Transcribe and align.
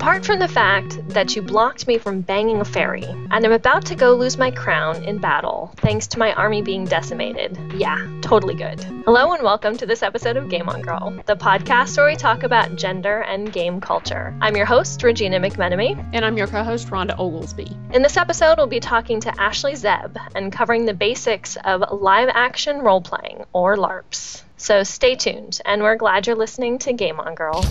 Apart 0.00 0.24
from 0.24 0.38
the 0.38 0.48
fact 0.48 0.96
that 1.08 1.36
you 1.36 1.42
blocked 1.42 1.86
me 1.86 1.98
from 1.98 2.22
banging 2.22 2.62
a 2.62 2.64
fairy, 2.64 3.04
and 3.04 3.44
I'm 3.44 3.52
about 3.52 3.84
to 3.84 3.94
go 3.94 4.14
lose 4.14 4.38
my 4.38 4.50
crown 4.50 5.04
in 5.04 5.18
battle 5.18 5.74
thanks 5.76 6.06
to 6.06 6.18
my 6.18 6.32
army 6.32 6.62
being 6.62 6.86
decimated. 6.86 7.58
Yeah, 7.74 8.08
totally 8.22 8.54
good. 8.54 8.82
Hello 9.04 9.34
and 9.34 9.42
welcome 9.42 9.76
to 9.76 9.84
this 9.84 10.02
episode 10.02 10.38
of 10.38 10.48
Game 10.48 10.70
On 10.70 10.80
Girl, 10.80 11.10
the 11.26 11.36
podcast 11.36 11.98
where 11.98 12.06
we 12.06 12.16
talk 12.16 12.44
about 12.44 12.76
gender 12.76 13.20
and 13.20 13.52
game 13.52 13.78
culture. 13.78 14.34
I'm 14.40 14.56
your 14.56 14.64
host, 14.64 15.02
Regina 15.02 15.38
McMenemy. 15.38 16.02
And 16.14 16.24
I'm 16.24 16.38
your 16.38 16.46
co 16.46 16.64
host, 16.64 16.88
Rhonda 16.88 17.14
Oglesby. 17.18 17.70
In 17.92 18.00
this 18.00 18.16
episode, 18.16 18.56
we'll 18.56 18.68
be 18.68 18.80
talking 18.80 19.20
to 19.20 19.38
Ashley 19.38 19.74
Zeb 19.74 20.16
and 20.34 20.50
covering 20.50 20.86
the 20.86 20.94
basics 20.94 21.58
of 21.62 21.84
live 21.92 22.30
action 22.32 22.78
role 22.78 23.02
playing, 23.02 23.44
or 23.52 23.76
LARPs. 23.76 24.44
So 24.56 24.82
stay 24.82 25.14
tuned, 25.14 25.60
and 25.66 25.82
we're 25.82 25.96
glad 25.96 26.26
you're 26.26 26.36
listening 26.36 26.78
to 26.78 26.94
Game 26.94 27.20
On 27.20 27.34
Girl. 27.34 27.62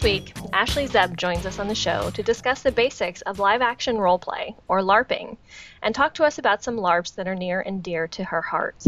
This 0.00 0.12
week, 0.12 0.32
Ashley 0.54 0.86
Zeb 0.86 1.14
joins 1.14 1.44
us 1.44 1.58
on 1.58 1.68
the 1.68 1.74
show 1.74 2.08
to 2.12 2.22
discuss 2.22 2.62
the 2.62 2.72
basics 2.72 3.20
of 3.20 3.38
live 3.38 3.60
action 3.60 3.96
roleplay, 3.96 4.54
or 4.66 4.80
LARPing, 4.80 5.36
and 5.82 5.94
talk 5.94 6.14
to 6.14 6.24
us 6.24 6.38
about 6.38 6.64
some 6.64 6.78
LARPs 6.78 7.16
that 7.16 7.28
are 7.28 7.34
near 7.34 7.60
and 7.60 7.82
dear 7.82 8.08
to 8.08 8.24
her 8.24 8.40
heart. 8.40 8.82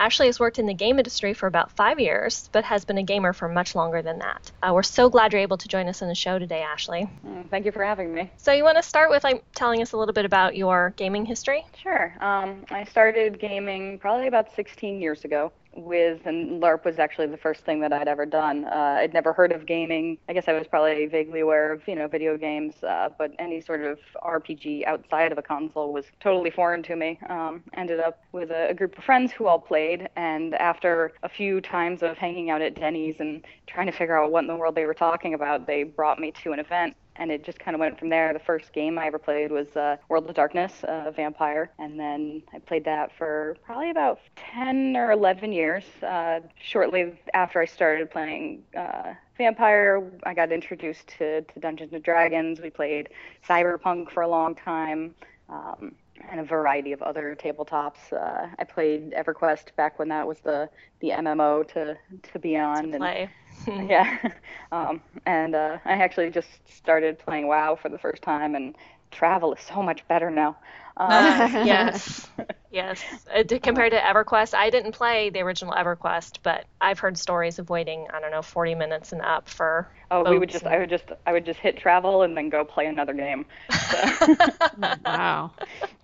Ashley 0.00 0.26
has 0.26 0.40
worked 0.40 0.58
in 0.58 0.66
the 0.66 0.74
game 0.74 0.98
industry 0.98 1.32
for 1.32 1.46
about 1.46 1.70
five 1.70 2.00
years, 2.00 2.50
but 2.50 2.64
has 2.64 2.84
been 2.84 2.98
a 2.98 3.04
gamer 3.04 3.32
for 3.32 3.48
much 3.48 3.76
longer 3.76 4.02
than 4.02 4.18
that. 4.18 4.50
Uh, 4.60 4.72
we're 4.74 4.82
so 4.82 5.08
glad 5.08 5.32
you're 5.32 5.42
able 5.42 5.58
to 5.58 5.68
join 5.68 5.86
us 5.86 6.02
on 6.02 6.08
the 6.08 6.14
show 6.16 6.40
today, 6.40 6.62
Ashley. 6.62 7.08
Mm, 7.24 7.48
thank 7.50 7.64
you 7.64 7.70
for 7.70 7.84
having 7.84 8.12
me. 8.12 8.28
So, 8.36 8.50
you 8.50 8.64
want 8.64 8.78
to 8.78 8.82
start 8.82 9.10
with 9.10 9.22
like 9.22 9.44
telling 9.54 9.80
us 9.80 9.92
a 9.92 9.96
little 9.96 10.12
bit 10.12 10.24
about 10.24 10.56
your 10.56 10.92
gaming 10.96 11.24
history? 11.24 11.64
Sure. 11.80 12.12
Um, 12.20 12.64
I 12.68 12.82
started 12.82 13.38
gaming 13.38 14.00
probably 14.00 14.26
about 14.26 14.52
16 14.56 15.00
years 15.00 15.24
ago 15.24 15.52
with 15.84 16.26
and 16.26 16.62
LARP 16.62 16.84
was 16.84 16.98
actually 16.98 17.26
the 17.26 17.36
first 17.36 17.64
thing 17.64 17.80
that 17.80 17.92
I'd 17.92 18.08
ever 18.08 18.26
done. 18.26 18.64
Uh, 18.64 18.98
I'd 19.00 19.14
never 19.14 19.32
heard 19.32 19.52
of 19.52 19.66
gaming. 19.66 20.18
I 20.28 20.32
guess 20.32 20.48
I 20.48 20.52
was 20.52 20.66
probably 20.66 21.06
vaguely 21.06 21.40
aware 21.40 21.72
of 21.72 21.86
you 21.86 21.94
know 21.94 22.08
video 22.08 22.36
games, 22.36 22.74
uh, 22.82 23.08
but 23.16 23.32
any 23.38 23.60
sort 23.60 23.82
of 23.82 23.98
RPG 24.22 24.86
outside 24.86 25.32
of 25.32 25.38
a 25.38 25.42
console 25.42 25.92
was 25.92 26.04
totally 26.20 26.50
foreign 26.50 26.82
to 26.84 26.96
me. 26.96 27.18
Um, 27.28 27.62
ended 27.74 28.00
up 28.00 28.22
with 28.32 28.50
a, 28.50 28.70
a 28.70 28.74
group 28.74 28.96
of 28.98 29.04
friends 29.04 29.32
who 29.32 29.46
all 29.46 29.58
played, 29.58 30.08
and 30.16 30.54
after 30.54 31.12
a 31.22 31.28
few 31.28 31.60
times 31.60 32.02
of 32.02 32.16
hanging 32.18 32.50
out 32.50 32.62
at 32.62 32.74
Denny's 32.74 33.16
and 33.20 33.44
trying 33.66 33.86
to 33.86 33.92
figure 33.92 34.18
out 34.18 34.30
what 34.30 34.40
in 34.40 34.46
the 34.46 34.56
world 34.56 34.74
they 34.74 34.86
were 34.86 34.94
talking 34.94 35.34
about, 35.34 35.66
they 35.66 35.82
brought 35.82 36.18
me 36.18 36.32
to 36.42 36.52
an 36.52 36.58
event 36.58 36.96
and 37.18 37.30
it 37.30 37.44
just 37.44 37.58
kind 37.58 37.74
of 37.74 37.80
went 37.80 37.98
from 37.98 38.08
there. 38.08 38.32
The 38.32 38.38
first 38.38 38.72
game 38.72 38.98
I 38.98 39.06
ever 39.06 39.18
played 39.18 39.50
was 39.50 39.68
uh, 39.76 39.96
World 40.08 40.28
of 40.28 40.34
Darkness, 40.34 40.72
uh, 40.84 41.10
Vampire, 41.14 41.70
and 41.78 41.98
then 41.98 42.42
I 42.54 42.60
played 42.60 42.84
that 42.84 43.10
for 43.16 43.56
probably 43.64 43.90
about 43.90 44.20
10 44.36 44.96
or 44.96 45.10
11 45.10 45.52
years. 45.52 45.84
Uh, 46.02 46.40
shortly 46.60 47.18
after 47.34 47.60
I 47.60 47.66
started 47.66 48.10
playing 48.10 48.62
uh, 48.76 49.14
Vampire, 49.36 50.02
I 50.22 50.34
got 50.34 50.52
introduced 50.52 51.08
to, 51.18 51.42
to 51.42 51.60
Dungeons 51.60 51.92
and 51.92 52.02
Dragons. 52.02 52.60
We 52.60 52.70
played 52.70 53.10
Cyberpunk 53.46 54.10
for 54.10 54.22
a 54.22 54.28
long 54.28 54.54
time. 54.54 55.14
Um, 55.48 55.94
and 56.30 56.40
a 56.40 56.44
variety 56.44 56.92
of 56.92 57.02
other 57.02 57.36
tabletops. 57.38 58.12
Uh, 58.12 58.48
I 58.58 58.64
played 58.64 59.12
EverQuest 59.12 59.74
back 59.76 59.98
when 59.98 60.08
that 60.08 60.26
was 60.26 60.40
the, 60.40 60.68
the 61.00 61.10
MMO 61.10 61.66
to 61.72 61.96
to 62.32 62.38
be 62.38 62.56
on. 62.56 62.92
To 62.92 62.98
play. 62.98 63.30
And, 63.66 63.90
yeah, 63.90 64.18
um, 64.72 65.02
and 65.26 65.54
uh, 65.54 65.78
I 65.84 65.92
actually 65.92 66.30
just 66.30 66.48
started 66.68 67.18
playing 67.18 67.48
WoW 67.48 67.76
for 67.80 67.88
the 67.88 67.98
first 67.98 68.22
time, 68.22 68.54
and 68.54 68.76
travel 69.10 69.54
is 69.54 69.60
so 69.60 69.82
much 69.82 70.06
better 70.08 70.30
now. 70.30 70.56
Um, 70.98 71.64
yes, 71.64 72.26
yes. 72.72 73.00
Uh, 73.32 73.44
compared 73.62 73.92
to 73.92 73.98
EverQuest, 74.00 74.52
I 74.52 74.68
didn't 74.68 74.90
play 74.90 75.30
the 75.30 75.38
original 75.42 75.72
EverQuest, 75.72 76.38
but 76.42 76.64
I've 76.80 76.98
heard 76.98 77.16
stories 77.16 77.60
of 77.60 77.70
waiting. 77.70 78.08
I 78.12 78.18
don't 78.18 78.32
know, 78.32 78.42
40 78.42 78.74
minutes 78.74 79.12
and 79.12 79.22
up 79.22 79.48
for. 79.48 79.88
Oh, 80.10 80.28
we 80.28 80.40
would 80.40 80.50
just. 80.50 80.64
And... 80.64 80.74
I 80.74 80.78
would 80.78 80.90
just. 80.90 81.04
I 81.24 81.32
would 81.32 81.44
just 81.44 81.60
hit 81.60 81.78
travel 81.78 82.22
and 82.22 82.36
then 82.36 82.48
go 82.48 82.64
play 82.64 82.86
another 82.86 83.12
game. 83.12 83.46
So. 83.70 84.94
wow. 85.04 85.52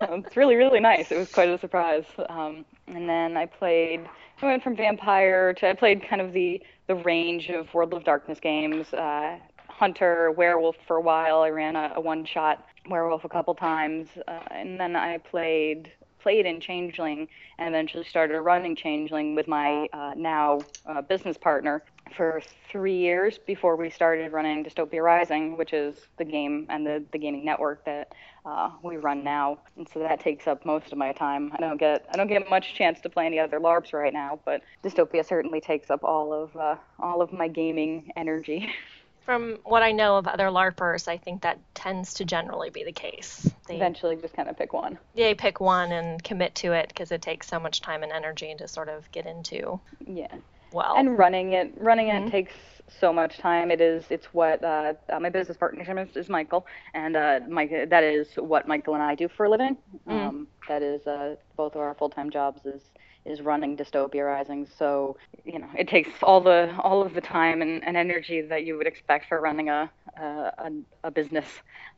it's 0.00 0.36
really 0.36 0.54
really 0.54 0.78
nice. 0.78 1.10
It 1.10 1.18
was 1.18 1.32
quite 1.32 1.48
a 1.48 1.58
surprise. 1.58 2.04
Um, 2.28 2.64
and 2.86 3.08
then 3.08 3.36
I 3.36 3.46
played. 3.46 4.08
I 4.40 4.46
went 4.46 4.62
from 4.62 4.76
vampire 4.76 5.54
to 5.54 5.70
I 5.70 5.72
played 5.72 6.06
kind 6.08 6.22
of 6.22 6.32
the 6.32 6.62
the 6.86 6.94
range 6.94 7.48
of 7.48 7.72
World 7.74 7.94
of 7.94 8.04
Darkness 8.04 8.38
games. 8.38 8.92
Uh, 8.94 9.38
hunter, 9.84 10.30
werewolf 10.30 10.76
for 10.86 10.96
a 10.96 11.00
while. 11.02 11.42
I 11.42 11.50
ran 11.50 11.76
a, 11.76 11.92
a 11.96 12.00
one 12.00 12.24
shot 12.24 12.66
werewolf 12.88 13.26
a 13.26 13.28
couple 13.28 13.54
times, 13.54 14.08
uh, 14.26 14.40
and 14.50 14.80
then 14.80 14.96
I 14.96 15.18
played 15.18 15.92
played 16.20 16.46
in 16.46 16.58
Changeling 16.58 17.28
and 17.58 17.68
eventually 17.68 18.02
started 18.04 18.40
running 18.40 18.74
Changeling 18.74 19.34
with 19.34 19.46
my 19.46 19.86
uh, 19.92 20.14
now 20.16 20.60
uh, 20.86 21.02
business 21.02 21.36
partner 21.36 21.82
for 22.16 22.40
three 22.70 22.96
years 22.96 23.36
before 23.36 23.76
we 23.76 23.90
started 23.90 24.32
running 24.32 24.64
Dystopia 24.64 25.02
Rising, 25.02 25.58
which 25.58 25.74
is 25.74 26.08
the 26.16 26.24
game 26.24 26.66
and 26.70 26.86
the, 26.86 27.04
the 27.12 27.18
gaming 27.18 27.44
network 27.44 27.84
that 27.84 28.14
uh, 28.46 28.70
we 28.82 28.96
run 28.96 29.22
now. 29.22 29.58
And 29.76 29.86
so 29.86 29.98
that 29.98 30.18
takes 30.18 30.46
up 30.46 30.64
most 30.64 30.92
of 30.92 30.96
my 30.96 31.12
time. 31.12 31.52
I 31.54 31.60
don't 31.60 31.76
get 31.76 32.06
I 32.10 32.16
don't 32.16 32.28
get 32.28 32.48
much 32.48 32.74
chance 32.74 33.02
to 33.02 33.10
play 33.10 33.26
any 33.26 33.38
other 33.38 33.60
LARPs 33.60 33.92
right 33.92 34.14
now, 34.14 34.40
but 34.46 34.62
Dystopia 34.82 35.26
certainly 35.26 35.60
takes 35.60 35.90
up 35.90 36.02
all 36.02 36.32
of 36.32 36.56
uh, 36.56 36.76
all 36.98 37.20
of 37.20 37.34
my 37.34 37.48
gaming 37.48 38.10
energy. 38.16 38.72
From 39.24 39.58
what 39.64 39.82
I 39.82 39.92
know 39.92 40.16
of 40.16 40.26
other 40.26 40.46
LARPers, 40.46 41.08
I 41.08 41.16
think 41.16 41.42
that 41.42 41.58
tends 41.74 42.14
to 42.14 42.24
generally 42.24 42.70
be 42.70 42.84
the 42.84 42.92
case. 42.92 43.50
They 43.66 43.76
eventually 43.76 44.16
just 44.16 44.34
kind 44.34 44.48
of 44.48 44.58
pick 44.58 44.72
one. 44.72 44.98
They 45.14 45.34
pick 45.34 45.60
one 45.60 45.92
and 45.92 46.22
commit 46.22 46.54
to 46.56 46.72
it 46.72 46.88
because 46.88 47.10
it 47.10 47.22
takes 47.22 47.48
so 47.48 47.58
much 47.58 47.80
time 47.80 48.02
and 48.02 48.12
energy 48.12 48.54
to 48.58 48.68
sort 48.68 48.90
of 48.90 49.10
get 49.12 49.26
into. 49.26 49.80
Yeah. 50.06 50.34
Well. 50.72 50.94
And 50.96 51.16
running 51.16 51.52
it, 51.52 51.72
running 51.78 52.08
mm-hmm. 52.08 52.26
it 52.26 52.30
takes 52.30 52.54
so 53.00 53.12
much 53.12 53.38
time. 53.38 53.70
It 53.70 53.80
is. 53.80 54.04
It's 54.10 54.26
what 54.34 54.62
uh, 54.62 54.94
uh, 55.08 55.20
my 55.20 55.30
business 55.30 55.56
partner 55.56 55.82
is, 56.02 56.16
is 56.16 56.28
Michael, 56.28 56.66
and 56.92 57.16
uh, 57.16 57.40
Mike. 57.48 57.70
That 57.88 58.04
is 58.04 58.28
what 58.36 58.68
Michael 58.68 58.94
and 58.94 59.02
I 59.02 59.14
do 59.14 59.28
for 59.28 59.46
a 59.46 59.50
living. 59.50 59.76
Mm-hmm. 60.06 60.10
Um, 60.10 60.48
that 60.68 60.82
is 60.82 61.06
uh, 61.06 61.36
both 61.56 61.74
of 61.74 61.80
our 61.80 61.94
full-time 61.94 62.30
jobs 62.30 62.66
is 62.66 62.82
is 63.24 63.40
running 63.40 63.76
Dystopia 63.76 64.26
Rising. 64.26 64.66
So 64.78 65.16
you 65.44 65.58
know 65.58 65.68
it 65.76 65.88
takes 65.88 66.10
all 66.22 66.40
the 66.40 66.74
all 66.78 67.02
of 67.02 67.14
the 67.14 67.20
time 67.20 67.62
and, 67.62 67.84
and 67.84 67.96
energy 67.96 68.40
that 68.42 68.64
you 68.64 68.76
would 68.76 68.86
expect 68.86 69.28
for 69.28 69.40
running 69.40 69.68
a 69.68 69.90
a, 70.16 70.70
a 71.04 71.10
business. 71.10 71.46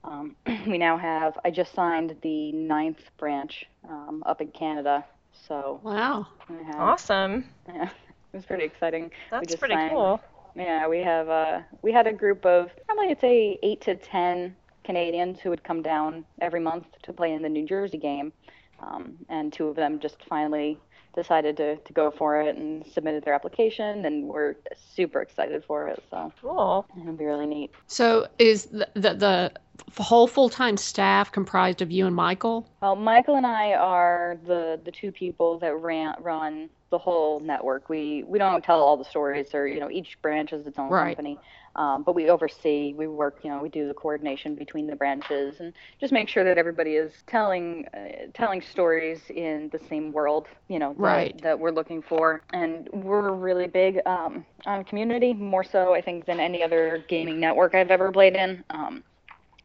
Um, 0.04 0.36
we 0.66 0.78
now 0.78 0.96
have 0.96 1.38
I 1.44 1.50
just 1.50 1.74
signed 1.74 2.16
the 2.22 2.52
ninth 2.52 3.10
branch 3.18 3.66
um, 3.88 4.22
up 4.26 4.40
in 4.40 4.48
Canada. 4.48 5.04
So 5.48 5.80
wow, 5.82 6.26
have, 6.48 6.80
awesome. 6.80 7.44
Yeah, 7.68 7.84
it 8.32 8.36
was 8.36 8.46
pretty 8.46 8.64
exciting. 8.64 9.10
That's 9.30 9.54
pretty 9.56 9.74
signed, 9.74 9.92
cool. 9.92 10.20
Yeah, 10.54 10.88
we 10.88 11.00
have 11.02 11.28
uh 11.28 11.60
we 11.82 11.92
had 11.92 12.06
a 12.06 12.12
group 12.12 12.46
of 12.46 12.70
probably 12.86 13.10
I'd 13.10 13.20
say 13.20 13.58
eight 13.62 13.80
to 13.82 13.96
ten 13.96 14.56
Canadians 14.84 15.40
who 15.40 15.50
would 15.50 15.64
come 15.64 15.82
down 15.82 16.24
every 16.40 16.60
month 16.60 16.86
to 17.02 17.12
play 17.12 17.32
in 17.32 17.42
the 17.42 17.48
New 17.48 17.66
Jersey 17.66 17.98
game. 17.98 18.32
Um, 18.80 19.16
and 19.30 19.52
two 19.52 19.68
of 19.68 19.76
them 19.76 19.98
just 19.98 20.16
finally 20.28 20.78
decided 21.16 21.56
to, 21.56 21.76
to 21.76 21.92
go 21.92 22.10
for 22.10 22.40
it 22.40 22.56
and 22.56 22.86
submitted 22.86 23.24
their 23.24 23.34
application 23.34 24.04
and 24.04 24.28
we're 24.28 24.54
super 24.94 25.20
excited 25.20 25.64
for 25.64 25.88
it 25.88 26.02
so. 26.10 26.32
Cool. 26.40 26.86
It'll 27.00 27.14
be 27.14 27.24
really 27.24 27.46
neat. 27.46 27.72
So 27.86 28.28
is 28.38 28.66
the 28.66 28.88
the, 28.94 29.14
the 29.14 30.02
whole 30.02 30.26
full-time 30.28 30.76
staff 30.76 31.32
comprised 31.32 31.82
of 31.82 31.90
you 31.90 32.06
and 32.06 32.14
michael? 32.14 32.68
Well 32.80 32.96
michael 32.96 33.36
and 33.36 33.46
i 33.46 33.72
are 33.72 34.38
the 34.46 34.78
the 34.84 34.92
two 34.92 35.10
people 35.10 35.58
that 35.58 35.74
ran 35.80 36.14
run 36.20 36.68
the 36.90 36.98
whole 36.98 37.40
network. 37.40 37.88
We 37.88 38.22
we 38.24 38.38
don't 38.38 38.62
tell 38.62 38.80
all 38.80 38.96
the 38.96 39.04
stories 39.04 39.54
or 39.54 39.66
you 39.66 39.80
know 39.80 39.90
each 39.90 40.20
branch 40.22 40.52
is 40.52 40.66
its 40.66 40.78
own 40.78 40.90
right. 40.90 41.16
company 41.16 41.38
um, 41.76 42.02
but 42.02 42.14
we 42.14 42.30
oversee, 42.30 42.94
we 42.94 43.06
work, 43.06 43.38
you 43.42 43.50
know, 43.50 43.60
we 43.60 43.68
do 43.68 43.86
the 43.86 43.94
coordination 43.94 44.54
between 44.54 44.86
the 44.86 44.96
branches 44.96 45.60
and 45.60 45.72
just 46.00 46.12
make 46.12 46.28
sure 46.28 46.42
that 46.42 46.58
everybody 46.58 46.96
is 46.96 47.12
telling 47.26 47.86
uh, 47.94 48.26
telling 48.34 48.62
stories 48.62 49.20
in 49.28 49.68
the 49.72 49.78
same 49.88 50.10
world, 50.10 50.48
you 50.68 50.78
know, 50.78 50.94
that, 50.94 50.98
right. 50.98 51.42
that 51.42 51.58
we're 51.58 51.70
looking 51.70 52.00
for. 52.02 52.42
And 52.52 52.88
we're 52.92 53.32
really 53.32 53.66
big 53.66 54.00
um, 54.06 54.44
on 54.64 54.84
community, 54.84 55.34
more 55.34 55.64
so 55.64 55.94
I 55.94 56.00
think 56.00 56.24
than 56.24 56.40
any 56.40 56.62
other 56.62 57.04
gaming 57.08 57.38
network 57.38 57.74
I've 57.74 57.90
ever 57.90 58.10
played 58.10 58.36
in. 58.36 58.64
Um, 58.70 59.04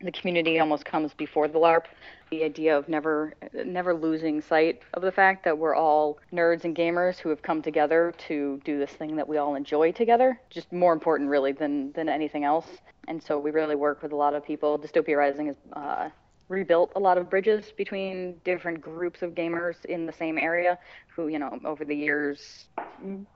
the 0.02 0.12
community 0.12 0.60
almost 0.60 0.84
comes 0.84 1.14
before 1.14 1.48
the 1.48 1.60
LARP. 1.60 1.86
The 2.32 2.46
idea 2.46 2.78
of 2.78 2.88
never 2.88 3.34
never 3.66 3.94
losing 3.94 4.40
sight 4.40 4.84
of 4.94 5.02
the 5.02 5.12
fact 5.12 5.44
that 5.44 5.58
we're 5.58 5.76
all 5.76 6.18
nerds 6.32 6.64
and 6.64 6.74
gamers 6.74 7.18
who 7.18 7.28
have 7.28 7.42
come 7.42 7.62
together 7.62 8.14
to 8.30 8.62
do 8.64 8.80
this 8.80 8.92
thing 8.92 9.18
that 9.18 9.28
we 9.28 9.36
all 9.36 9.56
enjoy 9.56 9.92
together. 9.92 10.40
Just 10.50 10.72
more 10.72 10.94
important, 10.94 11.30
really, 11.30 11.52
than 11.52 11.92
than 11.92 12.08
anything 12.08 12.46
else. 12.46 12.68
And 13.10 13.22
so 13.22 13.38
we 13.38 13.52
really 13.52 13.76
work 13.76 14.02
with 14.02 14.14
a 14.14 14.16
lot 14.16 14.34
of 14.34 14.46
people. 14.46 14.80
Dystopia 14.80 15.18
Rising 15.18 15.48
has 15.48 15.58
uh, 15.74 16.10
rebuilt 16.48 16.94
a 16.96 17.00
lot 17.02 17.18
of 17.18 17.30
bridges 17.30 17.74
between 17.76 18.40
different 18.46 18.80
groups 18.80 19.22
of 19.22 19.36
gamers 19.36 19.84
in 19.84 20.06
the 20.06 20.14
same 20.14 20.38
area 20.38 20.80
who, 21.14 21.28
you 21.28 21.38
know, 21.38 21.60
over 21.66 21.84
the 21.84 21.96
years 21.96 22.68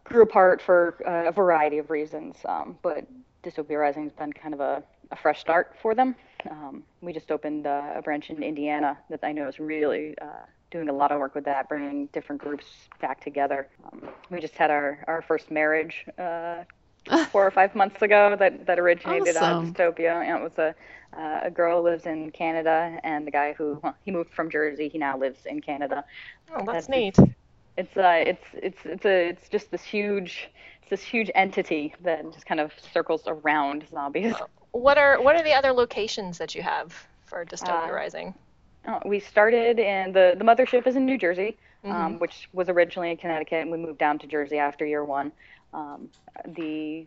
grew 0.05 0.23
apart 0.23 0.61
for 0.61 0.95
uh, 1.05 1.27
a 1.27 1.31
variety 1.33 1.79
of 1.79 1.89
reasons. 1.89 2.37
Um, 2.45 2.77
but 2.81 3.05
Dystopia 3.43 3.77
Rising 3.77 4.03
has 4.03 4.13
been 4.13 4.31
kind 4.31 4.53
of 4.53 4.61
a, 4.61 4.81
a 5.11 5.17
fresh 5.17 5.41
start 5.41 5.75
for 5.81 5.93
them. 5.93 6.15
Um, 6.49 6.83
we 7.01 7.13
just 7.13 7.31
opened 7.31 7.67
uh, 7.67 7.93
a 7.95 8.01
branch 8.01 8.29
in 8.29 8.41
Indiana 8.41 8.97
that 9.09 9.19
I 9.23 9.31
know 9.31 9.47
is 9.47 9.59
really 9.59 10.17
uh, 10.21 10.45
doing 10.71 10.89
a 10.89 10.93
lot 10.93 11.11
of 11.11 11.19
work 11.19 11.35
with 11.35 11.45
that, 11.45 11.69
bringing 11.69 12.07
different 12.07 12.41
groups 12.41 12.65
back 13.01 13.23
together. 13.23 13.67
Um, 13.85 14.09
we 14.29 14.39
just 14.39 14.55
had 14.55 14.71
our, 14.71 15.03
our 15.07 15.21
first 15.21 15.51
marriage 15.51 16.05
uh, 16.17 16.63
four 17.31 17.45
or 17.45 17.51
five 17.51 17.75
months 17.75 18.01
ago 18.01 18.35
that, 18.37 18.65
that 18.65 18.79
originated 18.79 19.37
awesome. 19.37 19.43
out 19.43 19.63
of 19.63 19.73
Dystopia. 19.73 20.21
And 20.23 20.39
it 20.39 20.43
was 20.43 20.57
a, 20.57 20.75
uh, 21.17 21.41
a 21.43 21.51
girl 21.51 21.81
who 21.81 21.89
lives 21.89 22.05
in 22.05 22.31
Canada, 22.31 22.99
and 23.03 23.25
the 23.25 23.31
guy 23.31 23.53
who 23.53 23.79
well, 23.81 23.95
he 24.03 24.11
moved 24.11 24.33
from 24.33 24.49
Jersey. 24.49 24.89
He 24.89 24.97
now 24.97 25.17
lives 25.17 25.45
in 25.45 25.61
Canada. 25.61 26.03
Oh, 26.49 26.65
that's 26.65 26.87
That's- 26.87 26.89
neat. 26.89 27.17
It's 27.77 27.97
uh, 27.97 28.23
it's 28.25 28.45
it's 28.53 28.79
it's 28.85 29.05
a 29.05 29.27
it's 29.27 29.49
just 29.49 29.69
this 29.69 29.83
huge 29.83 30.49
it's 30.81 30.89
this 30.89 31.01
huge 31.01 31.29
entity 31.35 31.93
that 32.03 32.23
just 32.31 32.45
kind 32.45 32.61
of 32.61 32.71
circles 32.93 33.23
around 33.27 33.85
zombies. 33.91 34.33
What 34.75 34.97
are 34.97 35.21
what 35.21 35.37
are 35.37 35.41
the 35.43 35.53
other 35.53 35.71
locations 35.71 36.37
that 36.37 36.53
you 36.53 36.61
have 36.61 37.07
for 37.27 37.45
Dystopia 37.45 37.87
Uh, 37.87 37.93
Rising? 37.93 38.33
Uh, 38.85 38.99
we 39.05 39.21
started 39.21 39.79
in 39.79 40.11
the 40.11 40.35
the 40.37 40.43
mothership 40.43 40.85
is 40.85 40.97
in 40.97 41.05
New 41.05 41.17
Jersey, 41.17 41.57
Mhm. 41.85 41.91
um, 41.93 42.19
which 42.19 42.49
was 42.51 42.67
originally 42.67 43.09
in 43.09 43.15
Connecticut, 43.15 43.61
and 43.61 43.71
we 43.71 43.77
moved 43.77 43.99
down 43.99 44.19
to 44.19 44.27
Jersey 44.27 44.59
after 44.59 44.85
year 44.85 45.05
one. 45.05 45.31
Um, 45.73 46.09
the 46.43 47.05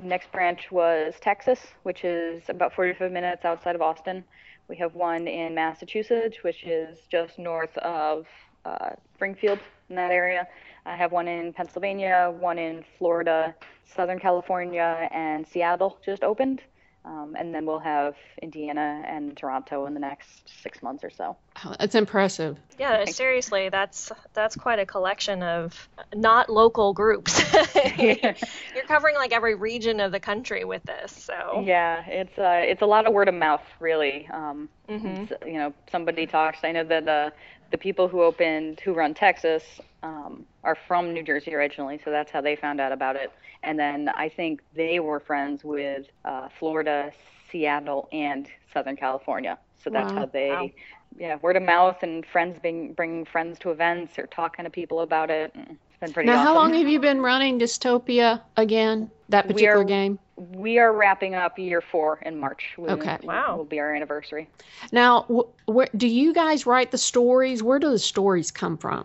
next 0.00 0.30
branch 0.30 0.70
was 0.70 1.18
Texas, 1.18 1.72
which 1.82 2.04
is 2.04 2.48
about 2.48 2.72
45 2.72 3.10
minutes 3.10 3.44
outside 3.44 3.74
of 3.74 3.82
Austin. 3.82 4.22
We 4.68 4.76
have 4.76 4.94
one 4.94 5.26
in 5.26 5.56
Massachusetts, 5.56 6.44
which 6.44 6.62
is 6.62 7.00
just 7.08 7.36
north 7.36 7.76
of 7.78 8.28
uh, 8.64 8.90
Springfield 9.14 9.58
in 9.90 9.96
that 9.96 10.12
area. 10.12 10.46
I 10.86 10.94
have 10.94 11.10
one 11.10 11.26
in 11.26 11.52
Pennsylvania, 11.52 12.32
one 12.38 12.58
in 12.58 12.84
Florida, 12.96 13.56
Southern 13.86 14.20
California, 14.20 15.08
and 15.10 15.44
Seattle 15.48 15.98
just 16.04 16.22
opened. 16.22 16.62
Um, 17.04 17.36
and 17.38 17.54
then 17.54 17.64
we'll 17.64 17.78
have 17.78 18.14
Indiana 18.42 19.02
and 19.06 19.36
Toronto 19.36 19.86
in 19.86 19.94
the 19.94 20.00
next 20.00 20.28
six 20.62 20.82
months 20.82 21.04
or 21.04 21.10
so. 21.10 21.36
Oh, 21.64 21.74
That's 21.78 21.94
impressive. 21.94 22.58
Yeah, 22.78 23.04
seriously, 23.06 23.68
that's 23.70 24.12
that's 24.34 24.54
quite 24.54 24.78
a 24.78 24.86
collection 24.86 25.42
of 25.42 25.88
not 26.14 26.48
local 26.48 26.92
groups. 26.92 27.42
You're 27.98 28.84
covering 28.86 29.16
like 29.16 29.32
every 29.32 29.56
region 29.56 29.98
of 30.00 30.12
the 30.12 30.20
country 30.20 30.64
with 30.64 30.84
this, 30.84 31.12
so 31.12 31.62
Yeah, 31.64 32.04
it's 32.06 32.38
uh, 32.38 32.60
it's 32.62 32.82
a 32.82 32.86
lot 32.86 33.06
of 33.06 33.12
word 33.12 33.28
of 33.28 33.34
mouth, 33.34 33.64
really. 33.80 34.28
Um, 34.32 34.68
Mhm. 34.88 35.28
you 35.46 35.58
know, 35.58 35.74
somebody 35.90 36.26
talks. 36.26 36.58
I 36.62 36.72
know 36.72 36.84
that 36.84 37.04
the 37.04 37.32
the 37.70 37.78
people 37.78 38.08
who 38.08 38.22
opened, 38.22 38.80
who 38.80 38.92
run 38.94 39.14
Texas, 39.14 39.62
um, 40.02 40.44
are 40.64 40.74
from 40.86 41.12
New 41.12 41.22
Jersey 41.22 41.54
originally, 41.54 42.00
so 42.04 42.10
that's 42.10 42.30
how 42.30 42.40
they 42.40 42.56
found 42.56 42.80
out 42.80 42.92
about 42.92 43.16
it. 43.16 43.30
And 43.62 43.78
then 43.78 44.08
I 44.10 44.28
think 44.28 44.62
they 44.74 45.00
were 45.00 45.20
friends 45.20 45.64
with 45.64 46.06
uh, 46.24 46.48
Florida, 46.58 47.12
Seattle, 47.50 48.08
and 48.12 48.48
Southern 48.72 48.96
California. 48.96 49.58
So 49.82 49.90
that's 49.90 50.12
Wow. 50.12 50.18
how 50.20 50.26
they, 50.26 50.50
Wow. 50.50 50.70
yeah, 51.18 51.36
word 51.42 51.56
of 51.56 51.62
mouth 51.62 52.02
and 52.02 52.24
friends 52.26 52.58
being 52.62 52.92
bringing 52.92 53.24
friends 53.24 53.58
to 53.60 53.70
events 53.70 54.18
or 54.18 54.26
talking 54.26 54.64
to 54.64 54.70
people 54.70 55.00
about 55.00 55.30
it. 55.30 55.52
Mm, 55.54 55.70
It's 55.72 56.00
been 56.00 56.12
pretty 56.12 56.26
now, 56.28 56.34
awesome. 56.34 56.46
how 56.46 56.54
long 56.54 56.74
have 56.74 56.88
you 56.88 57.00
been 57.00 57.20
running 57.20 57.58
Dystopia 57.58 58.40
again? 58.56 59.10
That 59.30 59.46
particular 59.46 59.80
are- 59.80 59.84
game? 59.84 60.18
We 60.38 60.78
are 60.78 60.92
wrapping 60.92 61.34
up 61.34 61.58
year 61.58 61.80
four 61.80 62.20
in 62.24 62.38
March. 62.38 62.74
We- 62.78 62.88
Okay. 62.90 63.18
Wow. 63.22 63.56
Will 63.56 63.64
be 63.64 63.80
our 63.80 63.94
anniversary. 63.94 64.48
Now, 64.92 65.22
wh- 65.22 65.68
where 65.68 65.88
do 65.96 66.06
you 66.08 66.32
guys 66.32 66.66
write 66.66 66.90
the 66.90 66.98
stories? 66.98 67.62
Where 67.62 67.78
do 67.78 67.90
the 67.90 67.98
stories 67.98 68.50
come 68.50 68.76
from? 68.78 69.04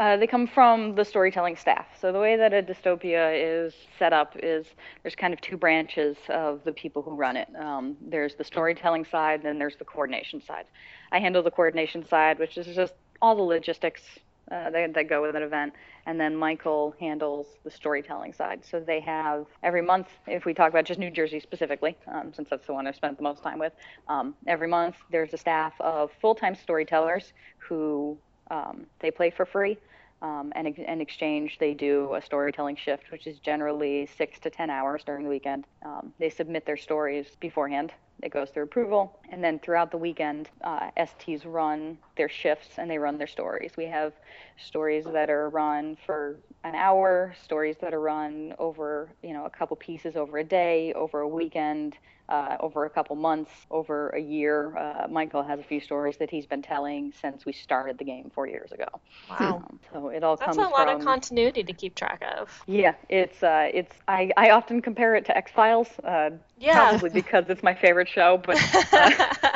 Uh, 0.00 0.16
they 0.16 0.28
come 0.28 0.46
from 0.46 0.94
the 0.94 1.04
storytelling 1.04 1.56
staff. 1.56 1.86
So 2.00 2.12
the 2.12 2.20
way 2.20 2.36
that 2.36 2.52
a 2.52 2.62
dystopia 2.62 3.32
is 3.34 3.74
set 3.98 4.12
up 4.12 4.36
is 4.40 4.66
there's 5.02 5.16
kind 5.16 5.34
of 5.34 5.40
two 5.40 5.56
branches 5.56 6.16
of 6.28 6.62
the 6.62 6.72
people 6.72 7.02
who 7.02 7.16
run 7.16 7.36
it. 7.36 7.48
Um, 7.58 7.96
there's 8.00 8.36
the 8.36 8.44
storytelling 8.44 9.04
side, 9.04 9.42
then 9.42 9.58
there's 9.58 9.76
the 9.76 9.84
coordination 9.84 10.40
side. 10.40 10.66
I 11.10 11.18
handle 11.18 11.42
the 11.42 11.50
coordination 11.50 12.06
side, 12.06 12.38
which 12.38 12.56
is 12.56 12.66
just 12.76 12.94
all 13.20 13.34
the 13.34 13.42
logistics 13.42 14.02
uh, 14.50 14.70
that, 14.70 14.94
that 14.94 15.08
go 15.08 15.22
with 15.22 15.36
an 15.36 15.42
event, 15.42 15.72
and 16.06 16.18
then 16.20 16.34
Michael 16.34 16.94
handles 16.98 17.46
the 17.64 17.70
storytelling 17.70 18.32
side. 18.32 18.64
So 18.64 18.80
they 18.80 19.00
have 19.00 19.46
every 19.62 19.82
month, 19.82 20.08
if 20.26 20.44
we 20.44 20.54
talk 20.54 20.70
about 20.70 20.84
just 20.84 20.98
New 20.98 21.10
Jersey 21.10 21.40
specifically, 21.40 21.96
um, 22.06 22.32
since 22.34 22.48
that's 22.48 22.66
the 22.66 22.72
one 22.72 22.86
I've 22.86 22.96
spent 22.96 23.16
the 23.16 23.22
most 23.22 23.42
time 23.42 23.58
with, 23.58 23.72
um, 24.08 24.34
every 24.46 24.68
month 24.68 24.96
there's 25.10 25.32
a 25.34 25.38
staff 25.38 25.74
of 25.80 26.10
full-time 26.20 26.54
storytellers 26.54 27.32
who 27.58 28.16
um, 28.50 28.86
they 29.00 29.10
play 29.10 29.30
for 29.30 29.44
free. 29.44 29.78
Um, 30.20 30.52
and 30.56 30.66
in 30.66 30.74
in 30.74 31.00
exchange, 31.00 31.58
they 31.60 31.74
do 31.74 32.12
a 32.14 32.20
storytelling 32.20 32.74
shift, 32.74 33.12
which 33.12 33.28
is 33.28 33.38
generally 33.38 34.08
six 34.18 34.40
to 34.40 34.50
10 34.50 34.68
hours 34.68 35.04
during 35.04 35.22
the 35.22 35.30
weekend. 35.30 35.64
Um, 35.84 36.12
they 36.18 36.28
submit 36.28 36.66
their 36.66 36.76
stories 36.76 37.36
beforehand. 37.38 37.92
It 38.22 38.30
goes 38.30 38.50
through 38.50 38.64
approval. 38.64 39.18
And 39.30 39.42
then 39.42 39.58
throughout 39.58 39.90
the 39.90 39.96
weekend, 39.96 40.50
uh, 40.62 40.90
STs 40.96 41.44
run 41.44 41.98
their 42.16 42.28
shifts 42.28 42.78
and 42.78 42.90
they 42.90 42.98
run 42.98 43.18
their 43.18 43.26
stories. 43.26 43.72
We 43.76 43.86
have 43.86 44.12
stories 44.56 45.04
that 45.04 45.30
are 45.30 45.48
run 45.50 45.96
for 46.04 46.36
an 46.64 46.74
hour, 46.74 47.34
stories 47.44 47.76
that 47.80 47.94
are 47.94 48.00
run 48.00 48.54
over, 48.58 49.08
you 49.22 49.32
know, 49.32 49.44
a 49.44 49.50
couple 49.50 49.76
pieces 49.76 50.16
over 50.16 50.38
a 50.38 50.44
day, 50.44 50.92
over 50.94 51.20
a 51.20 51.28
weekend, 51.28 51.96
uh, 52.28 52.56
over 52.60 52.84
a 52.84 52.90
couple 52.90 53.16
months, 53.16 53.52
over 53.70 54.10
a 54.10 54.20
year. 54.20 54.76
Uh, 54.76 55.06
Michael 55.08 55.42
has 55.42 55.60
a 55.60 55.64
few 55.64 55.80
stories 55.80 56.16
that 56.18 56.30
he's 56.30 56.46
been 56.46 56.62
telling 56.62 57.12
since 57.12 57.44
we 57.46 57.52
started 57.52 57.98
the 57.98 58.04
game 58.04 58.30
four 58.34 58.46
years 58.46 58.72
ago. 58.72 58.86
wow. 59.28 59.62
Um, 59.62 59.80
so 59.92 60.08
it 60.08 60.22
all 60.24 60.36
That's 60.38 60.56
comes 60.56 60.56
That's 60.56 60.70
a 60.70 60.72
lot 60.72 60.88
from 60.88 60.88
of 60.88 60.98
continuity 60.98 61.64
to 61.64 61.72
keep 61.72 61.94
track 61.94 62.22
of. 62.38 62.64
yeah, 62.66 62.94
it's 63.08 63.42
uh, 63.42 63.68
it's 63.72 63.94
I, 64.08 64.30
I 64.36 64.50
often 64.50 64.80
compare 64.82 65.14
it 65.14 65.24
to 65.26 65.36
X 65.36 65.50
Files, 65.52 65.88
uh, 66.04 66.30
Yeah. 66.58 66.70
probably 66.70 67.10
because 67.10 67.44
it's 67.48 67.62
my 67.62 67.74
favorite 67.74 68.08
show, 68.08 68.40
but 68.44 68.60
uh, 68.96 69.10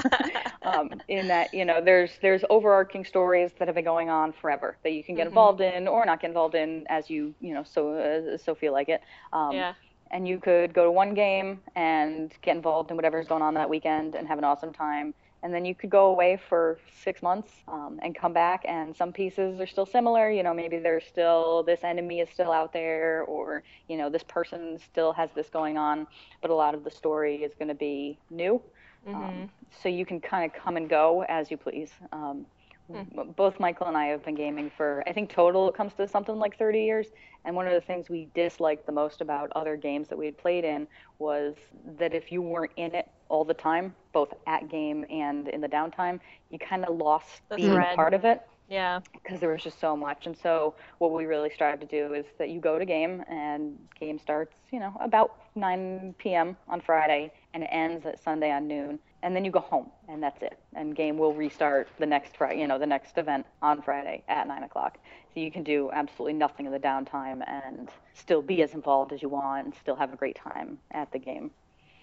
um, 0.63 1.01
in 1.09 1.29
that 1.29 1.53
you 1.55 1.65
know 1.65 1.81
there's 1.83 2.19
there's 2.23 2.45
overarching 2.51 3.05
stories 3.05 3.53
that 3.59 3.69
have 3.69 3.75
been 3.75 3.85
going 3.85 4.09
on 4.11 4.33
forever 4.33 4.79
that 4.83 4.93
you 4.93 5.03
can 5.05 5.15
get 5.15 5.27
Mhm. 5.27 5.29
involved 5.29 5.61
in 5.61 5.89
or 5.89 6.05
not 6.05 6.21
get 6.21 6.29
involved 6.29 6.55
in 6.55 6.85
as 6.89 7.11
you 7.11 7.35
you 7.41 7.55
know 7.55 7.63
so 7.65 7.93
uh, 7.95 8.37
so 8.39 8.55
feel 8.55 8.73
like 8.73 8.89
it. 8.89 9.01
Um, 9.33 9.65
yeah. 9.65 9.75
And 10.13 10.29
you 10.29 10.39
could 10.39 10.75
go 10.75 10.85
to 10.85 10.93
one 10.93 11.15
game 11.15 11.61
and 11.75 12.33
get 12.43 12.57
involved 12.57 12.91
in 12.91 12.97
whatever's 12.97 13.29
going 13.29 13.43
on 13.43 13.55
that 13.55 13.69
weekend 13.69 14.15
and 14.15 14.29
have 14.29 14.39
an 14.39 14.45
awesome 14.45 14.73
time. 14.73 15.15
And 15.43 15.53
then 15.55 15.65
you 15.65 15.75
could 15.75 15.91
go 15.91 16.07
away 16.07 16.37
for 16.49 16.79
six 17.03 17.23
months 17.23 17.63
um, 17.69 17.99
and 18.03 18.15
come 18.15 18.33
back, 18.33 18.65
and 18.67 18.95
some 18.97 19.13
pieces 19.13 19.61
are 19.61 19.67
still 19.67 19.87
similar. 19.87 20.31
You 20.31 20.43
know, 20.43 20.55
maybe 20.55 20.79
there's 20.79 21.05
still 21.05 21.63
this 21.65 21.83
enemy 21.85 22.21
is 22.21 22.29
still 22.31 22.53
out 22.53 22.73
there, 22.73 23.25
or 23.25 23.63
you 23.89 23.97
know, 23.97 24.09
this 24.11 24.23
person 24.25 24.79
still 24.79 25.13
has 25.13 25.31
this 25.33 25.49
going 25.51 25.79
on, 25.79 26.07
but 26.41 26.51
a 26.51 26.55
lot 26.55 26.75
of 26.75 26.85
the 26.85 26.91
story 26.91 27.37
is 27.43 27.55
going 27.55 27.69
to 27.69 27.75
be 27.75 28.19
new. 28.31 28.61
hmm 29.05 29.13
Um, 29.15 29.49
so 29.71 29.89
you 29.89 30.05
can 30.07 30.21
kind 30.21 30.45
of 30.45 30.53
come 30.59 30.77
and 30.77 30.89
go 30.89 31.25
as 31.29 31.51
you 31.51 31.57
please. 31.57 31.93
Um, 32.13 32.47
Hmm. 32.93 33.03
m- 33.19 33.31
Both 33.37 33.59
Michael 33.61 33.87
and 33.89 33.97
I 33.97 34.07
have 34.07 34.25
been 34.25 34.35
gaming 34.35 34.71
for, 34.71 35.03
I 35.07 35.13
think 35.13 35.31
total 35.31 35.69
it 35.69 35.75
comes 35.75 35.95
to 35.95 36.07
something 36.07 36.37
like 36.39 36.57
30 36.59 36.83
years. 36.85 37.09
And 37.45 37.57
one 37.57 37.67
of 37.67 37.73
the 37.73 37.81
things 37.81 38.09
we 38.09 38.29
disliked 38.35 38.87
the 38.87 38.93
most 38.93 39.21
about 39.21 39.51
other 39.55 39.77
games 39.77 40.09
that 40.09 40.19
we 40.19 40.27
had 40.27 40.37
played 40.39 40.65
in 40.65 40.87
was 41.19 41.57
that 41.99 42.15
if 42.15 42.31
you 42.33 42.43
weren't 42.43 42.73
in 42.77 42.95
it 42.95 43.09
all 43.29 43.45
the 43.45 43.55
time, 43.55 43.95
both 44.13 44.33
at 44.47 44.69
game 44.69 45.05
and 45.11 45.49
in 45.49 45.61
the 45.61 45.69
downtime, 45.69 46.21
you 46.51 46.59
kind 46.59 46.85
of 46.85 46.97
lost 46.97 47.43
The 47.49 47.57
being 47.57 47.85
part 47.85 48.15
of 48.15 48.25
it 48.25 48.43
yeah. 48.69 49.01
because 49.13 49.41
there 49.41 49.51
was 49.51 49.63
just 49.63 49.79
so 49.81 49.97
much. 49.97 50.27
And 50.27 50.37
so 50.37 50.75
what 50.99 51.13
we 51.13 51.25
really 51.27 51.51
strive 51.51 51.81
to 51.81 51.87
do 51.87 52.15
is 52.15 52.27
that 52.39 52.49
you 52.51 52.61
go 52.61 52.79
to 52.79 52.85
game 52.85 53.25
and 53.29 53.77
game 53.99 54.19
starts, 54.19 54.55
you 54.71 54.81
know, 54.81 54.95
about 55.01 55.33
9 55.55 56.35
p.m. 56.35 56.57
on 56.69 56.81
Friday 56.81 57.33
and 57.55 57.63
it 57.65 57.69
ends 57.73 58.07
at 58.07 58.19
Sunday 58.23 58.51
on 58.51 58.67
noon. 58.67 58.99
And 59.23 59.37
then 59.37 59.45
you 59.45 59.51
go 59.51 59.61
home 59.61 59.91
and 60.09 60.23
that's 60.23 60.43
it. 60.43 60.59
And 60.75 60.97
game 60.97 61.17
will 61.17 61.33
restart 61.33 61.89
the 61.99 62.07
next 62.07 62.37
Friday, 62.37 62.61
you 62.61 62.67
know, 62.67 62.79
the 62.79 62.87
next 62.87 63.17
event 63.19 63.47
on 63.63 63.81
Friday 63.83 64.23
at 64.29 64.49
9 64.49 64.63
o'clock. 64.65 64.99
So 65.33 65.41
you 65.41 65.51
can 65.51 65.63
do 65.63 65.91
absolutely 65.93 66.35
nothing 66.35 66.67
in 66.67 66.73
the 66.73 66.81
downtime 66.81 67.43
and 67.47 67.89
still 68.15 68.43
be 68.43 68.63
as 68.63 68.75
involved 68.75 69.13
as 69.13 69.23
you 69.23 69.29
want 69.29 69.67
and 69.67 69.75
still 69.75 69.97
have 69.97 70.13
a 70.13 70.17
great 70.17 70.37
time 70.37 70.79
at 70.91 71.13
the 71.13 71.19
game. 71.19 71.53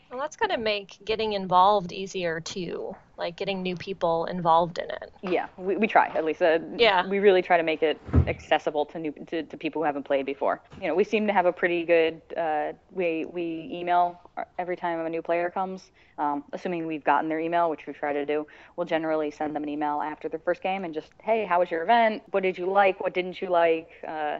Well, 0.10 0.20
that's 0.20 0.36
got 0.36 0.48
to 0.48 0.58
make 0.58 0.98
getting 1.06 1.34
involved 1.34 1.92
easier 1.92 2.40
too, 2.40 2.96
like 3.16 3.36
getting 3.36 3.62
new 3.62 3.76
people 3.76 4.26
involved 4.26 4.80
in 4.80 4.90
it. 4.90 5.14
Yeah, 5.22 5.48
we, 5.56 5.78
we 5.78 5.86
try 5.86 6.08
at 6.08 6.26
least. 6.26 6.42
Uh, 6.42 6.60
Yeah. 6.78 7.08
We 7.08 7.20
really 7.20 7.44
try 7.44 7.58
to 7.58 7.64
make 7.64 7.84
it 7.84 8.02
accessible 8.28 8.86
to 8.88 9.00
new 9.00 9.12
to, 9.28 9.44
to 9.44 9.58
people 9.58 9.82
who 9.82 9.86
haven't 9.86 10.04
played 10.04 10.26
before. 10.26 10.62
You 10.82 10.88
know, 10.88 10.96
we 10.96 11.04
seem 11.04 11.28
to 11.28 11.34
have 11.34 11.46
a 11.46 11.54
pretty 11.54 11.84
good. 11.86 12.22
Uh, 12.36 12.74
we 12.92 13.26
we 13.26 13.70
email 13.72 14.20
every 14.58 14.76
time 14.76 15.00
a 15.06 15.10
new 15.10 15.22
player 15.22 15.52
comes, 15.52 15.92
um, 16.18 16.44
assuming 16.54 16.88
we've 16.88 17.04
gotten 17.04 17.30
their 17.30 17.40
email, 17.40 17.70
which 17.70 17.86
we 17.86 17.94
try 17.94 18.12
to 18.12 18.26
do. 18.26 18.48
We'll 18.76 18.88
generally 18.88 19.30
send 19.30 19.56
them 19.56 19.62
an 19.62 19.70
email 19.70 20.02
after 20.02 20.28
their 20.28 20.40
first 20.40 20.64
game 20.64 20.86
and 20.86 20.94
just, 20.94 21.10
hey, 21.22 21.46
how 21.46 21.60
was 21.60 21.70
your 21.70 21.84
event? 21.84 22.24
What 22.32 22.42
did 22.42 22.58
you 22.58 22.66
like? 22.72 23.00
What 23.00 23.14
didn't 23.14 23.42
you 23.42 23.50
like? 23.50 23.90
Uh, 24.08 24.40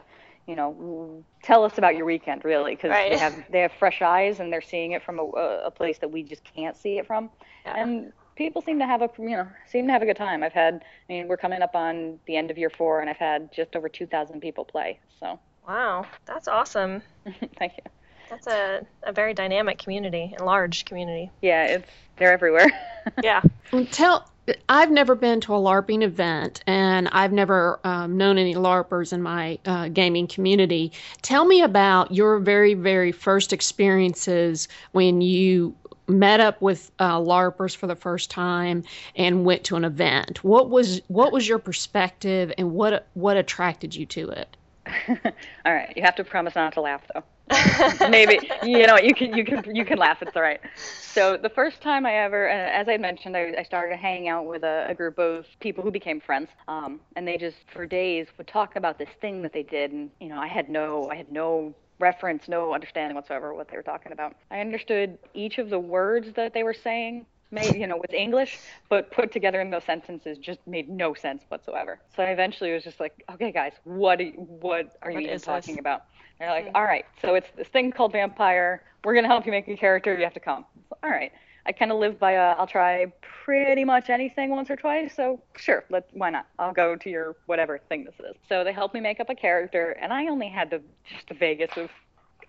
you 0.50 0.56
know, 0.56 1.24
tell 1.44 1.64
us 1.64 1.78
about 1.78 1.96
your 1.96 2.06
weekend, 2.06 2.44
really, 2.44 2.76
because 2.76 2.90
Right. 2.90 3.12
they 3.12 3.18
have 3.20 3.36
they 3.52 3.60
have 3.62 3.72
fresh 3.74 4.02
eyes 4.02 4.40
and 4.40 4.52
they're 4.52 4.62
seeing 4.62 4.94
it 4.94 5.04
from 5.04 5.20
a, 5.20 5.24
a 5.24 5.72
place 5.72 6.00
that 6.00 6.10
we 6.12 6.24
just 6.24 6.44
can't 6.44 6.76
see 6.76 6.98
it 6.98 7.06
from 7.06 7.30
Yeah. 7.66 7.80
and 7.82 8.14
people 8.36 8.62
seem 8.62 8.80
to 8.80 8.86
have 8.88 9.02
a 9.02 9.10
you 9.20 9.30
know 9.38 9.48
seem 9.68 9.86
to 9.88 9.94
have 9.94 10.02
a 10.02 10.06
good 10.06 10.18
time. 10.18 10.42
I've 10.44 10.54
had 10.54 10.74
I 10.76 11.14
mean 11.14 11.28
we're 11.28 11.38
coming 11.38 11.62
up 11.62 11.76
on 11.76 12.20
the 12.26 12.36
end 12.36 12.50
of 12.50 12.58
year 12.58 12.70
four 12.72 13.00
and 13.02 13.10
I've 13.10 13.18
had 13.18 13.52
just 13.54 13.76
over 13.76 13.88
2,000 13.90 14.40
people 14.42 14.66
play. 14.66 15.00
So 15.20 15.40
Wow, 15.68 16.06
that's 16.26 16.48
awesome. 16.48 17.04
thank 17.60 17.74
you. 17.78 17.84
That's 18.30 18.48
a, 18.48 18.86
a 19.04 19.12
very 19.12 19.34
dynamic 19.34 19.78
community, 19.78 20.36
a 20.40 20.44
large 20.44 20.86
community. 20.86 21.30
Yeah, 21.42 21.66
it's 21.66 21.92
they're 22.18 22.34
everywhere. 22.34 22.68
Yeah. 23.24 23.42
Well, 23.72 23.86
Tell. 23.86 24.30
I've 24.68 24.92
never 24.92 25.16
been 25.16 25.42
to 25.42 25.56
a 25.56 25.58
LARPing 25.58 26.04
event, 26.04 26.64
and 26.68 27.08
I've 27.10 27.32
never 27.32 27.80
um, 27.84 28.18
known 28.18 28.38
any 28.38 28.56
LARPers 28.56 29.14
in 29.14 29.22
my 29.22 29.60
uh, 29.66 29.90
gaming 29.90 30.28
community. 30.28 30.92
Tell 31.22 31.46
me 31.46 31.62
about 31.62 32.14
your 32.14 32.40
very, 32.40 32.74
very 32.74 33.12
first 33.12 33.54
experiences 33.54 34.68
when 34.92 35.22
you 35.22 35.76
met 36.08 36.40
up 36.40 36.62
with 36.62 36.92
uh, 37.00 37.20
LARPers 37.20 37.76
for 37.76 37.88
the 37.88 37.96
first 37.96 38.32
time 38.32 38.84
and 39.16 39.46
went 39.46 39.64
to 39.66 39.76
an 39.76 39.86
event. 39.86 40.44
What 40.44 40.70
was 40.70 41.02
what 41.08 41.32
was 41.32 41.48
your 41.48 41.60
perspective, 41.60 42.52
and 42.58 42.72
what 42.72 43.08
what 43.14 43.38
attracted 43.38 43.96
you 43.96 44.06
to 44.08 44.30
it? 44.30 44.58
All 45.66 45.74
right, 45.74 45.94
you 45.96 46.02
have 46.04 46.16
to 46.16 46.24
promise 46.24 46.56
not 46.56 46.74
to 46.74 46.82
laugh 46.82 47.04
though. 47.14 47.24
Maybe 48.10 48.40
you 48.64 48.86
know 48.86 48.98
you 48.98 49.14
can 49.14 49.36
you 49.36 49.44
can 49.44 49.76
you 49.76 49.86
can 49.86 49.98
laugh. 49.98 50.22
It's 50.22 50.36
all 50.36 50.42
right. 50.42 50.60
So 50.76 51.38
the 51.38 51.50
first 51.50 51.82
time 51.82 52.06
I 52.06 52.14
ever, 52.16 52.50
uh, 52.50 52.54
as 52.54 52.88
I 52.88 52.98
mentioned, 52.98 53.36
I, 53.36 53.54
I 53.58 53.64
started 53.64 53.98
hanging 53.98 54.28
out 54.28 54.46
with 54.46 54.64
a, 54.64 54.86
a, 54.90 54.94
group 54.94 55.18
of 55.18 55.48
people 55.60 55.84
who 55.84 55.90
became 55.92 56.22
friends, 56.22 56.50
um, 56.68 57.00
and 57.16 57.28
they 57.28 57.38
just 57.38 57.58
for 57.74 57.86
days 57.86 58.28
would 58.38 58.48
talk 58.48 58.76
about 58.76 59.00
this 59.00 59.10
thing 59.20 59.42
that 59.42 59.54
they 59.54 59.64
did, 59.64 59.92
and 59.92 60.12
you 60.20 60.30
know 60.30 60.40
I 60.40 60.48
had 60.48 60.70
no 60.70 61.10
I 61.12 61.16
had 61.16 61.32
no 61.32 61.74
reference, 62.00 62.48
no 62.48 62.74
understanding 62.74 63.16
whatsoever 63.16 63.54
what 63.54 63.70
they 63.70 63.78
were 63.78 63.84
talking 63.84 64.12
about. 64.12 64.36
I 64.52 64.60
understood 64.60 65.18
each 65.34 65.58
of 65.58 65.70
the 65.70 65.80
words 65.80 66.34
that 66.34 66.54
they 66.54 66.64
were 66.64 66.74
saying, 66.74 67.26
made 67.52 67.76
you 67.76 67.88
know 67.88 67.98
with 67.98 68.14
english 68.14 68.60
but 68.90 69.12
put 69.12 69.32
together 69.32 69.60
in 69.60 69.70
those 69.72 69.84
sentences 69.84 70.38
just 70.38 70.60
made 70.68 70.88
no 70.90 71.14
sense 71.14 71.44
whatsoever 71.48 72.00
so 72.16 72.22
i 72.24 72.28
eventually 72.28 72.72
was 72.72 72.84
just 72.84 73.00
like 73.00 73.24
okay 73.32 73.52
guys 73.52 73.74
what 73.84 74.20
are 74.20 74.24
you, 74.24 74.32
what 74.34 74.98
are 75.02 75.12
you 75.12 75.16
what 75.16 75.24
even 75.24 75.40
talking 75.40 75.76
this? 75.76 75.80
about 75.80 76.04
they're 76.40 76.50
like, 76.50 76.72
all 76.74 76.84
right, 76.84 77.06
so 77.22 77.36
it's 77.36 77.50
this 77.56 77.68
thing 77.68 77.92
called 77.92 78.14
vampire. 78.14 78.84
We're 79.04 79.14
gonna 79.14 79.28
help 79.28 79.46
you 79.46 79.52
make 79.52 79.68
a 79.68 79.76
character. 79.76 80.16
You 80.18 80.24
have 80.24 80.34
to 80.34 80.40
come. 80.40 80.66
All 81.04 81.10
right. 81.10 81.32
I 81.66 81.72
kind 81.72 81.92
of 81.92 82.00
live 82.00 82.18
by 82.18 82.32
a, 82.32 82.52
I'll 82.54 82.66
try 82.66 83.12
pretty 83.22 83.84
much 83.84 84.10
anything 84.10 84.50
once 84.50 84.70
or 84.70 84.76
twice. 84.76 85.16
So 85.16 85.42
sure, 85.56 85.84
let 85.90 86.08
why 86.14 86.30
not? 86.30 86.48
I'll 86.58 86.74
go 86.74 86.96
to 86.96 87.10
your 87.10 87.36
whatever 87.46 87.80
thing 87.90 88.06
this 88.06 88.16
is. 88.20 88.36
So 88.48 88.64
they 88.64 88.74
helped 88.74 88.94
me 88.94 89.02
make 89.02 89.20
up 89.20 89.30
a 89.30 89.36
character, 89.36 89.92
and 90.02 90.12
I 90.12 90.28
only 90.28 90.48
had 90.48 90.70
the 90.72 90.82
just 91.08 91.28
the 91.28 91.36
vaguest 91.36 91.78
of 91.78 91.90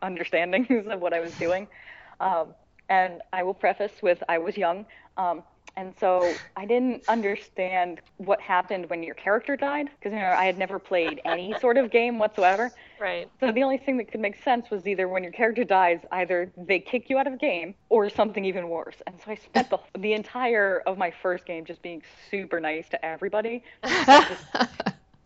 understandings 0.02 0.86
of 0.86 1.00
what 1.00 1.12
I 1.12 1.20
was 1.20 1.32
doing. 1.34 1.66
Um, 2.20 2.54
and 2.88 3.20
I 3.32 3.42
will 3.42 3.54
preface 3.54 3.92
with 4.02 4.22
I 4.28 4.38
was 4.38 4.56
young. 4.56 4.86
Um, 5.16 5.42
and 5.76 5.94
so 5.98 6.34
I 6.56 6.66
didn't 6.66 7.08
understand 7.08 8.00
what 8.16 8.40
happened 8.40 8.90
when 8.90 9.02
your 9.02 9.14
character 9.14 9.56
died 9.56 9.88
because 9.98 10.12
you 10.12 10.18
know 10.18 10.34
I 10.36 10.44
had 10.44 10.58
never 10.58 10.78
played 10.78 11.20
any 11.24 11.54
sort 11.60 11.76
of 11.76 11.90
game 11.90 12.18
whatsoever. 12.18 12.72
Right. 13.00 13.30
So 13.40 13.50
the 13.50 13.62
only 13.62 13.78
thing 13.78 13.96
that 13.96 14.12
could 14.12 14.20
make 14.20 14.36
sense 14.42 14.68
was 14.70 14.86
either 14.86 15.08
when 15.08 15.22
your 15.22 15.32
character 15.32 15.64
dies, 15.64 16.00
either 16.12 16.52
they 16.56 16.80
kick 16.80 17.08
you 17.08 17.18
out 17.18 17.26
of 17.26 17.32
the 17.32 17.38
game 17.38 17.74
or 17.88 18.10
something 18.10 18.44
even 18.44 18.68
worse. 18.68 18.96
And 19.06 19.18
so 19.18 19.30
I 19.32 19.36
spent 19.36 19.70
the 19.70 19.78
the 19.98 20.12
entire 20.12 20.82
of 20.86 20.98
my 20.98 21.10
first 21.10 21.46
game 21.46 21.64
just 21.64 21.80
being 21.82 22.02
super 22.30 22.60
nice 22.60 22.90
to 22.90 23.02
everybody. 23.04 23.64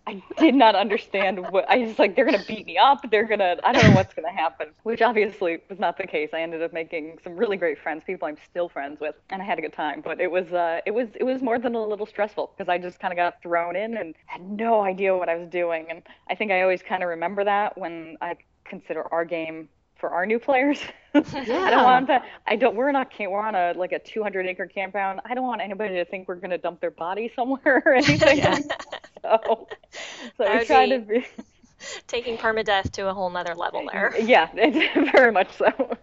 I 0.07 0.23
did 0.37 0.55
not 0.55 0.75
understand 0.75 1.41
what 1.51 1.65
I 1.69 1.79
was 1.79 1.99
like. 1.99 2.15
They're 2.15 2.27
gonna 2.27 2.45
beat 2.47 2.67
me 2.67 2.77
up. 2.77 3.11
They're 3.11 3.25
gonna. 3.27 3.57
I 3.65 3.73
don't 3.73 3.85
know 3.85 3.95
what's 3.97 4.13
gonna 4.13 4.33
happen. 4.33 4.69
Which 4.83 5.01
obviously 5.01 5.61
was 5.71 5.79
not 5.79 5.97
the 5.97 6.07
case. 6.07 6.31
I 6.35 6.43
ended 6.43 6.63
up 6.63 6.75
making 6.75 7.19
some 7.25 7.37
really 7.37 7.57
great 7.57 7.79
friends, 7.79 8.03
people 8.05 8.29
I'm 8.29 8.37
still 8.45 8.69
friends 8.69 9.01
with, 9.01 9.15
and 9.31 9.41
I 9.41 9.45
had 9.47 9.59
a 9.59 9.63
good 9.63 9.73
time. 9.73 10.03
But 10.03 10.21
it 10.21 10.31
was, 10.31 10.53
uh, 10.53 10.81
it 10.85 10.91
was, 10.91 11.09
it 11.15 11.25
was 11.25 11.41
more 11.41 11.59
than 11.59 11.75
a 11.75 11.83
little 11.83 12.07
stressful 12.07 12.53
because 12.57 12.69
I 12.69 12.77
just 12.77 13.01
kind 13.01 13.13
of 13.13 13.17
got 13.17 13.41
thrown 13.43 13.77
in 13.77 13.97
and 13.97 14.15
had 14.27 14.43
no 14.43 14.83
idea 14.83 15.17
what 15.17 15.31
I 15.31 15.37
was 15.37 15.49
doing. 15.49 15.87
And 15.89 16.03
I 16.29 16.35
think 16.35 16.53
I 16.53 16.61
always 16.63 16.83
kind 16.83 17.03
of 17.03 17.09
remember 17.09 17.45
that 17.45 17.79
when 17.79 18.17
I 18.21 18.37
consider 18.65 19.11
our 19.13 19.25
game 19.25 19.69
for 19.97 20.11
our 20.11 20.27
new 20.27 20.39
players. 20.39 20.81
Yeah. 21.15 21.23
I 21.65 21.71
don't 21.71 21.85
want 21.85 22.09
that. 22.09 22.25
I 22.47 22.57
don't. 22.57 22.77
We're 22.77 22.93
not. 22.93 23.11
We're 23.19 23.41
on 23.41 23.55
a 23.55 23.73
like 23.75 23.93
a 23.93 23.99
200 23.99 24.47
acre 24.47 24.67
campground. 24.67 25.21
I 25.25 25.35
don't 25.35 25.47
want 25.47 25.63
anybody 25.63 25.95
to 25.95 26.05
think 26.05 26.29
we're 26.29 26.35
gonna 26.37 26.59
dump 26.59 26.81
their 26.81 26.91
body 26.91 27.33
somewhere 27.35 27.83
or 27.87 27.95
anything. 27.95 28.69
so, 29.47 29.67
so 30.37 30.59
we 30.59 30.65
try 30.65 30.89
to 30.89 30.99
be 30.99 31.27
taking 32.07 32.37
permadeath 32.37 32.91
to 32.93 33.09
a 33.09 33.15
whole 33.15 33.31
nother 33.31 33.55
level 33.55 33.87
there. 33.93 34.15
Yeah, 34.21 34.49
very 35.13 35.33
much 35.33 35.51
so. 35.57 35.97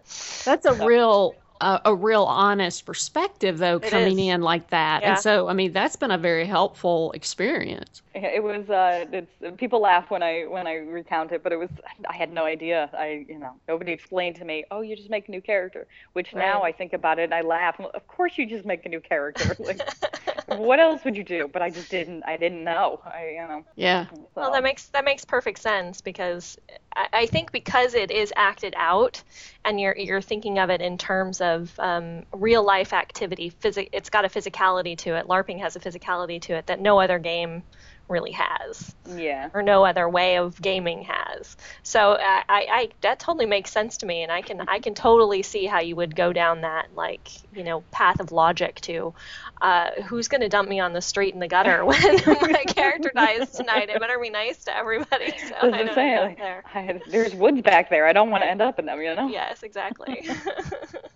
That's 0.44 0.66
a 0.66 0.76
so. 0.76 0.86
real 0.86 1.34
a, 1.60 1.80
a, 1.86 1.94
real 1.94 2.24
honest 2.24 2.84
perspective 2.84 3.58
though 3.58 3.76
it 3.76 3.84
coming 3.84 4.18
is. 4.18 4.34
in 4.34 4.42
like 4.42 4.68
that 4.70 5.02
yeah. 5.02 5.10
and 5.10 5.18
so 5.20 5.46
i 5.46 5.52
mean 5.52 5.72
that's 5.72 5.94
been 5.94 6.10
a 6.10 6.18
very 6.18 6.44
helpful 6.44 7.12
experience 7.12 8.02
it 8.14 8.42
was 8.42 8.68
uh 8.68 9.04
it's 9.12 9.58
people 9.58 9.80
laugh 9.80 10.10
when 10.10 10.22
i 10.22 10.42
when 10.42 10.66
i 10.66 10.74
recount 10.74 11.32
it 11.32 11.42
but 11.42 11.52
it 11.52 11.56
was 11.56 11.70
i 12.08 12.14
had 12.14 12.32
no 12.32 12.44
idea 12.44 12.90
i 12.92 13.24
you 13.28 13.38
know 13.38 13.52
nobody 13.68 13.92
explained 13.92 14.36
to 14.36 14.44
me 14.44 14.64
oh 14.70 14.80
you 14.80 14.94
just 14.94 15.10
make 15.10 15.28
a 15.28 15.30
new 15.30 15.40
character 15.40 15.86
which 16.12 16.32
right. 16.32 16.40
now 16.40 16.62
i 16.62 16.72
think 16.72 16.92
about 16.92 17.18
it 17.18 17.24
and 17.24 17.34
i 17.34 17.40
laugh 17.40 17.80
of 17.80 18.06
course 18.06 18.36
you 18.36 18.46
just 18.46 18.64
make 18.64 18.84
a 18.84 18.88
new 18.88 19.00
character 19.00 19.56
like 19.64 19.80
what 20.46 20.78
else 20.78 21.04
would 21.04 21.16
you 21.16 21.24
do 21.24 21.48
but 21.52 21.62
i 21.62 21.70
just 21.70 21.90
didn't 21.90 22.22
i 22.26 22.36
didn't 22.36 22.64
know 22.64 23.00
i 23.06 23.30
you 23.34 23.48
know 23.48 23.64
yeah 23.76 24.06
so. 24.10 24.28
well 24.36 24.52
that 24.52 24.62
makes 24.62 24.86
that 24.88 25.04
makes 25.04 25.24
perfect 25.24 25.58
sense 25.58 26.00
because 26.00 26.58
I, 26.94 27.08
I 27.12 27.26
think 27.26 27.52
because 27.52 27.94
it 27.94 28.10
is 28.10 28.32
acted 28.36 28.74
out 28.76 29.22
and 29.64 29.80
you're 29.80 29.96
you're 29.96 30.20
thinking 30.20 30.58
of 30.58 30.70
it 30.70 30.80
in 30.80 30.98
terms 30.98 31.40
of 31.40 31.72
um, 31.78 32.24
real 32.32 32.64
life 32.64 32.92
activity. 32.92 33.50
Physi- 33.50 33.88
it's 33.92 34.10
got 34.10 34.24
a 34.24 34.28
physicality 34.28 34.96
to 34.98 35.16
it. 35.16 35.26
LARPing 35.26 35.60
has 35.60 35.76
a 35.76 35.80
physicality 35.80 36.40
to 36.42 36.54
it 36.54 36.66
that 36.66 36.80
no 36.80 37.00
other 37.00 37.18
game 37.18 37.62
really 38.08 38.32
has. 38.32 38.94
Yeah. 39.16 39.50
Or 39.54 39.62
no 39.62 39.84
other 39.84 40.08
way 40.08 40.36
of 40.38 40.60
gaming 40.60 41.02
has. 41.02 41.56
So 41.82 42.16
I, 42.20 42.42
I, 42.48 42.66
I, 42.70 42.88
that 43.00 43.18
totally 43.18 43.46
makes 43.46 43.72
sense 43.72 43.98
to 43.98 44.06
me, 44.06 44.22
and 44.22 44.30
I 44.30 44.42
can 44.42 44.60
I 44.68 44.78
can 44.78 44.94
totally 44.94 45.42
see 45.42 45.66
how 45.66 45.80
you 45.80 45.96
would 45.96 46.14
go 46.14 46.32
down 46.32 46.62
that 46.62 46.88
like 46.94 47.28
you 47.54 47.64
know 47.64 47.82
path 47.90 48.20
of 48.20 48.32
logic 48.32 48.80
to 48.82 49.14
uh, 49.60 49.90
who's 50.06 50.28
going 50.28 50.40
to 50.40 50.48
dump 50.48 50.68
me 50.68 50.80
on 50.80 50.92
the 50.92 51.00
street 51.00 51.34
in 51.34 51.40
the 51.40 51.48
gutter 51.48 51.84
when 51.84 52.00
my 52.00 52.64
character 52.66 53.10
dies 53.14 53.50
tonight. 53.50 53.90
I 53.94 53.98
better 53.98 54.18
be 54.18 54.30
nice 54.30 54.64
to 54.64 54.76
everybody. 54.76 55.32
So 55.48 55.54
I 55.62 55.78
am 55.78 55.94
saying, 55.94 56.18
like, 56.18 56.38
there. 56.38 56.64
I, 56.74 57.00
there's 57.08 57.34
woods 57.34 57.62
back 57.62 57.90
there. 57.90 58.06
I 58.06 58.12
don't 58.12 58.30
want 58.30 58.42
to 58.42 58.50
end 58.50 58.60
up 58.60 58.78
in 58.78 58.86
them, 58.86 59.00
you 59.00 59.14
know. 59.14 59.28
Yes, 59.28 59.62
exactly. 59.62 60.28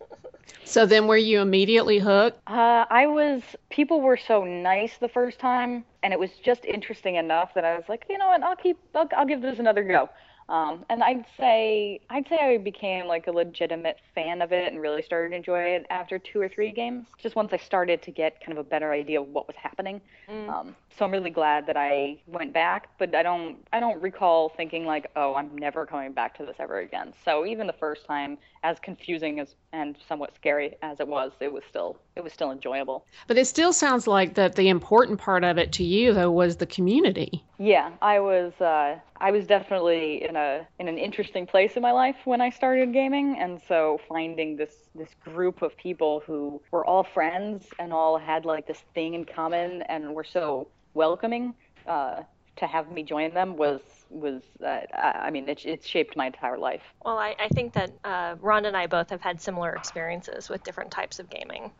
So 0.64 0.84
then, 0.86 1.06
were 1.06 1.16
you 1.16 1.40
immediately 1.40 1.98
hooked? 1.98 2.40
Uh, 2.46 2.84
I 2.90 3.06
was. 3.06 3.42
People 3.70 4.00
were 4.00 4.16
so 4.16 4.44
nice 4.44 4.98
the 4.98 5.08
first 5.08 5.38
time, 5.38 5.84
and 6.02 6.12
it 6.12 6.18
was 6.18 6.30
just 6.42 6.64
interesting 6.64 7.16
enough 7.16 7.54
that 7.54 7.64
I 7.64 7.76
was 7.76 7.84
like, 7.88 8.04
you 8.08 8.18
know 8.18 8.28
what, 8.28 8.42
I'll 8.42 8.56
keep. 8.56 8.78
I'll, 8.94 9.08
I'll 9.16 9.26
give 9.26 9.42
this 9.42 9.58
another 9.58 9.84
go. 9.84 10.08
Um, 10.48 10.84
and 10.88 11.02
I'd 11.02 11.24
say 11.38 12.00
I'd 12.08 12.28
say 12.28 12.38
I 12.38 12.58
became 12.58 13.06
like 13.06 13.26
a 13.26 13.32
legitimate 13.32 13.98
fan 14.14 14.42
of 14.42 14.52
it 14.52 14.72
and 14.72 14.80
really 14.80 15.02
started 15.02 15.30
to 15.30 15.36
enjoy 15.36 15.60
it 15.60 15.86
after 15.90 16.18
two 16.18 16.40
or 16.40 16.48
three 16.48 16.70
games. 16.70 17.06
Just 17.18 17.34
once 17.34 17.52
I 17.52 17.56
started 17.56 18.00
to 18.02 18.10
get 18.12 18.40
kind 18.40 18.56
of 18.56 18.64
a 18.64 18.68
better 18.68 18.92
idea 18.92 19.20
of 19.20 19.28
what 19.28 19.48
was 19.48 19.56
happening. 19.56 20.00
Mm. 20.28 20.48
Um, 20.48 20.76
so 20.96 21.04
I'm 21.04 21.10
really 21.10 21.30
glad 21.30 21.66
that 21.66 21.76
I 21.76 22.18
went 22.26 22.52
back, 22.52 22.88
but 22.98 23.14
I 23.14 23.22
don't 23.22 23.58
I 23.72 23.80
don't 23.80 24.00
recall 24.00 24.50
thinking 24.56 24.86
like, 24.86 25.10
oh, 25.16 25.34
I'm 25.34 25.56
never 25.56 25.84
coming 25.84 26.12
back 26.12 26.36
to 26.38 26.46
this 26.46 26.56
ever 26.58 26.78
again. 26.78 27.12
So 27.24 27.44
even 27.44 27.66
the 27.66 27.74
first 27.74 28.06
time, 28.06 28.38
as 28.62 28.78
confusing 28.80 29.40
as 29.40 29.54
and 29.72 29.96
somewhat 30.08 30.34
scary 30.34 30.76
as 30.82 31.00
it 31.00 31.08
was, 31.08 31.32
it 31.40 31.52
was 31.52 31.64
still 31.68 31.98
it 32.14 32.22
was 32.22 32.32
still 32.32 32.52
enjoyable. 32.52 33.04
But 33.26 33.36
it 33.36 33.46
still 33.46 33.72
sounds 33.72 34.06
like 34.06 34.34
that 34.34 34.54
the 34.54 34.68
important 34.68 35.18
part 35.18 35.44
of 35.44 35.58
it 35.58 35.72
to 35.72 35.84
you 35.84 36.14
though 36.14 36.30
was 36.30 36.56
the 36.56 36.66
community. 36.66 37.44
Yeah, 37.58 37.90
I 38.00 38.20
was 38.20 38.52
uh, 38.60 38.98
I 39.18 39.30
was 39.30 39.46
definitely 39.46 40.24
in 40.28 40.35
a 40.36 40.66
in 40.78 40.88
an 40.88 40.98
interesting 40.98 41.46
place 41.46 41.76
in 41.76 41.82
my 41.82 41.92
life 41.92 42.16
when 42.24 42.40
I 42.40 42.50
started 42.50 42.92
gaming, 42.92 43.38
and 43.38 43.60
so 43.66 44.00
finding 44.08 44.56
this 44.56 44.74
this 44.94 45.10
group 45.24 45.62
of 45.62 45.76
people 45.76 46.22
who 46.26 46.60
were 46.70 46.84
all 46.84 47.02
friends 47.02 47.66
and 47.78 47.92
all 47.92 48.18
had 48.18 48.44
like 48.44 48.66
this 48.66 48.82
thing 48.94 49.14
in 49.14 49.24
common 49.24 49.82
and 49.82 50.14
were 50.14 50.24
so 50.24 50.68
welcoming 50.94 51.54
uh, 51.86 52.22
to 52.56 52.66
have 52.66 52.90
me 52.90 53.02
join 53.02 53.32
them 53.34 53.56
was 53.56 53.80
was 54.10 54.42
uh, 54.64 54.80
I 55.02 55.30
mean 55.30 55.48
it, 55.48 55.64
it 55.64 55.84
shaped 55.84 56.16
my 56.16 56.26
entire 56.26 56.58
life. 56.58 56.82
Well, 57.04 57.18
I, 57.18 57.34
I 57.40 57.48
think 57.48 57.72
that 57.74 57.90
uh, 58.04 58.36
Ron 58.40 58.66
and 58.66 58.76
I 58.76 58.86
both 58.86 59.10
have 59.10 59.20
had 59.20 59.40
similar 59.40 59.74
experiences 59.74 60.48
with 60.48 60.62
different 60.62 60.90
types 60.90 61.18
of 61.18 61.28
gaming 61.30 61.72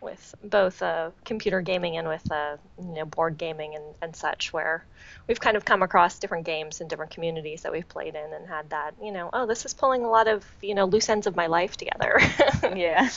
with 0.00 0.34
both 0.44 0.82
uh, 0.82 1.10
computer 1.24 1.60
gaming 1.60 1.96
and 1.96 2.06
with 2.06 2.30
uh, 2.30 2.56
you 2.78 2.94
know 2.94 3.04
board 3.04 3.38
gaming 3.38 3.74
and, 3.74 3.84
and 4.02 4.16
such, 4.16 4.52
where 4.52 4.84
we've 5.26 5.40
kind 5.40 5.56
of 5.56 5.64
come 5.64 5.82
across 5.82 6.18
different 6.18 6.44
games 6.44 6.80
in 6.80 6.88
different 6.88 7.10
communities 7.10 7.62
that 7.62 7.72
we've 7.72 7.88
played 7.88 8.14
in 8.14 8.32
and 8.32 8.46
had 8.46 8.68
that 8.70 8.94
you 9.02 9.12
know 9.12 9.30
oh 9.32 9.46
this 9.46 9.64
is 9.64 9.74
pulling 9.74 10.04
a 10.04 10.08
lot 10.08 10.28
of 10.28 10.44
you 10.60 10.74
know 10.74 10.84
loose 10.84 11.08
ends 11.08 11.26
of 11.26 11.36
my 11.36 11.46
life 11.46 11.76
together. 11.76 12.20
yeah, 12.76 13.08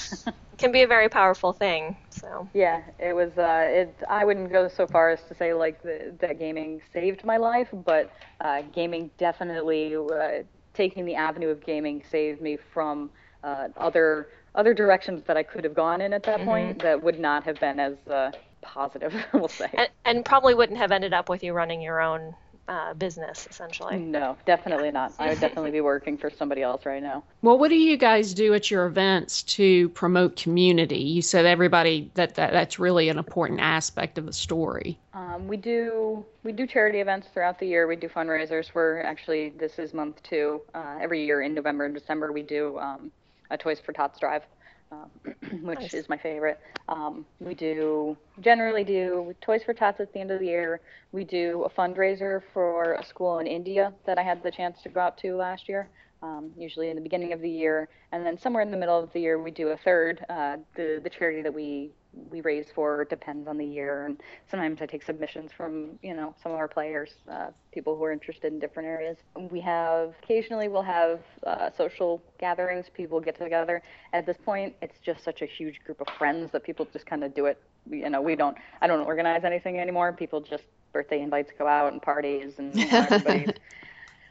can 0.57 0.72
be 0.72 0.81
a 0.84 0.88
very 0.88 1.10
powerful 1.10 1.53
thing. 1.53 1.96
So 2.10 2.48
yeah, 2.53 2.81
it 3.00 3.15
was. 3.15 3.38
Uh, 3.38 3.65
it 3.67 3.96
I 4.10 4.25
wouldn't 4.25 4.51
go 4.51 4.67
so 4.67 4.88
far 4.88 5.10
as 5.10 5.22
to 5.24 5.36
say 5.36 5.53
like 5.53 5.81
the, 5.81 6.15
that 6.19 6.39
gaming 6.39 6.81
saved 6.93 7.24
my 7.24 7.38
life, 7.38 7.69
but 7.72 8.12
uh, 8.41 8.62
gaming 8.74 9.12
definitely 9.17 9.96
uh, 9.96 10.43
taking 10.74 11.05
the 11.05 11.15
avenue 11.15 11.50
of 11.50 11.65
gaming 11.65 12.03
saved 12.10 12.41
me 12.41 12.57
from 12.74 13.10
uh, 13.43 13.67
other 13.77 14.29
other 14.57 14.73
directions 14.73 15.23
that 15.27 15.37
I 15.37 15.43
could 15.43 15.63
have 15.63 15.75
gone 15.75 16.01
in 16.01 16.11
at 16.11 16.23
that 16.23 16.39
mm-hmm. 16.39 16.49
point 16.49 16.79
that 16.81 17.01
would 17.01 17.19
not 17.19 17.43
have 17.43 17.59
been 17.59 17.79
as 17.79 17.95
uh, 18.09 18.31
positive, 18.61 19.13
we'll 19.33 19.47
say. 19.47 19.69
And, 19.73 19.89
and, 20.03 20.25
probably 20.25 20.55
wouldn't 20.55 20.79
have 20.79 20.91
ended 20.91 21.13
up 21.13 21.29
with 21.29 21.43
you 21.43 21.53
running 21.53 21.79
your 21.79 22.01
own 22.01 22.35
uh, 22.67 22.93
business, 22.95 23.47
essentially. 23.49 23.97
No, 23.97 24.35
definitely 24.45 24.91
not. 24.91 25.13
I 25.19 25.29
would 25.29 25.39
definitely 25.39 25.71
be 25.71 25.81
working 25.81 26.17
for 26.17 26.29
somebody 26.29 26.63
else 26.63 26.85
right 26.85 27.01
now. 27.01 27.23
Well, 27.41 27.57
what 27.57 27.69
do 27.69 27.75
you 27.75 27.97
guys 27.97 28.33
do 28.33 28.53
at 28.55 28.69
your 28.69 28.87
events 28.87 29.43
to 29.43 29.89
promote 29.89 30.35
community? 30.35 30.99
You 30.99 31.21
said 31.21 31.45
everybody 31.45 32.09
that, 32.15 32.35
that 32.35 32.51
that's 32.51 32.79
really 32.79 33.09
an 33.09 33.19
important 33.19 33.59
aspect 33.61 34.17
of 34.17 34.25
the 34.25 34.33
story. 34.33 34.97
Um, 35.13 35.47
we 35.47 35.57
do 35.57 36.25
we 36.43 36.51
do 36.51 36.67
charity 36.67 36.99
events 36.99 37.27
throughout 37.33 37.59
the 37.59 37.67
year. 37.67 37.87
We 37.87 37.95
do 37.95 38.09
fundraisers. 38.09 38.71
We're 38.73 39.01
actually 39.01 39.49
this 39.49 39.79
is 39.79 39.93
month 39.93 40.21
two. 40.23 40.61
Uh, 40.73 40.97
every 40.99 41.25
year 41.25 41.41
in 41.43 41.53
November 41.53 41.85
and 41.85 41.93
December 41.93 42.31
we 42.31 42.41
do 42.41 42.77
um, 42.79 43.11
a 43.49 43.57
Toys 43.57 43.79
for 43.79 43.93
Tots 43.93 44.19
drive. 44.19 44.43
Um, 44.89 45.09
which 45.63 45.79
nice. 45.79 45.93
is 45.93 46.07
my 46.07 46.17
favorite. 46.17 46.59
Um, 46.87 47.25
we 47.41 47.53
do 47.53 48.15
generally 48.39 48.85
do 48.85 49.35
Toys 49.41 49.61
for 49.65 49.73
Tots 49.73 49.99
at 49.99 50.13
the 50.13 50.19
end 50.19 50.31
of 50.31 50.39
the 50.39 50.45
year. 50.45 50.79
We 51.11 51.25
do 51.25 51.65
a 51.65 51.69
fundraiser 51.69 52.41
for 52.53 52.93
a 52.93 53.05
school 53.05 53.39
in 53.39 53.47
India 53.47 53.91
that 54.05 54.17
I 54.17 54.23
had 54.23 54.41
the 54.43 54.51
chance 54.51 54.81
to 54.83 54.89
go 54.89 55.01
out 55.01 55.17
to 55.19 55.35
last 55.35 55.67
year. 55.67 55.89
Um, 56.23 56.51
usually 56.57 56.89
in 56.89 56.95
the 56.95 57.01
beginning 57.01 57.33
of 57.33 57.41
the 57.41 57.49
year, 57.49 57.89
and 58.11 58.25
then 58.25 58.39
somewhere 58.39 58.63
in 58.63 58.71
the 58.71 58.77
middle 58.77 58.97
of 58.97 59.11
the 59.13 59.19
year 59.19 59.39
we 59.39 59.51
do 59.51 59.67
a 59.67 59.77
third. 59.77 60.25
Uh, 60.29 60.57
the 60.75 60.99
the 61.03 61.09
charity 61.09 61.41
that 61.43 61.53
we 61.53 61.91
we 62.13 62.41
raise 62.41 62.67
for 62.73 63.05
depends 63.05 63.47
on 63.47 63.57
the 63.57 63.65
year, 63.65 64.05
and 64.05 64.21
sometimes 64.49 64.81
I 64.81 64.85
take 64.85 65.03
submissions 65.03 65.51
from 65.51 65.99
you 66.01 66.13
know 66.13 66.33
some 66.41 66.51
of 66.51 66.57
our 66.57 66.67
players, 66.67 67.11
uh, 67.29 67.47
people 67.71 67.95
who 67.95 68.03
are 68.03 68.11
interested 68.11 68.51
in 68.51 68.59
different 68.59 68.87
areas. 68.87 69.17
We 69.35 69.59
have 69.61 70.13
occasionally 70.23 70.67
we'll 70.67 70.81
have 70.81 71.19
uh, 71.45 71.69
social 71.77 72.21
gatherings, 72.39 72.87
people 72.93 73.19
get 73.19 73.37
together. 73.37 73.81
At 74.13 74.25
this 74.25 74.37
point, 74.37 74.75
it's 74.81 74.99
just 74.99 75.23
such 75.23 75.41
a 75.41 75.45
huge 75.45 75.79
group 75.83 76.01
of 76.01 76.07
friends 76.17 76.51
that 76.51 76.63
people 76.63 76.87
just 76.91 77.05
kind 77.05 77.23
of 77.23 77.33
do 77.33 77.45
it. 77.45 77.61
You 77.89 78.09
know, 78.09 78.21
we 78.21 78.35
don't 78.35 78.57
I 78.81 78.87
don't 78.87 79.01
organize 79.05 79.43
anything 79.43 79.79
anymore. 79.79 80.13
People 80.13 80.41
just 80.41 80.63
birthday 80.93 81.21
invites 81.21 81.51
go 81.57 81.67
out 81.67 81.91
and 81.91 82.01
parties 82.01 82.55
and 82.57 82.75
you 82.75 82.85
know, 82.91 83.05
everybody's 83.09 83.53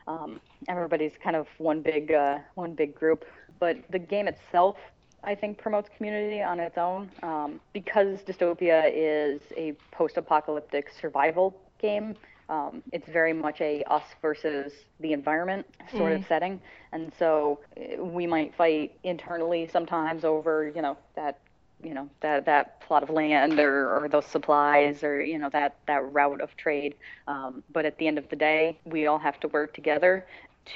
um, 0.09 0.41
everybody's 0.69 1.13
kind 1.23 1.37
of 1.37 1.47
one 1.59 1.83
big 1.83 2.13
uh, 2.13 2.39
one 2.55 2.75
big 2.75 2.95
group. 2.95 3.25
But 3.59 3.79
the 3.91 3.99
game 3.99 4.29
itself 4.29 4.77
I 5.27 5.35
think 5.35 5.59
promotes 5.59 5.91
community 5.97 6.41
on 6.41 6.61
its 6.61 6.79
own 6.79 7.11
um, 7.23 7.61
because 7.73 8.21
Dystopia 8.21 8.91
is 8.95 9.41
a 9.57 9.73
post-apocalyptic 9.91 10.91
survival 11.01 11.55
game. 11.81 12.15
Um, 12.49 12.85
it's 12.93 13.09
very 13.09 13.33
much 13.33 13.61
a 13.61 13.83
us 13.85 14.05
versus 14.23 14.73
the 15.01 15.13
environment 15.13 15.67
sort 15.91 16.13
mm. 16.13 16.21
of 16.21 16.27
setting, 16.27 16.61
and 16.93 17.13
so 17.19 17.59
eh, 17.77 17.97
we 17.99 18.25
might 18.25 18.55
fight 18.55 18.97
internally 19.03 19.69
sometimes 19.73 20.25
over 20.25 20.71
you 20.73 20.81
know 20.81 20.97
that 21.17 21.41
you 21.83 21.93
know 21.93 22.09
that 22.21 22.47
that 22.47 22.81
plot 22.83 23.03
of 23.03 23.11
land 23.11 23.59
or, 23.59 23.97
or 23.97 24.09
those 24.09 24.27
supplies 24.27 25.03
or 25.03 25.21
you 25.21 25.41
know 25.41 25.51
that 25.51 25.75
that 25.89 26.13
route 26.13 26.41
of 26.41 26.57
trade. 26.57 26.95
Um, 27.27 27.65
but 27.73 27.85
at 27.85 27.99
the 27.99 28.07
end 28.07 28.17
of 28.17 28.29
the 28.29 28.37
day, 28.37 28.79
we 28.85 29.09
all 29.09 29.19
have 29.19 29.41
to 29.41 29.49
work 29.49 29.75
together 29.75 30.25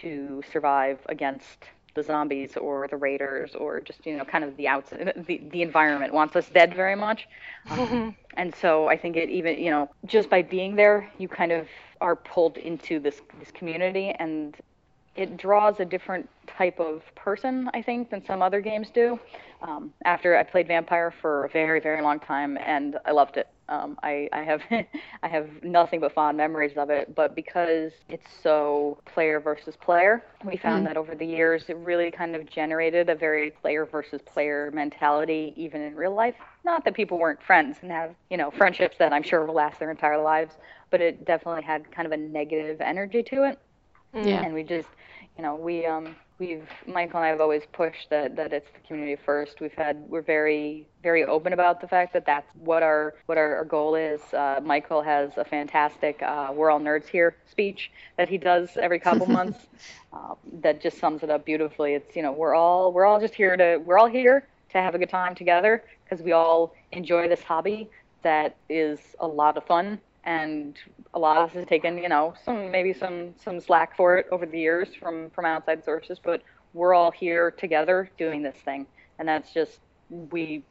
to 0.00 0.42
survive 0.52 0.99
against 1.07 1.66
the 1.94 2.02
zombies 2.02 2.56
or 2.56 2.87
the 2.88 2.97
raiders 2.97 3.54
or 3.54 3.80
just 3.80 4.04
you 4.06 4.16
know 4.16 4.25
kind 4.25 4.44
of 4.44 4.56
the 4.56 4.68
outs 4.68 4.90
the, 5.26 5.40
the 5.50 5.62
environment 5.62 6.12
wants 6.12 6.37
us 6.37 6.49
dead 6.49 6.75
very 6.75 6.97
much. 6.97 7.26
Um, 7.70 8.14
and 8.35 8.54
so 8.54 8.88
i 8.88 8.97
think 8.97 9.16
it 9.16 9.28
even 9.28 9.59
you 9.59 9.70
know 9.70 9.88
just 10.06 10.30
by 10.30 10.42
being 10.42 10.76
there 10.76 11.11
you 11.18 11.28
kind 11.28 11.52
of 11.52 11.66
are 12.00 12.16
pulled 12.16 12.56
into 12.59 12.99
this 12.99 13.20
this 13.38 13.50
community 13.50 14.14
and 14.18 14.56
it 15.16 15.37
draws 15.37 15.80
a 15.80 15.85
different 15.85 16.28
type 16.47 16.78
of 16.78 17.02
person 17.14 17.68
i 17.75 17.82
think 17.82 18.11
than 18.11 18.25
some 18.25 18.42
other 18.42 18.61
games 18.61 18.88
do. 18.90 19.18
Um, 19.62 19.92
after 20.04 20.37
i 20.37 20.42
played 20.42 20.68
vampire 20.68 21.12
for 21.20 21.44
a 21.44 21.49
very 21.49 21.80
very 21.80 22.02
long 22.02 22.20
time 22.20 22.56
and 22.59 22.99
i 23.04 23.11
loved 23.11 23.37
it 23.37 23.49
um, 23.71 23.97
I, 24.03 24.29
I 24.33 24.43
have 24.43 24.61
I 25.23 25.29
have 25.29 25.49
nothing 25.62 26.00
but 26.00 26.12
fond 26.12 26.37
memories 26.37 26.77
of 26.77 26.91
it, 26.91 27.15
but 27.15 27.35
because 27.35 27.93
it's 28.09 28.27
so 28.43 28.99
player 29.07 29.41
versus 29.41 29.77
player, 29.77 30.23
we 30.45 30.57
found 30.57 30.85
mm. 30.85 30.89
that 30.89 30.97
over 30.97 31.15
the 31.15 31.25
years 31.25 31.65
it 31.69 31.77
really 31.77 32.11
kind 32.11 32.37
of 32.37 32.47
generated 32.47 33.09
a 33.09 33.15
very 33.15 33.53
player 33.53 33.87
versus 33.87 34.21
player 34.23 34.71
mentality, 34.75 35.55
even 35.57 35.81
in 35.81 35.95
real 35.95 36.14
life. 36.14 36.35
Not 36.64 36.85
that 36.85 36.94
people 36.94 37.18
weren't 37.18 37.42
friends 37.42 37.79
and 37.81 37.90
have 37.90 38.14
you 38.29 38.37
know 38.37 38.51
friendships 38.51 38.97
that 38.99 39.12
I'm 39.12 39.23
sure 39.23 39.47
will 39.47 39.55
last 39.55 39.79
their 39.79 39.90
entire 39.90 40.21
lives, 40.21 40.57
but 40.90 41.01
it 41.01 41.25
definitely 41.25 41.62
had 41.62 41.90
kind 41.92 42.07
of 42.07 42.12
a 42.12 42.16
negative 42.16 42.81
energy 42.81 43.23
to 43.23 43.44
it. 43.44 43.59
Yeah. 44.14 44.42
And 44.42 44.55
we 44.55 44.62
just, 44.62 44.88
you 45.37 45.42
know, 45.42 45.55
we 45.55 45.87
um 45.87 46.16
we've 46.38 46.68
Michael 46.87 47.18
and 47.18 47.27
I 47.27 47.29
have 47.29 47.40
always 47.40 47.62
pushed 47.73 48.11
that 48.11 48.35
that 48.37 48.53
it's 48.53 48.70
the 48.70 48.81
community 48.81 49.16
first. 49.25 49.61
We've 49.61 49.75
had 49.75 49.96
we're 50.09 50.23
very 50.23 50.87
very 51.03 51.25
open 51.25 51.53
about 51.53 51.81
the 51.81 51.87
fact 51.88 52.12
that 52.14 52.27
that's 52.27 52.49
what 52.55 52.83
our 52.83 53.14
what 53.27 53.38
our, 53.38 53.57
our 53.57 53.64
goal 53.64 53.94
is. 53.94 54.20
Uh, 54.35 54.61
Michael 54.62 55.03
has 55.03 55.37
a 55.37 55.44
fantastic 55.44 56.23
uh, 56.23 56.53
"We're 56.53 56.70
all 56.70 56.81
nerds 56.81 57.07
here" 57.07 57.37
speech 57.46 57.90
that 58.16 58.29
he 58.29 58.38
does 58.38 58.77
every 58.81 58.99
couple 58.99 59.27
months. 59.38 59.66
Uh, 60.12 60.35
that 60.61 60.81
just 60.81 60.99
sums 60.99 61.23
it 61.23 61.31
up 61.31 61.44
beautifully. 61.44 61.94
It's 61.94 62.16
you 62.16 62.23
know 62.23 62.33
we're 62.33 62.55
all 62.55 62.92
we're 62.92 63.07
all 63.07 63.20
just 63.20 63.35
here 63.35 63.57
to 63.57 63.77
we're 63.85 63.99
all 63.99 64.09
here 64.09 64.46
to 64.73 64.79
have 64.79 64.94
a 64.94 64.99
good 64.99 65.11
time 65.11 65.35
together 65.35 65.85
because 66.05 66.25
we 66.25 66.33
all 66.33 66.75
enjoy 66.92 67.29
this 67.29 67.42
hobby 67.42 67.88
that 68.23 68.57
is 68.68 68.99
a 69.20 69.27
lot 69.27 69.57
of 69.57 69.64
fun 69.64 69.99
and 70.25 70.77
a 71.14 71.18
lot 71.18 71.37
of 71.37 71.51
us 71.51 71.55
has 71.55 71.66
taken 71.66 71.99
you 71.99 72.09
know 72.09 72.35
some 72.44 72.70
maybe 72.70 72.92
some 72.92 73.35
some 73.37 73.61
slack 73.61 73.96
for 73.96 74.16
it 74.16 74.27
over 74.31 74.46
the 74.46 74.59
years 74.59 74.94
from 74.94 75.31
from 75.31 75.44
outside 75.44 75.85
sources 75.85 76.18
but 76.23 76.42
we're 76.73 76.94
all 76.94 77.11
here 77.11 77.51
together 77.51 78.11
doing 78.18 78.42
this 78.42 78.57
thing. 78.57 78.87
And 79.18 79.29
that's 79.29 79.53
just 79.53 79.81
we 80.09 80.62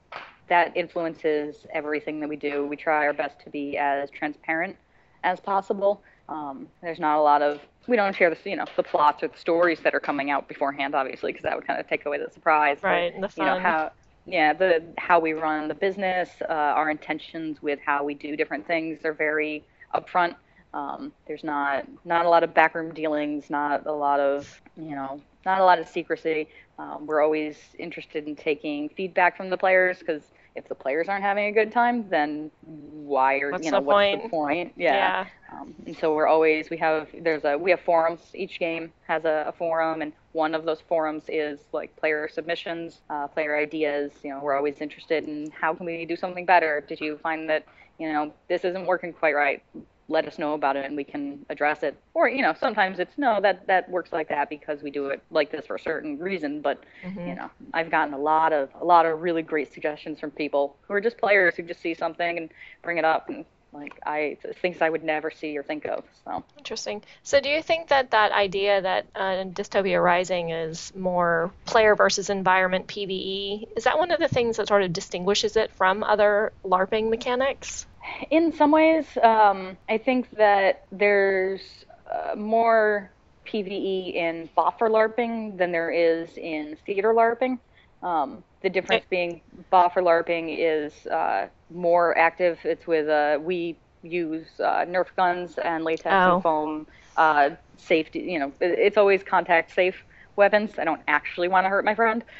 that 0.47 0.75
influences 0.75 1.67
everything 1.73 2.19
that 2.19 2.29
we 2.29 2.35
do. 2.35 2.65
We 2.65 2.75
try 2.75 3.05
our 3.05 3.13
best 3.13 3.39
to 3.41 3.49
be 3.49 3.77
as 3.77 4.09
transparent 4.09 4.75
as 5.23 5.39
possible. 5.39 6.01
Um, 6.27 6.67
there's 6.81 6.99
not 6.99 7.17
a 7.17 7.21
lot 7.21 7.41
of 7.41 7.59
we 7.87 7.95
don't 7.95 8.15
share 8.15 8.29
the 8.29 8.37
you 8.49 8.55
know 8.55 8.65
the 8.75 8.83
plots 8.83 9.23
or 9.23 9.27
the 9.27 9.37
stories 9.37 9.79
that 9.81 9.95
are 9.95 9.99
coming 9.99 10.29
out 10.29 10.47
beforehand 10.47 10.93
obviously 10.93 11.31
because 11.31 11.41
that 11.41 11.55
would 11.55 11.65
kind 11.65 11.79
of 11.79 11.87
take 11.89 12.05
away 12.05 12.19
the 12.19 12.29
surprise 12.31 12.77
right 12.83 13.13
but, 13.15 13.21
the 13.21 13.29
fun. 13.29 13.47
you 13.47 13.51
know 13.51 13.59
how 13.59 13.91
yeah, 14.27 14.53
the 14.53 14.83
how 14.99 15.19
we 15.19 15.33
run 15.33 15.67
the 15.67 15.73
business, 15.73 16.29
uh, 16.47 16.53
our 16.53 16.91
intentions 16.91 17.63
with 17.63 17.79
how 17.83 18.03
we 18.03 18.13
do 18.13 18.35
different 18.35 18.67
things 18.67 19.03
are 19.03 19.13
very 19.13 19.63
upfront. 19.93 20.35
Um, 20.73 21.11
there's 21.27 21.43
not 21.43 21.87
not 22.05 22.25
a 22.25 22.29
lot 22.29 22.43
of 22.43 22.53
backroom 22.53 22.93
dealings, 22.93 23.49
not 23.49 23.85
a 23.85 23.91
lot 23.91 24.19
of 24.19 24.61
you 24.77 24.95
know, 24.95 25.21
not 25.45 25.59
a 25.59 25.65
lot 25.65 25.79
of 25.79 25.87
secrecy. 25.87 26.47
Um, 26.77 27.05
we're 27.05 27.21
always 27.21 27.57
interested 27.77 28.27
in 28.27 28.35
taking 28.35 28.89
feedback 28.89 29.35
from 29.35 29.49
the 29.49 29.57
players 29.57 29.99
because 29.99 30.23
if 30.55 30.67
the 30.67 30.75
players 30.75 31.07
aren't 31.07 31.23
having 31.23 31.45
a 31.45 31.51
good 31.51 31.71
time, 31.71 32.07
then 32.09 32.51
why 32.61 33.39
are 33.39 33.51
what's 33.51 33.65
you 33.65 33.71
know 33.71 33.79
the 33.79 33.83
what's 33.83 33.95
point? 33.95 34.23
the 34.23 34.29
point? 34.29 34.73
Yeah. 34.77 34.93
yeah. 34.93 35.25
Um, 35.51 35.73
and 35.85 35.97
so 35.97 36.13
we're 36.13 36.27
always 36.27 36.69
we 36.69 36.77
have 36.77 37.07
there's 37.21 37.43
a 37.45 37.57
we 37.57 37.71
have 37.71 37.79
forums. 37.81 38.21
Each 38.33 38.59
game 38.59 38.91
has 39.07 39.25
a, 39.25 39.45
a 39.47 39.51
forum, 39.51 40.01
and 40.01 40.13
one 40.33 40.53
of 40.53 40.65
those 40.65 40.81
forums 40.81 41.23
is 41.27 41.59
like 41.71 41.95
player 41.95 42.29
submissions, 42.31 43.01
uh, 43.09 43.27
player 43.27 43.57
ideas. 43.57 44.11
You 44.23 44.31
know, 44.31 44.39
we're 44.41 44.55
always 44.55 44.81
interested 44.81 45.25
in 45.25 45.51
how 45.51 45.73
can 45.73 45.85
we 45.85 46.05
do 46.05 46.15
something 46.15 46.45
better. 46.45 46.83
Did 46.87 47.01
you 47.01 47.17
find 47.17 47.49
that 47.49 47.65
you 47.99 48.11
know 48.11 48.33
this 48.47 48.63
isn't 48.65 48.85
working 48.85 49.13
quite 49.13 49.35
right? 49.35 49.61
let 50.09 50.27
us 50.27 50.39
know 50.39 50.55
about 50.55 50.75
it 50.75 50.85
and 50.85 50.97
we 50.97 51.03
can 51.03 51.45
address 51.49 51.83
it. 51.83 51.95
Or, 52.13 52.27
you 52.27 52.41
know, 52.41 52.53
sometimes 52.59 52.99
it's 52.99 53.17
no, 53.17 53.39
that 53.41 53.65
that 53.67 53.89
works 53.89 54.11
like 54.11 54.27
that 54.29 54.49
because 54.49 54.81
we 54.81 54.89
do 54.89 55.07
it 55.07 55.21
like 55.29 55.51
this 55.51 55.67
for 55.67 55.75
a 55.75 55.79
certain 55.79 56.17
reason. 56.17 56.61
But 56.61 56.83
mm-hmm. 57.05 57.27
you 57.27 57.35
know, 57.35 57.49
I've 57.73 57.91
gotten 57.91 58.13
a 58.13 58.17
lot 58.17 58.51
of 58.51 58.69
a 58.81 58.83
lot 58.83 59.05
of 59.05 59.21
really 59.21 59.43
great 59.43 59.71
suggestions 59.71 60.19
from 60.19 60.31
people 60.31 60.75
who 60.81 60.93
are 60.95 61.01
just 61.01 61.17
players 61.17 61.55
who 61.55 61.63
just 61.63 61.79
see 61.79 61.93
something 61.93 62.37
and 62.37 62.49
bring 62.81 62.97
it 62.97 63.05
up 63.05 63.29
and 63.29 63.45
like 63.71 63.99
I 64.05 64.37
things 64.61 64.81
I 64.81 64.89
would 64.89 65.03
never 65.03 65.31
see 65.31 65.57
or 65.57 65.63
think 65.63 65.85
of. 65.85 66.03
So 66.25 66.43
interesting. 66.57 67.03
So 67.23 67.39
do 67.39 67.49
you 67.49 67.61
think 67.61 67.89
that 67.89 68.11
that 68.11 68.31
idea 68.31 68.81
that 68.81 69.07
uh, 69.15 69.43
Dystopia 69.45 70.03
Rising 70.03 70.49
is 70.49 70.93
more 70.95 71.51
player 71.65 71.95
versus 71.95 72.29
environment 72.29 72.87
PVE 72.87 73.67
is 73.75 73.83
that 73.83 73.97
one 73.97 74.11
of 74.11 74.19
the 74.19 74.27
things 74.27 74.57
that 74.57 74.67
sort 74.67 74.83
of 74.83 74.93
distinguishes 74.93 75.55
it 75.55 75.71
from 75.73 76.03
other 76.03 76.51
LARPing 76.63 77.09
mechanics? 77.09 77.85
In 78.31 78.53
some 78.53 78.71
ways, 78.71 79.05
um, 79.21 79.77
I 79.87 79.97
think 79.97 80.31
that 80.31 80.85
there's 80.91 81.61
uh, 82.09 82.35
more 82.35 83.11
PVE 83.45 84.15
in 84.15 84.49
boffer 84.57 84.89
LARPing 84.89 85.57
than 85.57 85.71
there 85.71 85.91
is 85.91 86.29
in 86.37 86.77
theater 86.85 87.13
LARPing. 87.13 87.59
Um, 88.01 88.43
the 88.61 88.69
difference 88.69 89.05
being 89.09 89.41
boffer 89.71 90.01
LARPing 90.01 90.55
is 90.57 91.07
uh, 91.07 91.47
more 91.69 92.17
active. 92.17 92.59
It's 92.63 92.85
with 92.85 93.07
uh, 93.07 93.39
we 93.41 93.77
use 94.03 94.47
uh, 94.59 94.85
Nerf 94.85 95.07
guns 95.15 95.57
and 95.57 95.83
latex 95.83 96.07
oh. 96.07 96.35
and 96.35 96.43
foam 96.43 96.87
uh, 97.17 97.51
safety. 97.77 98.19
You 98.19 98.39
know, 98.39 98.53
it's 98.59 98.97
always 98.97 99.23
contact 99.23 99.73
safe 99.73 99.95
weapons. 100.35 100.71
I 100.77 100.83
don't 100.83 101.01
actually 101.07 101.47
want 101.47 101.65
to 101.65 101.69
hurt 101.69 101.85
my 101.85 101.95
friend. 101.95 102.23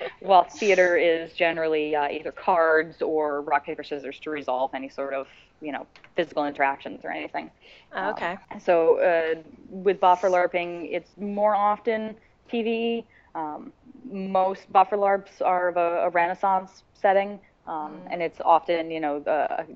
Um, 0.00 0.04
while 0.20 0.44
theater 0.44 0.96
is 0.96 1.32
generally 1.32 1.96
uh, 1.96 2.08
either 2.08 2.30
cards 2.30 3.02
or 3.02 3.42
rock 3.42 3.64
paper 3.66 3.82
scissors 3.82 4.20
to 4.20 4.30
resolve 4.30 4.72
any 4.74 4.88
sort 4.88 5.12
of 5.12 5.26
you 5.60 5.72
know 5.72 5.86
physical 6.14 6.46
interactions 6.46 7.00
or 7.04 7.10
anything. 7.10 7.50
Oh, 7.92 8.10
okay. 8.10 8.38
Um, 8.50 8.60
so 8.60 9.00
uh, 9.00 9.40
with 9.68 10.00
boffer 10.00 10.30
LARPing, 10.30 10.88
it's 10.92 11.10
more 11.18 11.54
often 11.54 12.16
PVE. 12.50 13.04
Um, 13.34 13.72
most 14.10 14.72
boffer 14.72 14.96
LARPs 14.96 15.40
are 15.44 15.68
of 15.68 15.76
a, 15.76 16.06
a 16.06 16.10
Renaissance 16.10 16.82
setting, 16.94 17.38
um, 17.66 17.92
mm. 17.92 18.08
and 18.10 18.22
it's 18.22 18.40
often 18.44 18.90
you 18.90 19.00
know 19.00 19.20
the, 19.20 19.66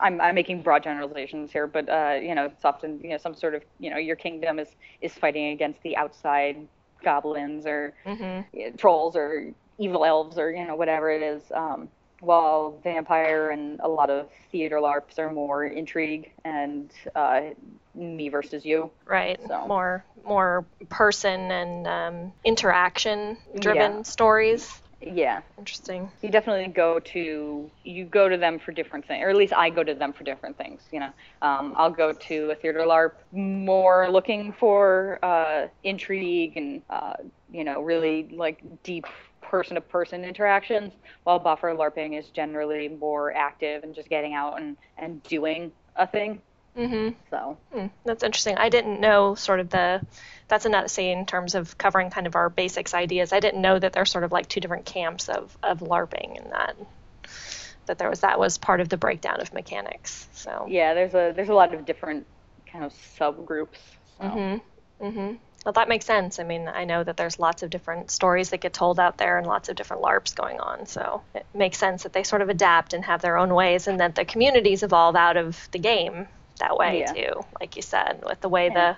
I'm, 0.00 0.20
I'm 0.20 0.34
making 0.34 0.62
broad 0.62 0.82
generalizations 0.82 1.52
here, 1.52 1.66
but 1.66 1.88
uh, 1.88 2.18
you 2.20 2.34
know, 2.34 2.46
it's 2.46 2.64
often 2.64 3.00
you 3.02 3.10
know 3.10 3.18
some 3.18 3.34
sort 3.34 3.54
of 3.54 3.62
you 3.78 3.90
know 3.90 3.98
your 3.98 4.16
kingdom 4.16 4.58
is 4.58 4.68
is 5.00 5.14
fighting 5.14 5.52
against 5.52 5.82
the 5.82 5.96
outside 5.96 6.66
goblins 7.02 7.66
or 7.66 7.94
mm-hmm. 8.04 8.76
trolls 8.76 9.16
or 9.16 9.52
evil 9.78 10.04
elves 10.04 10.38
or 10.38 10.50
you 10.50 10.66
know 10.66 10.76
whatever 10.76 11.10
it 11.10 11.22
is. 11.22 11.42
Um, 11.54 11.88
while 12.20 12.78
vampire 12.84 13.50
and 13.50 13.80
a 13.80 13.88
lot 13.88 14.10
of 14.10 14.28
theater 14.52 14.76
LARPs 14.76 15.18
are 15.18 15.32
more 15.32 15.64
intrigue 15.64 16.30
and 16.44 16.92
uh, 17.14 17.40
me 17.94 18.28
versus 18.28 18.64
you. 18.64 18.90
Right. 19.06 19.40
So. 19.46 19.66
More 19.66 20.04
more 20.24 20.64
person 20.88 21.50
and 21.50 21.86
um, 21.86 22.32
interaction 22.44 23.36
driven 23.58 23.92
yeah. 23.92 24.02
stories. 24.02 24.80
Yeah. 25.00 25.40
Interesting. 25.58 26.10
You 26.20 26.30
definitely 26.30 26.72
go 26.72 27.00
to 27.00 27.70
you 27.84 28.04
go 28.04 28.28
to 28.28 28.36
them 28.36 28.58
for 28.58 28.72
different 28.72 29.06
things, 29.06 29.24
or 29.24 29.30
at 29.30 29.36
least 29.36 29.54
I 29.54 29.70
go 29.70 29.82
to 29.82 29.94
them 29.94 30.12
for 30.12 30.24
different 30.24 30.58
things. 30.58 30.82
You 30.92 31.00
know, 31.00 31.12
um, 31.42 31.74
I'll 31.76 31.90
go 31.90 32.12
to 32.12 32.50
a 32.50 32.54
theater 32.54 32.80
LARP 32.80 33.12
more 33.32 34.10
looking 34.10 34.52
for 34.52 35.18
uh, 35.22 35.68
intrigue 35.82 36.56
and 36.56 36.82
uh, 36.90 37.14
you 37.50 37.64
know 37.64 37.82
really 37.82 38.28
like 38.32 38.62
deep 38.82 39.06
person 39.50 39.74
to 39.74 39.80
person 39.80 40.24
interactions, 40.24 40.92
while 41.24 41.40
boffer 41.40 41.76
LARPing 41.76 42.16
is 42.18 42.28
generally 42.28 42.88
more 42.88 43.34
active 43.34 43.82
and 43.82 43.94
just 43.94 44.08
getting 44.08 44.32
out 44.32 44.60
and, 44.60 44.76
and 44.96 45.22
doing 45.24 45.72
a 45.96 46.06
thing. 46.06 46.40
Mm-hmm. 46.76 47.16
So 47.30 47.58
mm, 47.74 47.90
that's 48.04 48.22
interesting. 48.22 48.56
I 48.56 48.68
didn't 48.68 49.00
know 49.00 49.34
sort 49.34 49.60
of 49.60 49.70
the 49.70 50.00
that's 50.48 50.66
a 50.66 50.68
not 50.68 50.90
say 50.90 51.10
in 51.10 51.26
terms 51.26 51.54
of 51.54 51.76
covering 51.78 52.10
kind 52.10 52.26
of 52.26 52.36
our 52.36 52.48
basics 52.48 52.94
ideas. 52.94 53.32
I 53.32 53.40
didn't 53.40 53.60
know 53.60 53.78
that 53.78 53.92
there's 53.92 54.10
sort 54.10 54.24
of 54.24 54.32
like 54.32 54.48
two 54.48 54.60
different 54.60 54.84
camps 54.84 55.28
of 55.28 55.56
of 55.62 55.80
LARPing 55.80 56.40
and 56.40 56.52
that 56.52 56.76
that 57.86 57.98
there 57.98 58.08
was 58.08 58.20
that 58.20 58.38
was 58.38 58.58
part 58.58 58.80
of 58.80 58.88
the 58.88 58.96
breakdown 58.96 59.40
of 59.40 59.52
mechanics. 59.52 60.28
So 60.32 60.66
yeah, 60.68 60.94
there's 60.94 61.14
a 61.14 61.32
there's 61.34 61.48
a 61.48 61.54
lot 61.54 61.74
of 61.74 61.84
different 61.84 62.26
kind 62.66 62.84
of 62.84 62.92
subgroups. 63.18 63.78
So. 64.18 64.24
Mm-hmm. 64.24 65.04
Mm-hmm. 65.04 65.34
Well, 65.64 65.72
that 65.74 65.88
makes 65.88 66.06
sense. 66.06 66.38
I 66.38 66.44
mean, 66.44 66.68
I 66.68 66.84
know 66.84 67.04
that 67.04 67.18
there's 67.18 67.38
lots 67.38 67.62
of 67.62 67.68
different 67.68 68.10
stories 68.10 68.50
that 68.50 68.60
get 68.62 68.72
told 68.72 68.98
out 68.98 69.18
there 69.18 69.36
and 69.36 69.46
lots 69.46 69.68
of 69.68 69.76
different 69.76 70.02
LARPs 70.02 70.34
going 70.34 70.58
on. 70.58 70.86
So 70.86 71.22
it 71.34 71.44
makes 71.52 71.76
sense 71.76 72.04
that 72.04 72.14
they 72.14 72.22
sort 72.22 72.40
of 72.40 72.48
adapt 72.48 72.94
and 72.94 73.04
have 73.04 73.20
their 73.20 73.36
own 73.36 73.52
ways 73.52 73.86
and 73.86 74.00
that 74.00 74.14
the 74.14 74.24
communities 74.24 74.82
evolve 74.82 75.16
out 75.16 75.36
of 75.36 75.68
the 75.72 75.78
game 75.78 76.28
that 76.60 76.76
way 76.76 77.00
yeah. 77.00 77.12
too, 77.12 77.44
like 77.60 77.76
you 77.76 77.82
said, 77.82 78.22
with 78.24 78.40
the 78.40 78.48
way 78.48 78.68
yeah. 78.68 78.92
the 78.92 78.96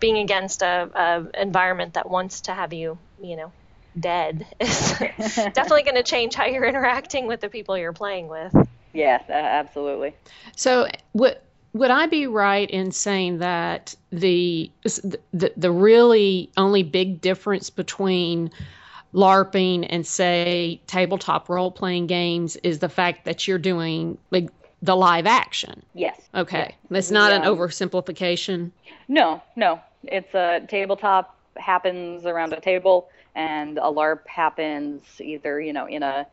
being 0.00 0.18
against 0.18 0.62
a, 0.62 0.90
a 0.94 1.42
environment 1.42 1.94
that 1.94 2.10
wants 2.10 2.42
to 2.42 2.52
have 2.52 2.72
you, 2.72 2.98
you 3.22 3.36
know, 3.36 3.52
dead 3.98 4.46
is 4.60 4.92
definitely 4.98 5.82
going 5.82 5.96
to 5.96 6.02
change 6.02 6.34
how 6.34 6.44
you're 6.44 6.66
interacting 6.66 7.26
with 7.26 7.40
the 7.40 7.48
people 7.48 7.78
you're 7.78 7.92
playing 7.92 8.28
with. 8.28 8.54
Yes, 8.92 9.24
uh, 9.28 9.32
absolutely. 9.32 10.14
So, 10.56 10.88
what 11.12 11.42
would 11.72 11.90
I 11.90 12.06
be 12.06 12.26
right 12.26 12.68
in 12.68 12.92
saying 12.92 13.38
that 13.38 13.94
the, 14.10 14.70
the 14.82 15.52
the 15.56 15.70
really 15.70 16.50
only 16.56 16.82
big 16.82 17.20
difference 17.20 17.68
between 17.68 18.50
LARPing 19.12 19.86
and 19.88 20.06
say 20.06 20.80
tabletop 20.86 21.48
role 21.48 21.70
playing 21.70 22.06
games 22.06 22.56
is 22.56 22.78
the 22.78 22.88
fact 22.88 23.24
that 23.26 23.46
you're 23.46 23.58
doing 23.58 24.18
like 24.30 24.48
the 24.82 24.96
live 24.96 25.26
action? 25.26 25.82
Yes. 25.94 26.20
Okay, 26.34 26.58
yes. 26.58 26.74
that's 26.90 27.10
not 27.10 27.30
yeah. 27.30 27.38
an 27.38 27.42
oversimplification. 27.42 28.70
No, 29.08 29.42
no, 29.56 29.80
it's 30.04 30.34
a 30.34 30.60
tabletop 30.68 31.36
happens 31.56 32.26
around 32.26 32.52
a 32.52 32.60
table, 32.60 33.08
and 33.34 33.78
a 33.78 33.82
LARP 33.82 34.26
happens 34.26 35.02
either 35.20 35.60
you 35.60 35.72
know 35.72 35.86
in 35.86 36.02
a 36.02 36.26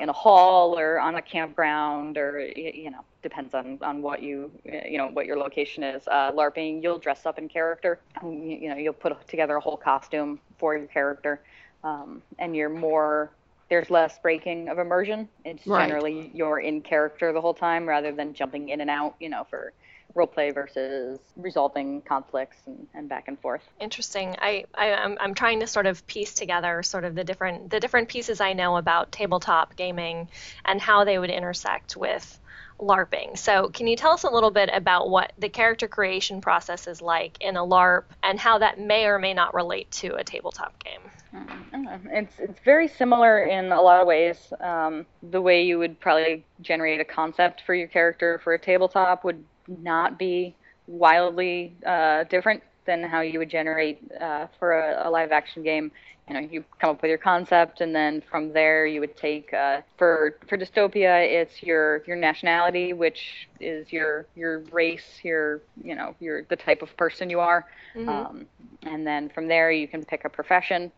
in 0.00 0.08
a 0.08 0.12
hall 0.12 0.78
or 0.78 0.98
on 0.98 1.16
a 1.16 1.22
campground 1.22 2.16
or 2.16 2.40
you 2.56 2.90
know 2.90 3.04
depends 3.22 3.54
on 3.54 3.78
on 3.82 4.02
what 4.02 4.22
you 4.22 4.50
you 4.64 4.98
know 4.98 5.08
what 5.08 5.26
your 5.26 5.36
location 5.36 5.82
is 5.82 6.06
uh, 6.08 6.32
larping 6.32 6.82
you'll 6.82 6.98
dress 6.98 7.26
up 7.26 7.38
in 7.38 7.48
character 7.48 7.98
you, 8.22 8.58
you, 8.62 8.68
know 8.68 8.76
you'll 8.76 8.92
put 8.92 9.14
together 9.28 9.56
a 9.56 9.60
whole 9.60 9.76
costume 9.76 10.38
for 10.58 10.76
your 10.76 10.86
character 10.86 11.40
um, 11.84 12.22
and 12.38 12.56
you're 12.56 12.68
more 12.68 13.30
there's 13.68 13.90
less 13.90 14.18
breaking 14.20 14.68
of 14.68 14.78
immersion 14.78 15.28
it's 15.44 15.66
right. 15.66 15.88
generally 15.88 16.30
you're 16.34 16.60
in 16.60 16.80
character 16.80 17.32
the 17.32 17.40
whole 17.40 17.54
time 17.54 17.88
rather 17.88 18.12
than 18.12 18.34
jumping 18.34 18.68
in 18.68 18.80
and 18.80 18.90
out 18.90 19.14
you 19.20 19.28
know 19.28 19.46
for 19.48 19.72
role 20.16 20.26
play 20.26 20.50
versus 20.50 21.18
resolving 21.36 22.00
conflicts 22.02 22.56
and, 22.66 22.86
and 22.94 23.08
back 23.08 23.28
and 23.28 23.38
forth. 23.38 23.62
Interesting. 23.80 24.34
I, 24.40 24.64
I 24.74 24.86
am 24.88 25.18
I'm 25.20 25.34
trying 25.34 25.60
to 25.60 25.66
sort 25.66 25.86
of 25.86 26.06
piece 26.06 26.34
together 26.34 26.82
sort 26.82 27.04
of 27.04 27.14
the 27.14 27.22
different 27.22 27.70
the 27.70 27.78
different 27.80 28.08
pieces 28.08 28.40
I 28.40 28.54
know 28.54 28.76
about 28.76 29.12
tabletop 29.12 29.76
gaming 29.76 30.28
and 30.64 30.80
how 30.80 31.04
they 31.04 31.18
would 31.18 31.30
intersect 31.30 31.96
with 31.96 32.40
LARPing. 32.78 33.38
So, 33.38 33.68
can 33.68 33.86
you 33.86 33.96
tell 33.96 34.12
us 34.12 34.24
a 34.24 34.30
little 34.30 34.50
bit 34.50 34.70
about 34.72 35.08
what 35.08 35.32
the 35.38 35.48
character 35.48 35.88
creation 35.88 36.40
process 36.40 36.86
is 36.86 37.00
like 37.00 37.36
in 37.40 37.56
a 37.56 37.64
LARP 37.64 38.04
and 38.22 38.38
how 38.38 38.58
that 38.58 38.78
may 38.78 39.06
or 39.06 39.18
may 39.18 39.34
not 39.34 39.54
relate 39.54 39.90
to 39.92 40.14
a 40.14 40.24
tabletop 40.24 40.82
game? 40.82 41.00
Mm-hmm. 41.34 42.08
It's 42.10 42.38
it's 42.38 42.60
very 42.60 42.88
similar 42.88 43.44
in 43.44 43.72
a 43.72 43.80
lot 43.80 44.00
of 44.00 44.06
ways. 44.06 44.52
Um, 44.60 45.06
the 45.22 45.40
way 45.40 45.62
you 45.64 45.78
would 45.78 46.00
probably 46.00 46.44
generate 46.60 47.00
a 47.00 47.04
concept 47.04 47.62
for 47.66 47.74
your 47.74 47.88
character 47.88 48.40
for 48.42 48.54
a 48.54 48.58
tabletop 48.58 49.24
would 49.24 49.42
not 49.66 50.18
be 50.18 50.54
wildly 50.86 51.74
uh, 51.84 52.24
different 52.24 52.62
than 52.86 53.02
how 53.02 53.20
you 53.20 53.38
would 53.38 53.50
generate 53.50 54.00
uh, 54.20 54.46
for 54.58 54.72
a, 54.72 55.08
a, 55.08 55.10
live 55.10 55.32
action 55.32 55.62
game. 55.62 55.90
You 56.28 56.34
know, 56.34 56.40
you 56.40 56.64
come 56.80 56.90
up 56.90 57.02
with 57.02 57.08
your 57.08 57.18
concept, 57.18 57.80
and 57.80 57.94
then 57.94 58.22
from 58.28 58.52
there 58.52 58.84
you 58.86 59.00
would 59.00 59.16
take 59.16 59.52
uh, 59.54 59.82
for 59.96 60.38
for 60.48 60.58
dystopia, 60.58 61.24
it's 61.24 61.62
your 61.62 62.02
your 62.04 62.16
nationality, 62.16 62.92
which 62.92 63.48
is 63.60 63.92
your 63.92 64.26
your 64.34 64.60
race, 64.72 65.20
your 65.22 65.62
you 65.84 65.94
know 65.94 66.16
your 66.18 66.42
the 66.44 66.56
type 66.56 66.82
of 66.82 66.96
person 66.96 67.30
you 67.30 67.38
are, 67.38 67.66
mm-hmm. 67.94 68.08
um, 68.08 68.46
and 68.82 69.06
then 69.06 69.28
from 69.28 69.46
there 69.46 69.70
you 69.70 69.86
can 69.86 70.04
pick 70.04 70.24
a 70.24 70.28
profession. 70.28 70.90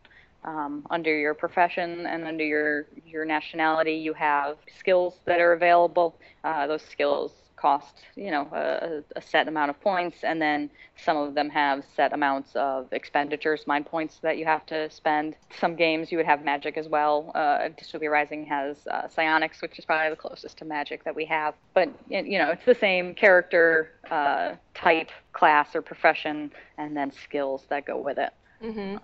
Um, 0.45 0.87
under 0.89 1.15
your 1.15 1.33
profession 1.33 2.05
and 2.05 2.23
under 2.23 2.45
your 2.45 2.87
your 3.05 3.25
nationality, 3.25 3.95
you 3.95 4.13
have 4.13 4.57
skills 4.77 5.19
that 5.25 5.41
are 5.41 5.51
available. 5.51 6.15
Uh, 6.45 6.65
those 6.65 6.81
skills 6.81 7.33
cost 7.59 7.95
you 8.15 8.31
know 8.31 8.47
a, 8.53 9.03
a, 9.17 9.21
set 9.21 9.47
amount 9.47 9.69
of 9.69 9.79
points 9.81 10.23
and 10.23 10.41
then 10.41 10.69
some 10.95 11.17
of 11.17 11.35
them 11.35 11.49
have 11.49 11.83
set 11.95 12.13
amounts 12.13 12.55
of 12.55 12.87
expenditures 12.91 13.67
mind 13.67 13.85
points 13.85 14.19
that 14.21 14.37
you 14.37 14.45
have 14.45 14.65
to 14.65 14.89
spend. 14.89 15.35
Some 15.59 15.75
games 15.75 16.11
you 16.11 16.17
would 16.17 16.25
have 16.25 16.43
magic 16.43 16.77
as 16.77 16.87
well. 16.87 17.31
Uh, 17.35 17.69
dystopia 17.77 18.09
rising 18.09 18.45
has 18.45 18.77
uh, 18.87 19.07
psionics 19.07 19.61
which 19.61 19.77
is 19.77 19.85
probably 19.85 20.09
the 20.09 20.15
closest 20.15 20.57
to 20.59 20.65
magic 20.65 21.03
that 21.03 21.15
we 21.15 21.25
have. 21.25 21.53
But 21.73 21.89
you 22.09 22.37
know 22.37 22.49
it's 22.51 22.65
the 22.65 22.75
same 22.75 23.13
character 23.13 23.91
uh, 24.09 24.55
type 24.73 25.09
class 25.33 25.75
or 25.75 25.81
profession 25.81 26.51
and 26.77 26.95
then 26.95 27.11
skills 27.11 27.65
that 27.69 27.85
go 27.85 27.97
with 27.97 28.17
it. 28.17 28.33
Mm-hmm. 28.63 28.97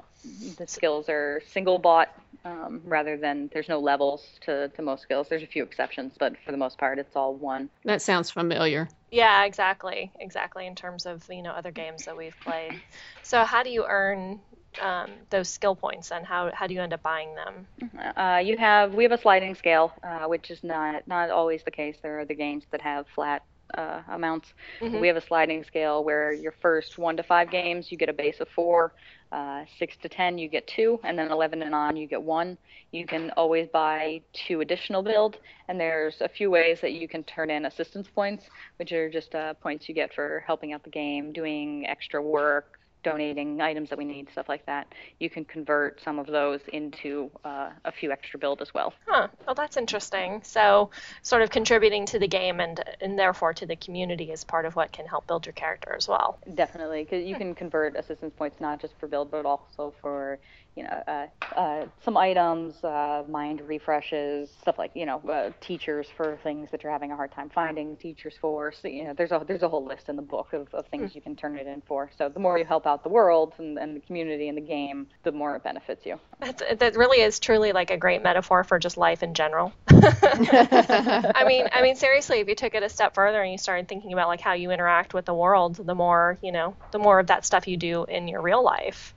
the 0.58 0.68
skills 0.68 1.08
are 1.08 1.42
single 1.48 1.80
bought 1.80 2.10
um, 2.46 2.82
rather 2.86 3.18
than 3.18 3.50
there's 3.52 3.68
no 3.68 3.80
levels 3.80 4.24
to, 4.42 4.70
to 4.70 4.82
most 4.82 5.02
skills. 5.02 5.28
There's 5.28 5.44
a 5.44 5.48
few 5.48 5.64
exceptions, 5.64 6.14
but 6.18 6.36
for 6.46 6.52
the 6.52 6.58
most 6.58 6.78
part, 6.78 7.00
it's 7.00 7.16
all 7.16 7.36
one. 7.36 7.70
That 7.84 8.02
sounds 8.02 8.30
familiar. 8.30 8.88
Yeah, 9.12 9.46
exactly, 9.46 10.12
exactly. 10.20 10.68
In 10.68 10.76
terms 10.76 11.06
of 11.06 11.24
you 11.30 11.42
know 11.42 11.52
other 11.52 11.72
games 11.72 12.06
that 12.06 12.16
we've 12.16 12.40
played. 12.40 12.80
So 13.24 13.44
how 13.44 13.64
do 13.64 13.70
you 13.70 13.86
earn 13.88 14.42
um, 14.82 15.10
those 15.30 15.50
skill 15.50 15.76
points, 15.76 16.12
and 16.12 16.26
how 16.26 16.52
how 16.54 16.68
do 16.68 16.74
you 16.74 16.82
end 16.82 16.94
up 16.94 17.02
buying 17.02 17.36
them? 17.36 17.68
Uh, 18.16 18.42
you 18.44 18.58
have 18.58 18.94
we 18.94 19.04
have 19.04 19.12
a 19.12 19.18
sliding 19.18 19.56
scale, 19.56 19.94
uh, 20.04 20.26
which 20.28 20.52
is 20.52 20.64
not 20.64 21.08
not 21.08 21.30
always 21.30 21.64
the 21.64 21.72
case. 21.72 21.98
There 22.04 22.20
are 22.20 22.26
the 22.26 22.36
games 22.36 22.66
that 22.72 22.82
have 22.82 23.08
flat 23.08 23.42
uh, 23.74 24.02
amounts. 24.10 24.54
Mm-hmm. 24.82 25.00
We 25.00 25.08
have 25.08 25.18
a 25.18 25.22
sliding 25.22 25.64
scale 25.64 26.04
where 26.04 26.32
your 26.34 26.54
first 26.62 26.98
one 26.98 27.18
to 27.18 27.24
five 27.24 27.50
games 27.50 27.88
you 27.92 27.98
get 27.98 28.10
a 28.10 28.14
base 28.14 28.40
of 28.40 28.48
four, 28.56 28.94
uh, 29.32 29.66
six 29.80 29.96
to 30.02 30.10
ten 30.10 30.38
you 30.38 30.48
get 30.48 30.68
two, 30.68 31.00
and 31.04 31.18
then 31.18 31.32
11 31.32 31.62
and 31.62 31.74
on 31.74 31.96
you 31.96 32.08
get 32.08 32.22
one. 32.22 32.58
You 32.92 33.06
can 33.06 33.32
always 33.32 33.68
buy 33.68 34.22
two 34.48 34.62
additional 34.62 35.02
build, 35.02 35.38
and 35.68 35.80
there's 35.80 36.16
a 36.22 36.30
few 36.30 36.50
ways 36.50 36.80
that 36.82 36.94
you 36.94 37.08
can 37.08 37.24
turn 37.24 37.50
in 37.50 37.66
assistance 37.66 38.08
points, 38.14 38.46
which 38.78 38.92
are 38.92 39.10
just 39.10 39.36
uh, 39.36 39.54
points 39.56 39.90
you 39.90 39.96
get 39.96 40.14
for 40.14 40.44
helping 40.46 40.72
out 40.72 40.84
the 40.84 40.90
game, 40.90 41.34
doing 41.34 41.86
extra 41.88 42.22
work, 42.22 42.80
donating 43.06 43.62
items 43.62 43.90
that 43.90 43.98
we 44.00 44.04
need, 44.04 44.28
stuff 44.32 44.50
like 44.50 44.66
that. 44.66 44.88
You 45.20 45.30
can 45.30 45.46
convert 45.46 46.02
some 46.04 46.18
of 46.18 46.26
those 46.26 46.60
into 46.74 47.30
uh, 47.46 47.70
a 47.86 47.92
few 47.92 48.12
extra 48.12 48.40
build 48.40 48.62
as 48.62 48.74
well. 48.74 48.94
Huh. 49.08 49.28
Well, 49.46 49.54
that's 49.54 49.78
interesting. 49.78 50.42
So, 50.44 50.90
sort 51.22 51.44
of 51.44 51.52
contributing 51.52 52.08
to 52.08 52.20
the 52.20 52.28
game 52.28 52.60
and 52.60 52.84
and 53.00 53.18
therefore 53.18 53.54
to 53.54 53.66
the 53.68 53.76
community 53.76 54.32
is 54.32 54.44
part 54.44 54.66
of 54.66 54.76
what 54.76 54.92
can 54.92 55.06
help 55.06 55.28
build 55.28 55.46
your 55.46 55.54
character 55.54 55.96
as 55.96 56.08
well. 56.08 56.40
Definitely, 56.56 57.04
because 57.04 57.24
you 57.24 57.36
can 57.36 57.54
convert 57.54 57.96
assistance 57.96 58.34
points 58.36 58.60
not 58.60 58.82
just 58.82 58.96
for 59.00 59.08
build, 59.08 59.30
but 59.30 59.46
also 59.46 59.94
for 60.02 60.40
you 60.76 60.84
know, 60.84 61.04
uh, 61.08 61.28
uh, 61.56 61.86
some 62.04 62.18
items, 62.18 62.84
uh, 62.84 63.24
mind 63.30 63.62
refreshes, 63.62 64.50
stuff 64.62 64.78
like 64.78 64.92
you 64.94 65.06
know, 65.06 65.20
uh, 65.30 65.52
teachers 65.62 66.08
for 66.18 66.38
things 66.44 66.70
that 66.72 66.84
you're 66.84 66.92
having 66.92 67.12
a 67.12 67.16
hard 67.16 67.32
time 67.32 67.50
finding 67.50 67.96
teachers 67.96 68.36
for. 68.40 68.74
So 68.74 68.90
you 68.90 69.06
know, 69.06 69.14
there's 69.14 69.32
a 69.32 69.44
there's 69.48 69.64
a 69.64 69.70
whole 69.70 69.86
list 69.86 70.10
in 70.10 70.18
the 70.18 70.22
book 70.22 70.52
of, 70.54 70.74
of 70.74 70.88
things 70.88 71.12
mm. 71.12 71.16
you 71.16 71.22
can 71.22 71.36
turn 71.36 71.58
it 71.58 71.66
in 71.66 71.82
for. 71.88 72.12
So 72.18 72.28
the 72.28 72.40
more 72.40 72.58
you 72.58 72.66
help 72.66 72.86
out 72.86 73.04
the 73.04 73.10
world 73.10 73.54
and, 73.58 73.78
and 73.80 73.96
the 73.96 74.02
community 74.02 74.50
and 74.50 74.58
the 74.58 74.62
game, 74.62 75.08
the 75.24 75.32
more 75.32 75.56
it 75.56 75.64
benefits 75.64 76.06
you. 76.06 76.20
That's, 76.40 76.62
that 76.78 76.96
really 76.98 77.22
is 77.22 77.40
truly 77.40 77.72
like 77.72 77.90
a 77.90 77.98
great 77.98 78.22
metaphor 78.22 78.66
for 78.66 78.78
just 78.78 78.98
life 78.98 79.24
in 79.24 79.34
general. 79.34 79.72
I 79.88 81.46
mean, 81.48 81.68
I 81.72 81.82
mean, 81.84 81.96
seriously, 81.96 82.40
if 82.40 82.50
you 82.50 82.56
took 82.56 82.76
it 82.76 82.84
a 82.84 82.90
step 82.90 83.16
further 83.16 83.42
and 83.42 83.52
you 83.52 83.58
started 83.58 83.88
thinking 83.88 84.12
about 84.12 84.28
like 84.28 84.42
how 84.42 84.54
you 84.54 84.72
interact 84.72 85.14
with 85.14 85.24
the 85.24 85.34
world, 85.34 85.76
the 85.76 85.96
more 85.96 86.38
you 86.42 86.52
know, 86.52 86.76
the 86.92 87.00
more 87.00 87.20
of 87.20 87.28
that 87.28 87.46
stuff 87.46 87.66
you 87.68 87.78
do 87.78 88.04
in 88.04 88.28
your 88.28 88.42
real 88.42 88.62
life 88.62 89.14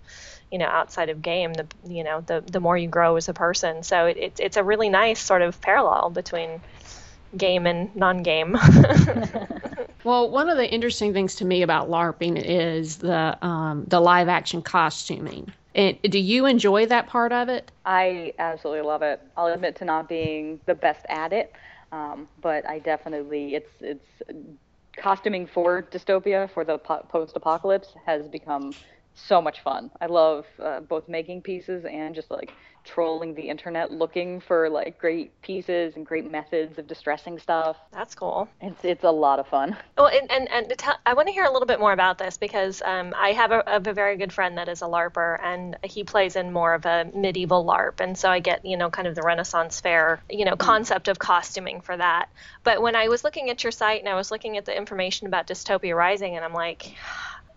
you 0.51 0.59
know 0.59 0.67
outside 0.67 1.09
of 1.09 1.23
game 1.23 1.53
the 1.53 1.67
you 1.87 2.05
know 2.05 2.21
the 2.23 2.43
the 2.47 2.61
more 2.61 2.77
you 2.77 2.89
grow 2.89 3.17
as 3.17 3.29
a 3.29 3.35
person. 3.35 3.83
So 3.83 4.07
it, 4.07 4.17
it, 4.17 4.41
it's 4.41 4.57
a 4.57 4.65
really 4.65 4.89
nice 4.89 5.21
sort 5.21 5.43
of 5.43 5.61
parallel 5.61 6.11
between 6.11 6.61
game 7.37 7.67
and 7.67 7.95
non-game. 7.95 8.57
Well 10.05 10.31
one 10.31 10.49
of 10.49 10.57
the 10.57 10.73
interesting 10.73 11.13
things 11.13 11.35
to 11.37 11.45
me 11.45 11.63
about 11.63 11.91
larping 11.91 12.41
is 12.43 12.99
the 12.99 13.37
um, 13.45 13.85
the 13.89 14.01
live 14.01 14.29
action 14.29 14.63
costuming. 14.63 15.53
And 15.75 16.01
do 16.03 16.19
you 16.19 16.47
enjoy 16.47 16.87
that 16.87 17.09
part 17.09 17.33
of 17.33 17.49
it? 17.49 17.71
I 17.85 18.33
absolutely 18.39 18.83
love 18.83 19.03
it. 19.03 19.21
I'll 19.37 19.53
admit 19.53 19.77
to 19.77 19.85
not 19.85 20.09
being 20.09 20.61
the 20.67 20.75
best 20.75 21.05
at 21.09 21.33
it 21.33 21.53
um, 21.93 22.29
but 22.41 22.69
i 22.69 22.79
definitely 22.79 23.55
it's 23.55 23.71
it's 23.81 24.07
costuming 24.97 25.47
for 25.47 25.83
dystopia 25.83 26.51
for 26.51 26.65
the 26.65 26.79
po- 26.79 27.07
post-apocalypse 27.09 27.95
has 28.05 28.27
become 28.29 28.73
so 29.27 29.41
much 29.43 29.61
fun. 29.61 29.91
I 30.01 30.07
love 30.07 30.47
uh, 30.63 30.81
both 30.81 31.09
making 31.09 31.43
pieces 31.43 31.85
and 31.85 32.15
just 32.15 32.31
like 32.31 32.53
trolling 32.89 33.35
the 33.35 33.43
internet 33.43 33.91
looking 33.91 34.41
for 34.41 34.71
like 34.71 34.99
great 34.99 35.41
pieces 35.43 35.95
and 35.97 36.07
great 36.07 36.31
methods 36.31 36.79
of 36.79 36.87
distressing 36.87 37.39
stuff. 37.39 37.77
That's 37.93 38.15
cool. 38.15 38.49
It's 38.61 38.83
it's 38.85 39.05
a 39.05 39.11
lot 39.11 39.39
of 39.39 39.47
fun. 39.49 39.77
Well, 39.99 40.07
and 40.07 40.31
and, 40.31 40.49
and 40.51 40.79
tell, 40.79 40.97
I 41.05 41.15
want 41.15 41.27
to 41.27 41.33
hear 41.33 41.45
a 41.45 41.53
little 41.53 41.67
bit 41.67 41.81
more 41.81 41.93
about 41.93 42.19
this 42.19 42.39
because 42.39 42.81
um, 42.83 43.15
I 43.17 43.33
have 43.33 43.51
a, 43.51 43.65
a, 43.67 43.81
very 43.81 44.17
good 44.17 44.33
friend 44.33 44.57
that 44.57 44.69
is 44.69 44.81
a 44.81 44.85
LARPer 44.85 45.43
and 45.43 45.77
he 45.83 46.05
plays 46.05 46.37
in 46.37 46.53
more 46.53 46.73
of 46.75 46.87
a 46.87 47.11
medieval 47.13 47.65
LARP, 47.65 48.01
and 48.01 48.17
so 48.17 48.31
I 48.31 48.39
get 48.39 48.65
you 48.65 48.77
know 48.77 48.91
kind 48.91 49.09
of 49.09 49.17
the 49.17 49.23
Renaissance 49.23 49.81
fair 49.81 50.21
you 50.31 50.45
know 50.45 50.55
mm. 50.55 50.59
concept 50.59 51.09
of 51.09 51.19
costuming 51.19 51.81
for 51.81 51.97
that. 51.97 52.29
But 52.63 52.81
when 52.81 52.95
I 52.95 53.09
was 53.09 53.25
looking 53.25 53.51
at 53.51 53.65
your 53.65 53.73
site 53.73 53.99
and 54.01 54.09
I 54.09 54.15
was 54.15 54.31
looking 54.31 54.57
at 54.57 54.67
the 54.67 54.77
information 54.77 55.27
about 55.27 55.49
Dystopia 55.49 55.97
Rising, 55.97 56.37
and 56.37 56.45
I'm 56.45 56.55
like 56.55 56.95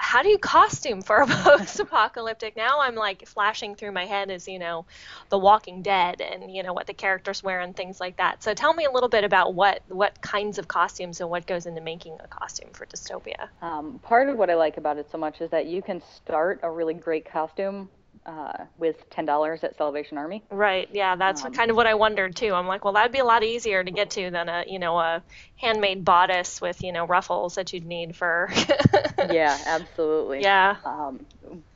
how 0.01 0.23
do 0.23 0.29
you 0.29 0.39
costume 0.39 1.03
for 1.03 1.17
a 1.17 1.27
post-apocalyptic? 1.27 2.57
Now 2.57 2.81
i'm 2.81 2.95
like 2.95 3.27
flashing 3.27 3.75
through 3.75 3.91
my 3.91 4.05
head 4.05 4.31
as 4.31 4.47
you 4.47 4.57
know 4.57 4.85
the 5.29 5.37
walking 5.37 5.83
dead 5.83 6.21
and 6.21 6.51
you 6.51 6.63
know 6.63 6.73
what 6.73 6.87
the 6.87 6.93
characters 6.93 7.43
wear 7.43 7.59
and 7.61 7.75
things 7.75 7.99
like 7.99 8.17
that. 8.17 8.43
So 8.43 8.55
tell 8.55 8.73
me 8.73 8.85
a 8.85 8.91
little 8.91 9.09
bit 9.09 9.23
about 9.23 9.53
what 9.53 9.83
what 9.87 10.19
kinds 10.21 10.57
of 10.57 10.67
costumes 10.67 11.21
and 11.21 11.29
what 11.29 11.45
goes 11.45 11.67
into 11.67 11.81
making 11.81 12.17
a 12.19 12.27
costume 12.27 12.71
for 12.73 12.87
dystopia. 12.87 13.49
Um, 13.61 13.99
part 13.99 14.27
of 14.27 14.37
what 14.37 14.49
i 14.49 14.55
like 14.55 14.77
about 14.77 14.97
it 14.97 15.09
so 15.11 15.19
much 15.19 15.39
is 15.39 15.51
that 15.51 15.67
you 15.67 15.83
can 15.83 16.01
start 16.15 16.59
a 16.63 16.71
really 16.71 16.95
great 16.95 17.31
costume 17.31 17.89
uh, 18.25 18.65
with 18.77 19.09
ten 19.09 19.25
dollars 19.25 19.63
at 19.63 19.77
Salvation 19.77 20.17
Army. 20.17 20.43
Right. 20.49 20.87
Yeah, 20.91 21.15
that's 21.15 21.43
um, 21.43 21.53
kind 21.53 21.71
of 21.71 21.77
what 21.77 21.87
I 21.87 21.95
wondered 21.95 22.35
too. 22.35 22.53
I'm 22.53 22.67
like, 22.67 22.83
well, 22.83 22.93
that'd 22.93 23.11
be 23.11 23.19
a 23.19 23.25
lot 23.25 23.43
easier 23.43 23.83
to 23.83 23.91
get 23.91 24.11
to 24.11 24.29
than 24.29 24.49
a 24.49 24.63
you 24.67 24.79
know 24.79 24.99
a 24.99 25.23
handmade 25.57 26.05
bodice 26.05 26.61
with 26.61 26.83
you 26.83 26.91
know 26.91 27.05
ruffles 27.05 27.55
that 27.55 27.73
you'd 27.73 27.85
need 27.85 28.15
for. 28.15 28.51
yeah, 29.31 29.57
absolutely. 29.65 30.41
Yeah. 30.41 30.77
Um, 30.85 31.25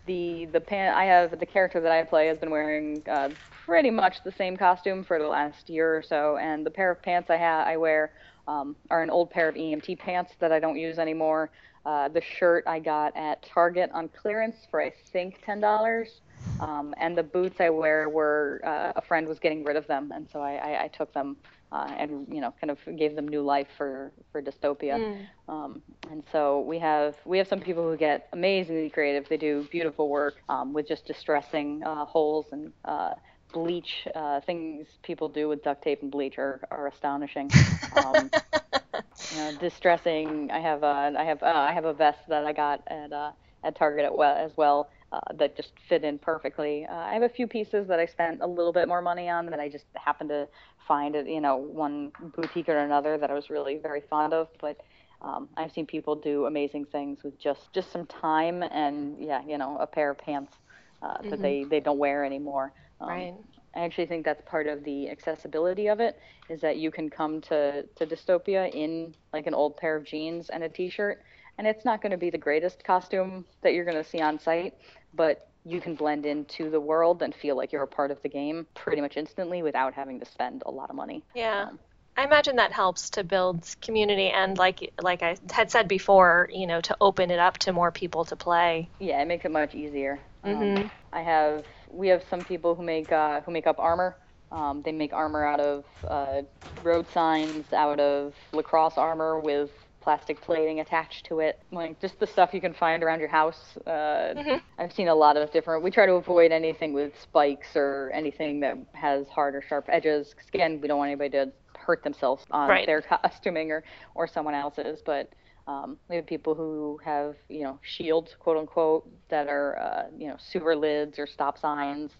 the 0.05 0.45
the 0.45 0.61
pan 0.61 0.93
I 0.93 1.05
have 1.05 1.39
the 1.39 1.45
character 1.45 1.81
that 1.81 1.91
I 1.91 2.03
play 2.03 2.27
has 2.27 2.37
been 2.37 2.51
wearing 2.51 3.01
uh, 3.09 3.29
pretty 3.65 3.89
much 3.89 4.23
the 4.23 4.31
same 4.31 4.57
costume 4.57 5.03
for 5.03 5.19
the 5.19 5.27
last 5.27 5.69
year 5.69 5.97
or 5.97 6.03
so, 6.03 6.37
and 6.37 6.65
the 6.65 6.71
pair 6.71 6.91
of 6.91 7.01
pants 7.01 7.29
I 7.29 7.37
have 7.37 7.67
I 7.67 7.77
wear 7.77 8.11
um, 8.47 8.75
are 8.89 9.01
an 9.01 9.09
old 9.09 9.31
pair 9.31 9.49
of 9.49 9.55
EMT 9.55 9.99
pants 9.99 10.33
that 10.39 10.51
I 10.51 10.59
don't 10.59 10.77
use 10.77 10.99
anymore. 10.99 11.49
Uh, 11.85 12.07
the 12.07 12.21
shirt 12.21 12.63
I 12.67 12.79
got 12.79 13.15
at 13.15 13.43
Target 13.43 13.91
on 13.93 14.09
clearance 14.09 14.55
for 14.69 14.81
I 14.81 14.91
think 15.11 15.41
ten 15.45 15.59
dollars. 15.59 16.21
Um, 16.59 16.93
and 16.97 17.17
the 17.17 17.23
boots 17.23 17.59
I 17.59 17.69
wear 17.69 18.07
were 18.09 18.61
uh, 18.65 18.93
a 18.95 19.01
friend 19.01 19.27
was 19.27 19.39
getting 19.39 19.63
rid 19.63 19.75
of 19.75 19.87
them, 19.87 20.11
and 20.13 20.27
so 20.31 20.41
I, 20.41 20.53
I, 20.53 20.83
I 20.83 20.87
took 20.87 21.13
them 21.13 21.37
uh, 21.71 21.93
and 21.97 22.27
you 22.31 22.39
know 22.39 22.53
kind 22.61 22.71
of 22.71 22.79
gave 22.97 23.15
them 23.15 23.27
new 23.27 23.41
life 23.41 23.67
for 23.77 24.11
for 24.31 24.41
dystopia. 24.41 24.97
Mm. 24.97 25.27
Um, 25.49 25.81
and 26.09 26.23
so 26.31 26.61
we 26.61 26.79
have 26.79 27.15
we 27.25 27.37
have 27.37 27.47
some 27.47 27.59
people 27.59 27.83
who 27.83 27.97
get 27.97 28.29
amazingly 28.31 28.89
creative. 28.89 29.27
They 29.27 29.37
do 29.37 29.67
beautiful 29.69 30.07
work 30.07 30.35
um, 30.47 30.73
with 30.73 30.87
just 30.87 31.05
distressing 31.05 31.83
uh, 31.83 32.05
holes 32.05 32.45
and 32.51 32.71
uh, 32.85 33.11
bleach 33.53 34.07
uh, 34.15 34.39
things 34.41 34.87
people 35.03 35.27
do 35.27 35.49
with 35.49 35.63
duct 35.63 35.83
tape 35.83 36.01
and 36.01 36.11
bleach 36.11 36.37
are, 36.37 36.61
are 36.71 36.87
astonishing. 36.87 37.49
Um, 37.95 38.29
you 39.31 39.37
know, 39.37 39.57
distressing. 39.59 40.51
I 40.51 40.59
have 40.59 40.83
a 40.83 41.13
I 41.17 41.23
have 41.25 41.43
uh, 41.43 41.47
I 41.47 41.73
have 41.73 41.85
a 41.85 41.93
vest 41.93 42.19
that 42.29 42.45
I 42.45 42.53
got 42.53 42.81
at 42.87 43.11
uh, 43.11 43.31
at 43.65 43.75
Target 43.75 44.11
as 44.19 44.51
well 44.55 44.89
uh, 45.15 45.33
that 45.35 45.55
just 45.55 45.71
fit 45.87 46.03
in 46.03 46.17
perfectly. 46.17 46.85
Uh, 46.85 46.95
I 46.95 47.13
have 47.13 47.23
a 47.23 47.29
few 47.29 47.47
pieces 47.47 47.87
that 47.87 47.99
I 47.99 48.05
spent 48.05 48.41
a 48.41 48.47
little 48.47 48.73
bit 48.73 48.87
more 48.87 49.01
money 49.01 49.29
on 49.29 49.45
that 49.47 49.59
I 49.59 49.69
just 49.69 49.85
happened 49.93 50.29
to 50.29 50.47
find 50.87 51.15
at 51.15 51.27
you 51.27 51.41
know 51.41 51.55
one 51.55 52.11
boutique 52.35 52.69
or 52.69 52.77
another 52.77 53.17
that 53.17 53.31
I 53.31 53.33
was 53.33 53.49
really 53.49 53.77
very 53.77 54.01
fond 54.01 54.33
of, 54.33 54.49
but. 54.59 54.81
Um, 55.21 55.47
I've 55.57 55.71
seen 55.71 55.87
people 55.87 56.15
do 56.15 56.45
amazing 56.45 56.85
things 56.85 57.23
with 57.23 57.39
just 57.39 57.71
just 57.73 57.91
some 57.91 58.05
time 58.05 58.61
and 58.61 59.17
yeah, 59.17 59.41
you 59.47 59.57
know, 59.57 59.77
a 59.79 59.87
pair 59.87 60.11
of 60.11 60.17
pants 60.19 60.53
uh, 61.01 61.17
mm-hmm. 61.17 61.29
that 61.29 61.41
they 61.41 61.63
they 61.63 61.79
don't 61.79 61.97
wear 61.97 62.25
anymore. 62.25 62.73
Um, 62.99 63.09
right. 63.09 63.33
I 63.75 63.79
actually 63.81 64.05
think 64.05 64.23
that's 64.23 64.41
part 64.45 64.67
of 64.67 64.83
the 64.83 65.09
accessibility 65.09 65.87
of 65.87 65.99
it 65.99 66.19
is 66.49 66.61
that 66.61 66.77
you 66.77 66.91
can 66.91 67.09
come 67.09 67.41
to 67.41 67.83
to 67.83 68.05
dystopia 68.05 68.69
in 68.73 69.15
like 69.33 69.47
an 69.47 69.53
old 69.53 69.77
pair 69.77 69.95
of 69.95 70.05
jeans 70.05 70.49
and 70.49 70.63
a 70.63 70.69
t-shirt 70.69 71.21
and 71.57 71.67
it's 71.67 71.85
not 71.85 72.01
going 72.01 72.11
to 72.11 72.17
be 72.17 72.29
the 72.29 72.37
greatest 72.37 72.83
costume 72.83 73.45
that 73.61 73.73
you're 73.73 73.85
going 73.85 73.97
to 73.97 74.03
see 74.03 74.21
on 74.21 74.39
site, 74.39 74.73
but 75.13 75.49
you 75.65 75.81
can 75.81 75.95
blend 75.95 76.25
into 76.25 76.69
the 76.69 76.79
world 76.79 77.21
and 77.23 77.33
feel 77.33 77.57
like 77.57 77.71
you're 77.71 77.83
a 77.83 77.87
part 77.87 78.11
of 78.11 78.21
the 78.21 78.29
game 78.29 78.67
pretty 78.75 79.01
much 79.01 79.17
instantly 79.17 79.63
without 79.63 79.93
having 79.93 80.19
to 80.19 80.25
spend 80.25 80.63
a 80.65 80.71
lot 80.71 80.89
of 80.89 80.95
money. 80.95 81.23
Yeah. 81.33 81.67
Um, 81.69 81.79
I 82.17 82.23
imagine 82.23 82.55
that 82.57 82.71
helps 82.71 83.09
to 83.11 83.23
build 83.23 83.75
community 83.81 84.29
and 84.29 84.57
like 84.57 84.93
like 85.01 85.21
I 85.21 85.35
had 85.51 85.69
said 85.69 85.87
before, 85.89 86.49
you 86.53 86.65
know, 86.65 86.79
to 86.81 86.95
open 87.01 87.29
it 87.29 87.39
up 87.39 87.57
to 87.59 87.73
more 87.73 87.91
people 87.91 88.23
to 88.25 88.37
play. 88.37 88.89
Yeah, 88.99 89.21
it 89.21 89.27
makes 89.27 89.43
it 89.43 89.51
much 89.51 89.75
easier. 89.75 90.19
Mm-hmm. 90.45 90.83
Um, 90.83 90.91
I 91.11 91.21
have 91.21 91.65
we 91.89 92.07
have 92.09 92.23
some 92.29 92.41
people 92.41 92.75
who 92.75 92.83
make 92.83 93.11
uh, 93.11 93.41
who 93.41 93.51
make 93.51 93.67
up 93.67 93.79
armor. 93.79 94.15
Um, 94.51 94.81
they 94.83 94.93
make 94.93 95.11
armor 95.11 95.45
out 95.45 95.59
of 95.59 95.83
uh, 96.07 96.43
road 96.83 97.05
signs, 97.11 97.73
out 97.73 97.99
of 97.99 98.33
lacrosse 98.53 98.97
armor 98.97 99.39
with 99.39 99.71
plastic 100.05 100.39
plating 100.39 100.81
attached 100.81 101.25
to 101.25 101.39
it, 101.39 101.59
like 101.71 101.99
just 101.99 102.19
the 102.19 102.27
stuff 102.27 102.53
you 102.53 102.61
can 102.61 102.75
find 102.75 103.03
around 103.03 103.19
your 103.19 103.27
house. 103.27 103.75
Uh, 103.87 103.89
mm-hmm. 103.89 104.57
I've 104.77 104.93
seen 104.93 105.07
a 105.07 105.15
lot 105.15 105.35
of 105.35 105.51
different. 105.51 105.83
We 105.83 105.89
try 105.89 106.05
to 106.05 106.13
avoid 106.13 106.51
anything 106.51 106.93
with 106.93 107.11
spikes 107.19 107.75
or 107.75 108.11
anything 108.13 108.59
that 108.59 108.77
has 108.93 109.27
hard 109.27 109.55
or 109.55 109.63
sharp 109.67 109.85
edges. 109.89 110.35
Cause 110.35 110.45
again, 110.53 110.79
we 110.79 110.87
don't 110.87 110.99
want 110.99 111.09
anybody 111.09 111.31
to 111.31 111.51
hurt 111.75 112.03
themselves 112.03 112.45
on 112.51 112.69
right. 112.69 112.85
their 112.85 113.01
costuming 113.23 113.71
or 113.71 113.83
or 114.13 114.27
someone 114.27 114.53
else's. 114.53 115.01
But 115.03 115.33
um, 115.65 115.97
we 116.07 116.17
have 116.17 116.27
people 116.27 116.53
who 116.53 116.99
have 117.03 117.35
you 117.49 117.63
know 117.63 117.79
shields, 117.81 118.35
quote 118.37 118.57
unquote, 118.57 119.09
that 119.29 119.47
are 119.47 119.79
uh, 119.79 120.03
you 120.15 120.27
know 120.27 120.37
sewer 120.37 120.75
lids 120.75 121.17
or 121.17 121.25
stop 121.25 121.57
signs 121.57 122.11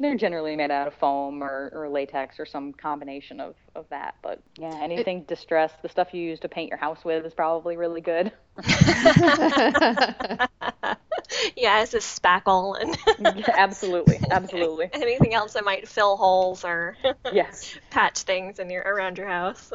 they're 0.00 0.16
generally 0.16 0.56
made 0.56 0.70
out 0.70 0.88
of 0.88 0.94
foam 0.94 1.42
or, 1.42 1.70
or 1.72 1.88
latex 1.88 2.40
or 2.40 2.46
some 2.46 2.72
combination 2.72 3.40
of, 3.40 3.54
of 3.74 3.86
that. 3.90 4.16
But 4.22 4.40
yeah, 4.58 4.78
anything 4.82 5.18
it, 5.18 5.28
distressed, 5.28 5.80
the 5.82 5.88
stuff 5.88 6.12
you 6.12 6.22
use 6.22 6.40
to 6.40 6.48
paint 6.48 6.70
your 6.70 6.78
house 6.78 7.04
with 7.04 7.24
is 7.24 7.34
probably 7.34 7.76
really 7.76 8.00
good. 8.00 8.32
yeah, 11.56 11.82
it's 11.82 11.94
a 11.94 11.98
spackle 11.98 12.80
and 12.80 13.38
yeah, 13.38 13.54
absolutely, 13.56 14.18
absolutely. 14.30 14.88
Anything 14.92 15.34
else 15.34 15.54
that 15.54 15.64
might 15.64 15.88
fill 15.88 16.16
holes 16.16 16.64
or 16.64 16.96
yeah. 17.32 17.50
patch 17.90 18.22
things 18.22 18.58
in 18.58 18.70
your 18.70 18.82
around 18.82 19.18
your 19.18 19.28
house. 19.28 19.72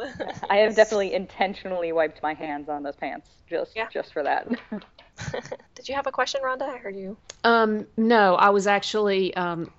I 0.48 0.58
have 0.58 0.76
definitely 0.76 1.14
intentionally 1.14 1.92
wiped 1.92 2.22
my 2.22 2.34
hands 2.34 2.68
on 2.68 2.82
those 2.82 2.96
pants 2.96 3.28
just 3.48 3.74
yeah. 3.74 3.88
just 3.92 4.12
for 4.12 4.22
that. 4.22 4.48
Did 5.74 5.88
you 5.88 5.94
have 5.94 6.06
a 6.06 6.12
question, 6.12 6.40
Rhonda? 6.42 6.62
I 6.62 6.78
heard 6.78 6.96
you. 6.96 7.16
Um, 7.44 7.86
no, 7.96 8.36
I 8.36 8.50
was 8.50 8.66
actually 8.66 9.34
um, 9.34 9.70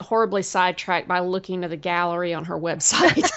horribly 0.00 0.42
sidetracked 0.42 1.08
by 1.08 1.20
looking 1.20 1.64
at 1.64 1.70
the 1.70 1.76
gallery 1.76 2.34
on 2.34 2.44
her 2.44 2.58
website. 2.58 3.30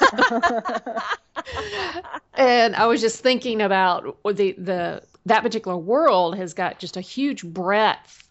and 2.33 2.75
I 2.75 2.87
was 2.87 3.01
just 3.01 3.21
thinking 3.21 3.61
about 3.61 4.17
the 4.25 4.53
the 4.53 5.03
that 5.25 5.43
particular 5.43 5.77
world 5.77 6.35
has 6.37 6.53
got 6.53 6.79
just 6.79 6.97
a 6.97 7.01
huge 7.01 7.43
breadth 7.43 8.27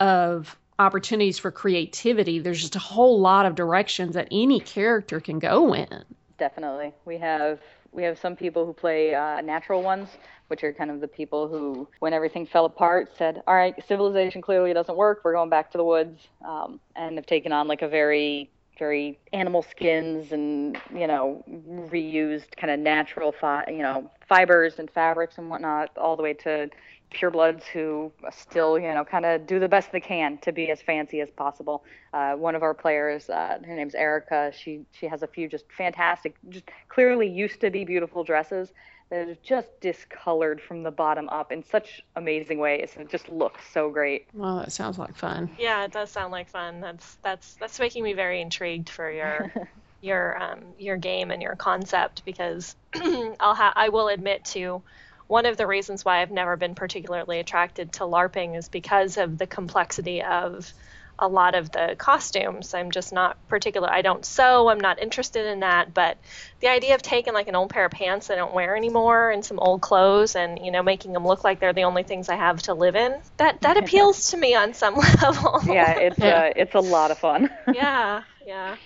of 0.00 0.56
opportunities 0.78 1.38
for 1.38 1.50
creativity. 1.50 2.38
There's 2.38 2.60
just 2.60 2.76
a 2.76 2.80
whole 2.80 3.20
lot 3.20 3.46
of 3.46 3.54
directions 3.54 4.14
that 4.14 4.28
any 4.30 4.60
character 4.60 5.20
can 5.20 5.38
go 5.38 5.74
in. 5.74 6.04
Definitely. 6.38 6.92
We 7.04 7.18
have 7.18 7.60
we 7.92 8.02
have 8.02 8.18
some 8.18 8.36
people 8.36 8.66
who 8.66 8.72
play 8.72 9.14
uh, 9.14 9.40
natural 9.40 9.82
ones 9.82 10.08
which 10.48 10.64
are 10.64 10.72
kind 10.72 10.90
of 10.90 11.00
the 11.00 11.08
people 11.08 11.46
who, 11.46 11.86
when 12.00 12.12
everything 12.12 12.46
fell 12.46 12.64
apart, 12.64 13.10
said, 13.16 13.42
"All 13.46 13.54
right, 13.54 13.74
civilization 13.86 14.42
clearly 14.42 14.72
doesn't 14.72 14.96
work. 14.96 15.20
We're 15.24 15.34
going 15.34 15.50
back 15.50 15.70
to 15.72 15.78
the 15.78 15.84
woods," 15.84 16.28
um, 16.46 16.80
and 16.96 17.16
have 17.16 17.26
taken 17.26 17.52
on 17.52 17.68
like 17.68 17.82
a 17.82 17.88
very 17.88 18.50
very 18.78 19.18
animal 19.32 19.62
skins 19.62 20.30
and 20.32 20.78
you 20.94 21.06
know 21.06 21.44
reused 21.90 22.56
kind 22.56 22.70
of 22.70 22.78
natural 22.78 23.32
fi- 23.32 23.64
you 23.68 23.78
know 23.82 24.10
fibers 24.28 24.78
and 24.78 24.88
fabrics 24.90 25.36
and 25.38 25.50
whatnot 25.50 25.90
all 25.96 26.16
the 26.16 26.22
way 26.22 26.32
to 26.32 26.70
purebloods 27.12 27.62
who 27.64 28.12
still, 28.30 28.78
you 28.78 28.92
know, 28.92 29.04
kind 29.04 29.24
of 29.24 29.46
do 29.46 29.58
the 29.58 29.68
best 29.68 29.92
they 29.92 30.00
can 30.00 30.38
to 30.38 30.52
be 30.52 30.70
as 30.70 30.80
fancy 30.82 31.20
as 31.20 31.30
possible. 31.30 31.84
Uh, 32.12 32.34
one 32.34 32.54
of 32.54 32.62
our 32.62 32.74
players, 32.74 33.28
uh, 33.30 33.58
her 33.64 33.74
name's 33.74 33.94
Erica. 33.94 34.52
She 34.56 34.84
she 34.92 35.06
has 35.06 35.22
a 35.22 35.26
few 35.26 35.48
just 35.48 35.64
fantastic, 35.76 36.36
just 36.48 36.64
clearly 36.88 37.28
used 37.28 37.60
to 37.60 37.70
be 37.70 37.84
beautiful 37.84 38.24
dresses 38.24 38.72
that 39.10 39.28
are 39.28 39.36
just 39.42 39.68
discolored 39.80 40.60
from 40.60 40.82
the 40.82 40.90
bottom 40.90 41.28
up 41.30 41.50
in 41.50 41.64
such 41.64 42.02
amazing 42.16 42.58
ways. 42.58 42.90
It 42.98 43.08
just 43.08 43.28
looks 43.28 43.62
so 43.72 43.90
great. 43.90 44.26
Well, 44.34 44.58
that 44.58 44.72
sounds 44.72 44.98
like 44.98 45.16
fun. 45.16 45.50
Yeah, 45.58 45.84
it 45.84 45.92
does 45.92 46.10
sound 46.10 46.30
like 46.30 46.48
fun. 46.48 46.80
That's 46.80 47.16
that's 47.22 47.54
that's 47.54 47.78
making 47.80 48.04
me 48.04 48.12
very 48.12 48.40
intrigued 48.40 48.90
for 48.90 49.10
your 49.10 49.52
your 50.00 50.42
um, 50.42 50.60
your 50.78 50.96
game 50.96 51.30
and 51.30 51.42
your 51.42 51.56
concept 51.56 52.24
because 52.24 52.76
I'll 52.94 53.54
ha- 53.54 53.72
I 53.74 53.88
will 53.88 54.08
admit 54.08 54.44
to 54.46 54.82
one 55.28 55.46
of 55.46 55.56
the 55.56 55.66
reasons 55.66 56.04
why 56.04 56.22
I've 56.22 56.30
never 56.30 56.56
been 56.56 56.74
particularly 56.74 57.38
attracted 57.38 57.92
to 57.94 58.04
LARPing 58.04 58.56
is 58.56 58.68
because 58.68 59.18
of 59.18 59.38
the 59.38 59.46
complexity 59.46 60.22
of 60.22 60.72
a 61.18 61.28
lot 61.28 61.54
of 61.54 61.70
the 61.70 61.96
costumes. 61.98 62.74
I'm 62.74 62.90
just 62.90 63.12
not 63.12 63.36
particular. 63.48 63.90
I 63.90 64.02
don't 64.02 64.24
sew. 64.24 64.68
I'm 64.68 64.78
not 64.78 65.00
interested 65.00 65.46
in 65.46 65.60
that. 65.60 65.92
But 65.92 66.16
the 66.60 66.68
idea 66.68 66.94
of 66.94 67.02
taking 67.02 67.34
like 67.34 67.48
an 67.48 67.56
old 67.56 67.70
pair 67.70 67.84
of 67.84 67.90
pants 67.90 68.30
I 68.30 68.36
don't 68.36 68.54
wear 68.54 68.76
anymore 68.76 69.30
and 69.30 69.44
some 69.44 69.58
old 69.58 69.80
clothes 69.80 70.36
and 70.36 70.64
you 70.64 70.70
know 70.70 70.82
making 70.82 71.12
them 71.12 71.26
look 71.26 71.44
like 71.44 71.60
they're 71.60 71.72
the 71.72 71.84
only 71.84 72.04
things 72.04 72.28
I 72.28 72.36
have 72.36 72.62
to 72.62 72.74
live 72.74 72.96
in 72.96 73.14
that 73.36 73.60
that 73.62 73.76
appeals 73.82 74.30
to 74.30 74.36
me 74.36 74.54
on 74.54 74.74
some 74.74 74.94
level. 75.22 75.60
yeah, 75.66 75.98
it's 75.98 76.20
uh, 76.20 76.52
it's 76.56 76.74
a 76.74 76.80
lot 76.80 77.10
of 77.10 77.18
fun. 77.18 77.50
yeah, 77.72 78.22
yeah. 78.46 78.76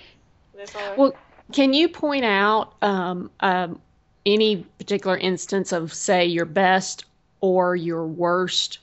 Well, 0.96 1.14
can 1.52 1.72
you 1.74 1.88
point 1.88 2.24
out 2.24 2.74
um, 2.83 3.31
um, 3.40 3.81
any 4.27 4.65
particular 4.79 5.17
instance 5.17 5.73
of 5.73 5.93
say 5.93 6.27
your 6.27 6.45
best 6.45 7.05
or 7.41 7.77
your 7.77 8.07
worst 8.07 8.79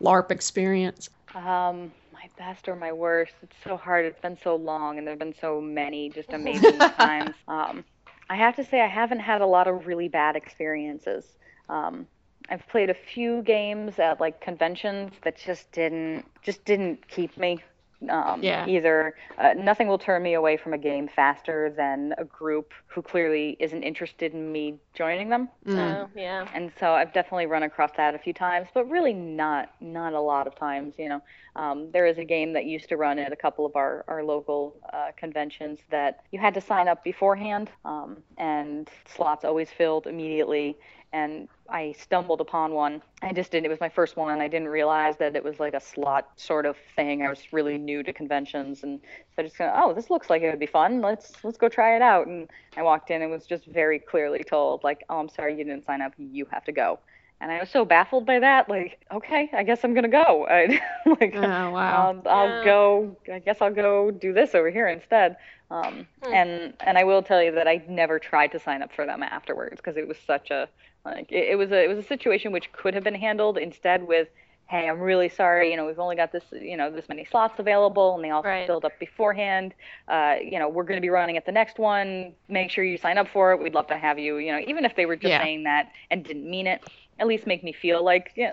LARP 0.00 0.30
experience? 0.30 1.08
Um, 1.34 1.92
my 2.12 2.28
best 2.38 2.68
or 2.68 2.76
my 2.76 2.92
worst. 2.92 3.32
It's 3.42 3.56
so 3.64 3.76
hard. 3.76 4.04
It's 4.04 4.20
been 4.20 4.38
so 4.42 4.56
long, 4.56 4.98
and 4.98 5.06
there've 5.06 5.18
been 5.18 5.34
so 5.40 5.60
many 5.60 6.10
just 6.10 6.32
amazing 6.32 6.78
times. 6.96 7.34
Um, 7.48 7.84
I 8.28 8.36
have 8.36 8.56
to 8.56 8.64
say, 8.64 8.80
I 8.80 8.86
haven't 8.86 9.20
had 9.20 9.40
a 9.40 9.46
lot 9.46 9.66
of 9.66 9.86
really 9.86 10.08
bad 10.08 10.36
experiences. 10.36 11.36
Um, 11.68 12.06
I've 12.48 12.66
played 12.68 12.90
a 12.90 12.94
few 12.94 13.42
games 13.42 13.98
at 13.98 14.20
like 14.20 14.40
conventions 14.40 15.12
that 15.22 15.36
just 15.38 15.70
didn't 15.72 16.24
just 16.42 16.64
didn't 16.64 17.08
keep 17.08 17.36
me. 17.38 17.62
Um, 18.10 18.42
yeah. 18.42 18.66
Either 18.66 19.14
uh, 19.38 19.54
nothing 19.56 19.88
will 19.88 19.98
turn 19.98 20.22
me 20.22 20.34
away 20.34 20.56
from 20.56 20.72
a 20.72 20.78
game 20.78 21.08
faster 21.08 21.72
than 21.76 22.14
a 22.18 22.24
group 22.24 22.72
who 22.86 23.02
clearly 23.02 23.56
isn't 23.60 23.82
interested 23.82 24.32
in 24.32 24.50
me 24.50 24.78
joining 24.94 25.28
them. 25.28 25.48
Mm. 25.66 25.78
Oh, 25.78 26.08
yeah. 26.14 26.46
And 26.54 26.72
so 26.78 26.92
I've 26.92 27.12
definitely 27.12 27.46
run 27.46 27.62
across 27.62 27.90
that 27.96 28.14
a 28.14 28.18
few 28.18 28.32
times, 28.32 28.68
but 28.74 28.88
really 28.88 29.12
not 29.12 29.70
not 29.80 30.12
a 30.12 30.20
lot 30.20 30.46
of 30.46 30.54
times. 30.54 30.94
You 30.98 31.08
know, 31.10 31.22
um, 31.56 31.90
there 31.92 32.06
is 32.06 32.18
a 32.18 32.24
game 32.24 32.52
that 32.54 32.64
used 32.64 32.88
to 32.88 32.96
run 32.96 33.18
at 33.18 33.32
a 33.32 33.36
couple 33.36 33.64
of 33.64 33.76
our 33.76 34.04
our 34.08 34.22
local 34.22 34.76
uh, 34.92 35.12
conventions 35.16 35.80
that 35.90 36.24
you 36.32 36.38
had 36.38 36.54
to 36.54 36.60
sign 36.60 36.88
up 36.88 37.04
beforehand, 37.04 37.70
um, 37.84 38.18
and 38.38 38.88
slots 39.06 39.44
always 39.44 39.70
filled 39.70 40.06
immediately 40.06 40.76
and 41.12 41.48
I 41.72 41.92
stumbled 41.92 42.42
upon 42.42 42.74
one. 42.74 43.00
I 43.22 43.32
just 43.32 43.50
didn't. 43.50 43.64
It 43.64 43.70
was 43.70 43.80
my 43.80 43.88
first 43.88 44.18
one. 44.18 44.42
I 44.42 44.46
didn't 44.46 44.68
realize 44.68 45.16
that 45.16 45.34
it 45.34 45.42
was 45.42 45.58
like 45.58 45.72
a 45.72 45.80
slot 45.80 46.28
sort 46.36 46.66
of 46.66 46.76
thing. 46.96 47.22
I 47.22 47.30
was 47.30 47.50
really 47.50 47.78
new 47.78 48.02
to 48.02 48.12
conventions, 48.12 48.82
and 48.82 49.00
so 49.34 49.42
I 49.42 49.42
just 49.44 49.56
kind 49.56 49.70
of, 49.70 49.82
oh, 49.82 49.94
this 49.94 50.10
looks 50.10 50.28
like 50.28 50.42
it 50.42 50.50
would 50.50 50.58
be 50.58 50.66
fun. 50.66 51.00
Let's 51.00 51.42
let's 51.42 51.56
go 51.56 51.70
try 51.70 51.96
it 51.96 52.02
out. 52.02 52.26
And 52.26 52.50
I 52.76 52.82
walked 52.82 53.10
in 53.10 53.22
and 53.22 53.30
was 53.30 53.46
just 53.46 53.64
very 53.64 53.98
clearly 53.98 54.44
told, 54.44 54.84
like, 54.84 55.02
oh, 55.08 55.18
I'm 55.18 55.30
sorry, 55.30 55.56
you 55.56 55.64
didn't 55.64 55.86
sign 55.86 56.02
up. 56.02 56.12
You 56.18 56.46
have 56.52 56.64
to 56.64 56.72
go. 56.72 56.98
And 57.42 57.50
I 57.50 57.58
was 57.58 57.70
so 57.70 57.84
baffled 57.84 58.24
by 58.24 58.38
that, 58.38 58.68
like, 58.68 59.04
okay, 59.10 59.50
I 59.52 59.64
guess 59.64 59.82
I'm 59.82 59.94
gonna 59.94 60.06
go. 60.06 60.46
I, 60.50 60.80
like, 61.04 61.34
oh, 61.34 61.70
wow. 61.70 62.10
Um, 62.10 62.22
I'll 62.24 62.48
yeah. 62.48 62.64
go. 62.64 63.16
I 63.32 63.40
guess 63.40 63.60
I'll 63.60 63.74
go 63.74 64.12
do 64.12 64.32
this 64.32 64.54
over 64.54 64.70
here 64.70 64.86
instead. 64.86 65.36
Um, 65.68 66.06
hmm. 66.22 66.32
And 66.32 66.74
and 66.86 66.96
I 66.96 67.02
will 67.02 67.20
tell 67.20 67.42
you 67.42 67.50
that 67.52 67.66
I 67.66 67.82
never 67.88 68.20
tried 68.20 68.52
to 68.52 68.60
sign 68.60 68.80
up 68.80 68.92
for 68.92 69.06
them 69.06 69.24
afterwards 69.24 69.76
because 69.76 69.96
it 69.96 70.06
was 70.06 70.18
such 70.24 70.52
a 70.52 70.68
like 71.04 71.32
it, 71.32 71.50
it 71.50 71.58
was 71.58 71.72
a 71.72 71.82
it 71.82 71.88
was 71.88 71.98
a 71.98 72.06
situation 72.06 72.52
which 72.52 72.70
could 72.70 72.94
have 72.94 73.02
been 73.02 73.16
handled 73.16 73.58
instead 73.58 74.06
with 74.06 74.28
hey, 74.68 74.88
I'm 74.88 75.00
really 75.00 75.28
sorry, 75.28 75.70
you 75.70 75.76
know, 75.76 75.84
we've 75.84 75.98
only 75.98 76.16
got 76.16 76.32
this, 76.32 76.44
you 76.50 76.78
know, 76.78 76.90
this 76.90 77.06
many 77.06 77.26
slots 77.26 77.58
available 77.58 78.14
and 78.14 78.24
they 78.24 78.30
all 78.30 78.42
right. 78.42 78.66
filled 78.66 78.86
up 78.86 78.98
beforehand. 78.98 79.74
Uh, 80.08 80.36
you 80.42 80.58
know, 80.58 80.66
we're 80.66 80.84
going 80.84 80.96
to 80.96 81.02
be 81.02 81.10
running 81.10 81.36
at 81.36 81.44
the 81.44 81.52
next 81.52 81.78
one. 81.78 82.32
Make 82.48 82.70
sure 82.70 82.82
you 82.82 82.96
sign 82.96 83.18
up 83.18 83.28
for 83.28 83.52
it. 83.52 83.62
We'd 83.62 83.74
love 83.74 83.88
to 83.88 83.98
have 83.98 84.18
you, 84.18 84.38
you 84.38 84.50
know, 84.50 84.60
even 84.66 84.86
if 84.86 84.96
they 84.96 85.04
were 85.04 85.16
just 85.16 85.28
yeah. 85.28 85.42
saying 85.42 85.64
that 85.64 85.92
and 86.10 86.24
didn't 86.24 86.48
mean 86.48 86.66
it 86.66 86.82
at 87.18 87.26
least 87.26 87.46
make 87.46 87.62
me 87.62 87.72
feel 87.72 88.02
like 88.04 88.32
yeah, 88.34 88.52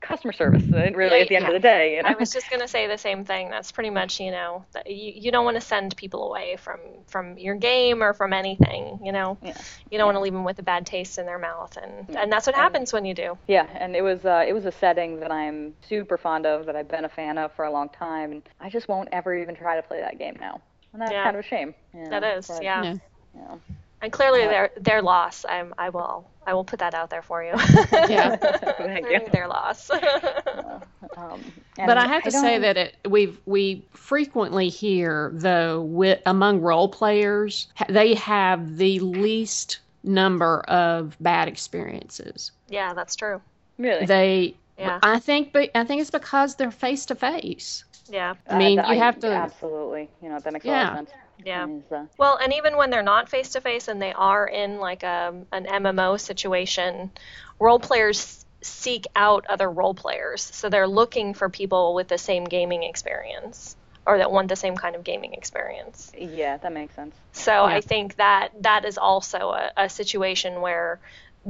customer 0.00 0.32
service 0.32 0.62
uh, 0.72 0.90
really 0.94 1.16
yeah, 1.16 1.22
at 1.22 1.28
the 1.28 1.36
end 1.36 1.42
yeah. 1.42 1.48
of 1.48 1.52
the 1.52 1.60
day 1.60 1.96
you 1.96 2.02
know? 2.02 2.08
i 2.08 2.14
was 2.18 2.32
just 2.32 2.48
going 2.50 2.60
to 2.60 2.68
say 2.68 2.86
the 2.86 2.98
same 2.98 3.24
thing 3.24 3.50
that's 3.50 3.70
pretty 3.70 3.90
much 3.90 4.18
you 4.20 4.30
know 4.30 4.64
you, 4.86 5.12
you 5.14 5.30
don't 5.30 5.44
want 5.44 5.56
to 5.56 5.60
send 5.60 5.96
people 5.96 6.28
away 6.28 6.56
from 6.56 6.80
from 7.06 7.36
your 7.38 7.54
game 7.54 8.02
or 8.02 8.12
from 8.12 8.32
anything 8.32 8.98
you 9.04 9.12
know 9.12 9.36
yeah. 9.42 9.56
you 9.90 9.98
don't 9.98 10.06
want 10.06 10.16
to 10.16 10.20
leave 10.20 10.32
them 10.32 10.44
with 10.44 10.58
a 10.58 10.62
bad 10.62 10.86
taste 10.86 11.18
in 11.18 11.26
their 11.26 11.38
mouth 11.38 11.76
and 11.76 12.16
and 12.16 12.32
that's 12.32 12.46
what 12.46 12.56
and, 12.56 12.62
happens 12.62 12.92
when 12.92 13.04
you 13.04 13.14
do 13.14 13.36
yeah 13.46 13.66
and 13.74 13.94
it 13.94 14.02
was 14.02 14.24
uh, 14.24 14.44
it 14.46 14.52
was 14.52 14.64
a 14.64 14.72
setting 14.72 15.20
that 15.20 15.30
i'm 15.30 15.74
super 15.88 16.16
fond 16.16 16.46
of 16.46 16.66
that 16.66 16.76
i've 16.76 16.88
been 16.88 17.04
a 17.04 17.08
fan 17.08 17.38
of 17.38 17.52
for 17.52 17.66
a 17.66 17.70
long 17.70 17.88
time 17.90 18.32
and 18.32 18.42
i 18.60 18.68
just 18.68 18.88
won't 18.88 19.08
ever 19.12 19.36
even 19.36 19.54
try 19.54 19.76
to 19.76 19.82
play 19.82 20.00
that 20.00 20.18
game 20.18 20.36
now 20.40 20.60
and 20.92 21.02
that's 21.02 21.12
kind 21.12 21.36
of 21.36 21.44
a 21.44 21.48
shame 21.48 21.74
you 21.94 22.04
know? 22.04 22.10
that 22.10 22.24
is 22.38 22.46
but, 22.48 22.62
yeah. 22.62 22.94
You 23.34 23.40
know, 23.42 23.60
and 24.00 24.12
clearly 24.12 24.40
their 24.40 24.70
their 24.76 25.02
loss. 25.02 25.44
I'm 25.48 25.74
I 25.78 25.90
will 25.90 26.28
I 26.46 26.54
will 26.54 26.64
put 26.64 26.78
that 26.80 26.94
out 26.94 27.10
there 27.10 27.22
for 27.22 27.42
you. 27.42 27.52
yeah, 27.92 28.36
thank 28.78 29.08
you. 29.10 29.20
Their 29.32 29.48
loss. 29.48 29.90
um, 29.90 31.40
but 31.76 31.98
I 31.98 32.06
have 32.06 32.22
to 32.24 32.36
I 32.36 32.40
say 32.40 32.58
that 32.58 32.76
it 32.76 32.96
we 33.08 33.36
we 33.46 33.84
frequently 33.92 34.68
hear 34.68 35.30
though 35.34 35.82
with 35.82 36.20
among 36.26 36.60
role 36.60 36.88
players 36.88 37.68
they 37.88 38.14
have 38.14 38.76
the 38.76 39.00
least 39.00 39.80
number 40.04 40.60
of 40.60 41.16
bad 41.20 41.48
experiences. 41.48 42.52
Yeah, 42.68 42.94
that's 42.94 43.16
true. 43.16 43.40
Really? 43.78 44.06
They. 44.06 44.54
Yeah. 44.78 45.00
I 45.02 45.18
think, 45.18 45.52
but 45.52 45.70
I 45.74 45.84
think 45.84 46.00
it's 46.00 46.10
because 46.10 46.54
they're 46.54 46.70
face 46.70 47.06
to 47.06 47.16
face. 47.16 47.84
Yeah. 48.08 48.34
I 48.48 48.58
mean, 48.58 48.78
uh, 48.78 48.92
you 48.92 48.98
have 48.98 49.18
to. 49.20 49.28
Absolutely. 49.28 50.08
You 50.22 50.28
know, 50.28 50.38
that 50.38 50.52
makes 50.52 50.64
yeah. 50.64 50.72
a 50.72 50.94
lot 50.94 51.02
of 51.02 51.08
sense. 51.08 51.10
Yeah. 51.44 51.66
Uh, 51.90 52.04
well, 52.16 52.36
and 52.36 52.52
even 52.54 52.76
when 52.76 52.90
they're 52.90 53.02
not 53.02 53.28
face 53.28 53.50
to 53.50 53.60
face 53.60 53.88
and 53.88 54.00
they 54.00 54.12
are 54.12 54.46
in 54.46 54.78
like 54.78 55.02
a 55.02 55.34
an 55.52 55.66
MMO 55.66 56.20
situation, 56.20 57.10
role 57.58 57.78
players 57.78 58.44
seek 58.60 59.06
out 59.14 59.46
other 59.48 59.70
role 59.70 59.94
players. 59.94 60.42
So 60.42 60.68
they're 60.68 60.88
looking 60.88 61.34
for 61.34 61.48
people 61.48 61.94
with 61.94 62.08
the 62.08 62.18
same 62.18 62.44
gaming 62.44 62.82
experience 62.82 63.76
or 64.06 64.18
that 64.18 64.32
want 64.32 64.48
the 64.48 64.56
same 64.56 64.76
kind 64.76 64.96
of 64.96 65.04
gaming 65.04 65.34
experience. 65.34 66.10
Yeah, 66.16 66.56
that 66.56 66.72
makes 66.72 66.94
sense. 66.94 67.14
So 67.32 67.52
yeah. 67.52 67.62
I 67.76 67.80
think 67.80 68.16
that 68.16 68.50
that 68.62 68.84
is 68.84 68.98
also 68.98 69.50
a, 69.50 69.70
a, 69.76 69.88
situation 69.88 70.62
where 70.62 70.98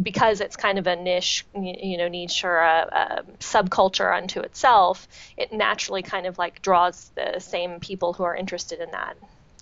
because 0.01 0.40
it's 0.40 0.57
kind 0.57 0.79
of 0.79 0.87
a 0.87 0.96
niche, 0.96 1.46
you 1.55 1.96
know, 1.96 2.09
niche 2.09 2.44
or 2.44 2.59
a, 2.59 3.22
a, 3.27 3.33
subculture 3.38 4.14
unto 4.14 4.40
itself, 4.40 5.07
it 5.37 5.53
naturally 5.53 6.03
kind 6.03 6.27
of 6.27 6.37
like 6.37 6.61
draws 6.61 7.11
the 7.14 7.38
same 7.38 7.79
people 7.81 8.12
who 8.12 8.24
are 8.24 8.35
interested 8.35 8.81
in 8.81 8.90
that 8.90 9.16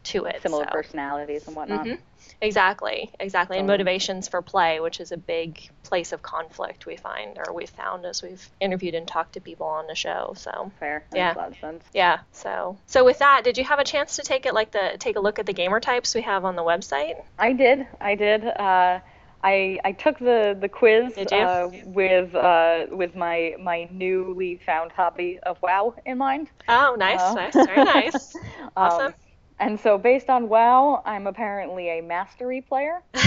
to 0.06 0.24
it. 0.24 0.42
Similar 0.42 0.64
so. 0.64 0.70
personalities 0.70 1.46
and 1.46 1.56
whatnot. 1.56 1.86
Mm-hmm. 1.86 2.02
Exactly, 2.40 3.10
exactly. 3.18 3.58
And 3.58 3.66
motivations 3.66 4.28
for 4.28 4.42
play, 4.42 4.80
which 4.80 5.00
is 5.00 5.12
a 5.12 5.16
big 5.16 5.70
place 5.84 6.12
of 6.12 6.22
conflict 6.22 6.84
we 6.84 6.96
find 6.96 7.38
or 7.38 7.52
we've 7.54 7.70
found 7.70 8.04
as 8.04 8.22
we've 8.22 8.46
interviewed 8.60 8.94
and 8.94 9.06
talked 9.06 9.34
to 9.34 9.40
people 9.40 9.66
on 9.66 9.86
the 9.86 9.94
show. 9.94 10.34
So 10.36 10.70
fair. 10.78 11.04
That 11.10 11.16
yeah. 11.16 11.26
Makes 11.28 11.36
a 11.36 11.40
lot 11.40 11.52
of 11.52 11.58
sense. 11.58 11.84
Yeah. 11.94 12.18
So 12.32 12.78
so 12.86 13.04
with 13.04 13.20
that, 13.20 13.42
did 13.44 13.58
you 13.58 13.64
have 13.64 13.78
a 13.78 13.84
chance 13.84 14.16
to 14.16 14.22
take 14.22 14.46
it 14.46 14.54
like 14.54 14.72
the 14.72 14.96
take 14.98 15.16
a 15.16 15.20
look 15.20 15.38
at 15.38 15.46
the 15.46 15.52
gamer 15.52 15.80
types 15.80 16.14
we 16.14 16.22
have 16.22 16.44
on 16.44 16.56
the 16.56 16.62
website? 16.62 17.22
I 17.38 17.52
did. 17.52 17.86
I 18.00 18.14
did. 18.14 18.44
Uh, 18.44 19.00
I, 19.46 19.78
I 19.84 19.92
took 19.92 20.18
the, 20.18 20.56
the 20.60 20.68
quiz 20.68 21.16
uh, 21.16 21.68
with 21.84 22.34
uh, 22.34 22.86
with 22.90 23.14
my 23.14 23.54
my 23.62 23.88
newly 23.92 24.60
found 24.66 24.90
hobby 24.90 25.38
of 25.40 25.58
WoW 25.62 25.94
in 26.04 26.18
mind. 26.18 26.48
Oh, 26.68 26.96
nice, 26.98 27.20
uh, 27.20 27.34
nice, 27.34 27.54
very 27.54 27.84
nice, 27.84 28.36
awesome. 28.76 29.06
Um, 29.06 29.14
and 29.58 29.80
so, 29.80 29.96
based 29.96 30.28
on 30.28 30.48
WoW, 30.48 31.02
I'm 31.06 31.26
apparently 31.26 31.98
a 31.98 32.02
mastery 32.02 32.60
player. 32.60 33.02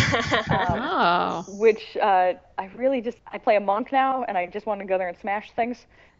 Um, 0.50 0.80
oh. 0.82 1.46
Which 1.48 1.96
uh, 2.02 2.34
I 2.58 2.65
really 2.76 3.02
just 3.02 3.20
I 3.32 3.38
play 3.38 3.56
a 3.56 3.60
monk 3.60 3.91
now, 3.91 4.24
and 4.24 4.38
I 4.38 4.47
just 4.47 4.66
want 4.66 4.80
to 4.80 4.86
go 4.86 4.97
there 4.97 5.08
and 5.08 5.18
smash 5.18 5.51
things. 5.51 5.86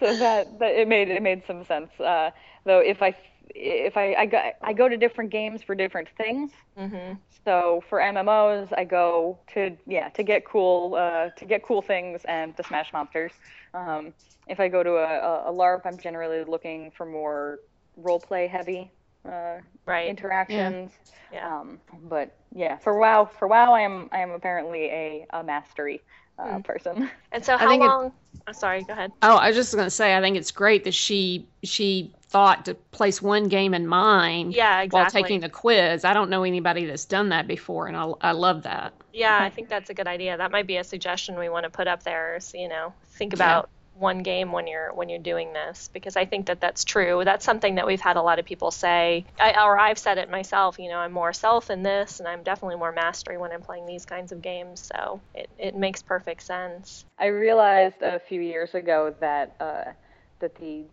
so 0.00 0.16
that, 0.16 0.58
that 0.58 0.74
it 0.74 0.88
made 0.88 1.08
it 1.08 1.22
made 1.22 1.44
some 1.46 1.64
sense. 1.64 1.90
Uh, 2.00 2.30
though 2.64 2.80
if 2.80 3.00
I 3.02 3.14
if 3.54 3.96
I 3.96 4.14
I 4.14 4.26
go, 4.26 4.50
I 4.62 4.72
go 4.72 4.88
to 4.88 4.96
different 4.96 5.30
games 5.30 5.62
for 5.62 5.74
different 5.74 6.08
things. 6.16 6.52
Mm-hmm. 6.78 7.14
So 7.44 7.82
for 7.88 8.00
MMOs, 8.00 8.72
I 8.76 8.84
go 8.84 9.38
to 9.54 9.76
yeah 9.86 10.08
to 10.10 10.22
get 10.22 10.44
cool 10.44 10.94
uh, 10.94 11.30
to 11.30 11.44
get 11.44 11.62
cool 11.62 11.82
things 11.82 12.24
and 12.24 12.56
to 12.56 12.62
smash 12.64 12.92
monsters. 12.92 13.32
Um, 13.74 14.14
if 14.46 14.60
I 14.60 14.68
go 14.68 14.82
to 14.82 14.96
a, 14.96 15.48
a, 15.48 15.52
LARP, 15.52 15.82
I'm 15.84 15.98
generally 15.98 16.44
looking 16.44 16.90
for 16.90 17.06
more 17.06 17.60
role 17.96 18.20
play 18.20 18.46
heavy 18.46 18.90
uh, 19.26 19.58
right. 19.86 20.08
interactions. 20.08 20.92
Yeah. 21.32 21.60
Um, 21.60 21.80
but 22.04 22.36
yeah, 22.54 22.76
for 22.76 22.98
WoW, 22.98 23.24
for 23.38 23.48
WoW, 23.48 23.72
I 23.72 23.80
am 23.80 24.08
I 24.12 24.18
am 24.18 24.30
apparently 24.30 24.84
a, 24.84 25.26
a 25.30 25.42
mastery 25.42 26.02
uh, 26.38 26.44
Mm. 26.44 26.64
person. 26.64 27.10
And 27.32 27.44
so 27.44 27.56
how 27.56 27.68
think 27.68 27.82
it- 27.82 27.86
long? 27.86 28.12
oh, 28.46 28.52
sorry, 28.52 28.82
go 28.84 28.92
ahead. 28.92 29.12
Oh, 29.22 29.36
I 29.36 29.48
was 29.48 29.56
just 29.56 29.72
going 29.74 29.86
to 29.86 29.90
say, 29.90 30.16
I 30.16 30.20
think 30.20 30.36
it's 30.36 30.50
great 30.50 30.84
that 30.84 30.94
she 30.94 31.46
she 31.62 32.12
thought 32.28 32.64
to 32.64 32.74
place 32.74 33.22
one 33.22 33.46
game 33.46 33.74
in 33.74 33.86
mind 33.86 34.52
Yeah, 34.54 34.86
while 34.90 35.08
taking 35.08 35.38
the 35.40 35.48
quiz. 35.48 36.04
I 36.04 36.12
don't 36.14 36.30
know 36.30 36.42
anybody 36.42 36.84
that's 36.84 37.04
done 37.04 37.28
that 37.28 37.46
before, 37.46 37.86
and 37.86 37.96
I, 37.96 38.12
I 38.20 38.32
love 38.32 38.62
that. 38.64 38.92
Yeah, 39.12 39.38
I 39.40 39.50
think 39.50 39.68
that's 39.68 39.88
a 39.90 39.94
good 39.94 40.08
idea. 40.08 40.36
That 40.36 40.50
might 40.50 40.66
be 40.66 40.76
a 40.78 40.82
suggestion 40.84 41.38
we 41.38 41.48
want 41.48 41.62
to 41.62 41.70
put 41.70 41.86
up 41.86 42.02
there. 42.02 42.38
So, 42.40 42.58
you 42.58 42.68
know, 42.68 42.92
think 43.12 43.32
about 43.34 43.68
one 43.94 44.18
game 44.18 44.52
when 44.52 44.66
you're 44.66 44.92
when 44.92 45.08
you're 45.08 45.20
doing 45.20 45.52
this 45.52 45.88
because 45.92 46.16
I 46.16 46.24
think 46.24 46.46
that 46.46 46.60
that's 46.60 46.84
true. 46.84 47.22
That's 47.24 47.44
something 47.44 47.76
that 47.76 47.86
we've 47.86 48.00
had 48.00 48.16
a 48.16 48.22
lot 48.22 48.38
of 48.38 48.44
people 48.44 48.70
say, 48.70 49.24
I, 49.40 49.64
or 49.64 49.78
I've 49.78 49.98
said 49.98 50.18
it 50.18 50.30
myself. 50.30 50.78
You 50.78 50.90
know, 50.90 50.98
I'm 50.98 51.12
more 51.12 51.32
self 51.32 51.70
in 51.70 51.82
this, 51.82 52.18
and 52.18 52.28
I'm 52.28 52.42
definitely 52.42 52.76
more 52.76 52.92
mastery 52.92 53.38
when 53.38 53.52
I'm 53.52 53.62
playing 53.62 53.86
these 53.86 54.04
kinds 54.04 54.32
of 54.32 54.42
games. 54.42 54.90
So 54.92 55.20
it, 55.34 55.48
it 55.58 55.76
makes 55.76 56.02
perfect 56.02 56.42
sense. 56.42 57.04
I 57.18 57.26
realized 57.26 58.02
a 58.02 58.18
few 58.18 58.40
years 58.40 58.74
ago 58.74 59.14
that 59.20 59.56
uh, 59.60 59.92
that 60.40 60.56
the 60.56 60.86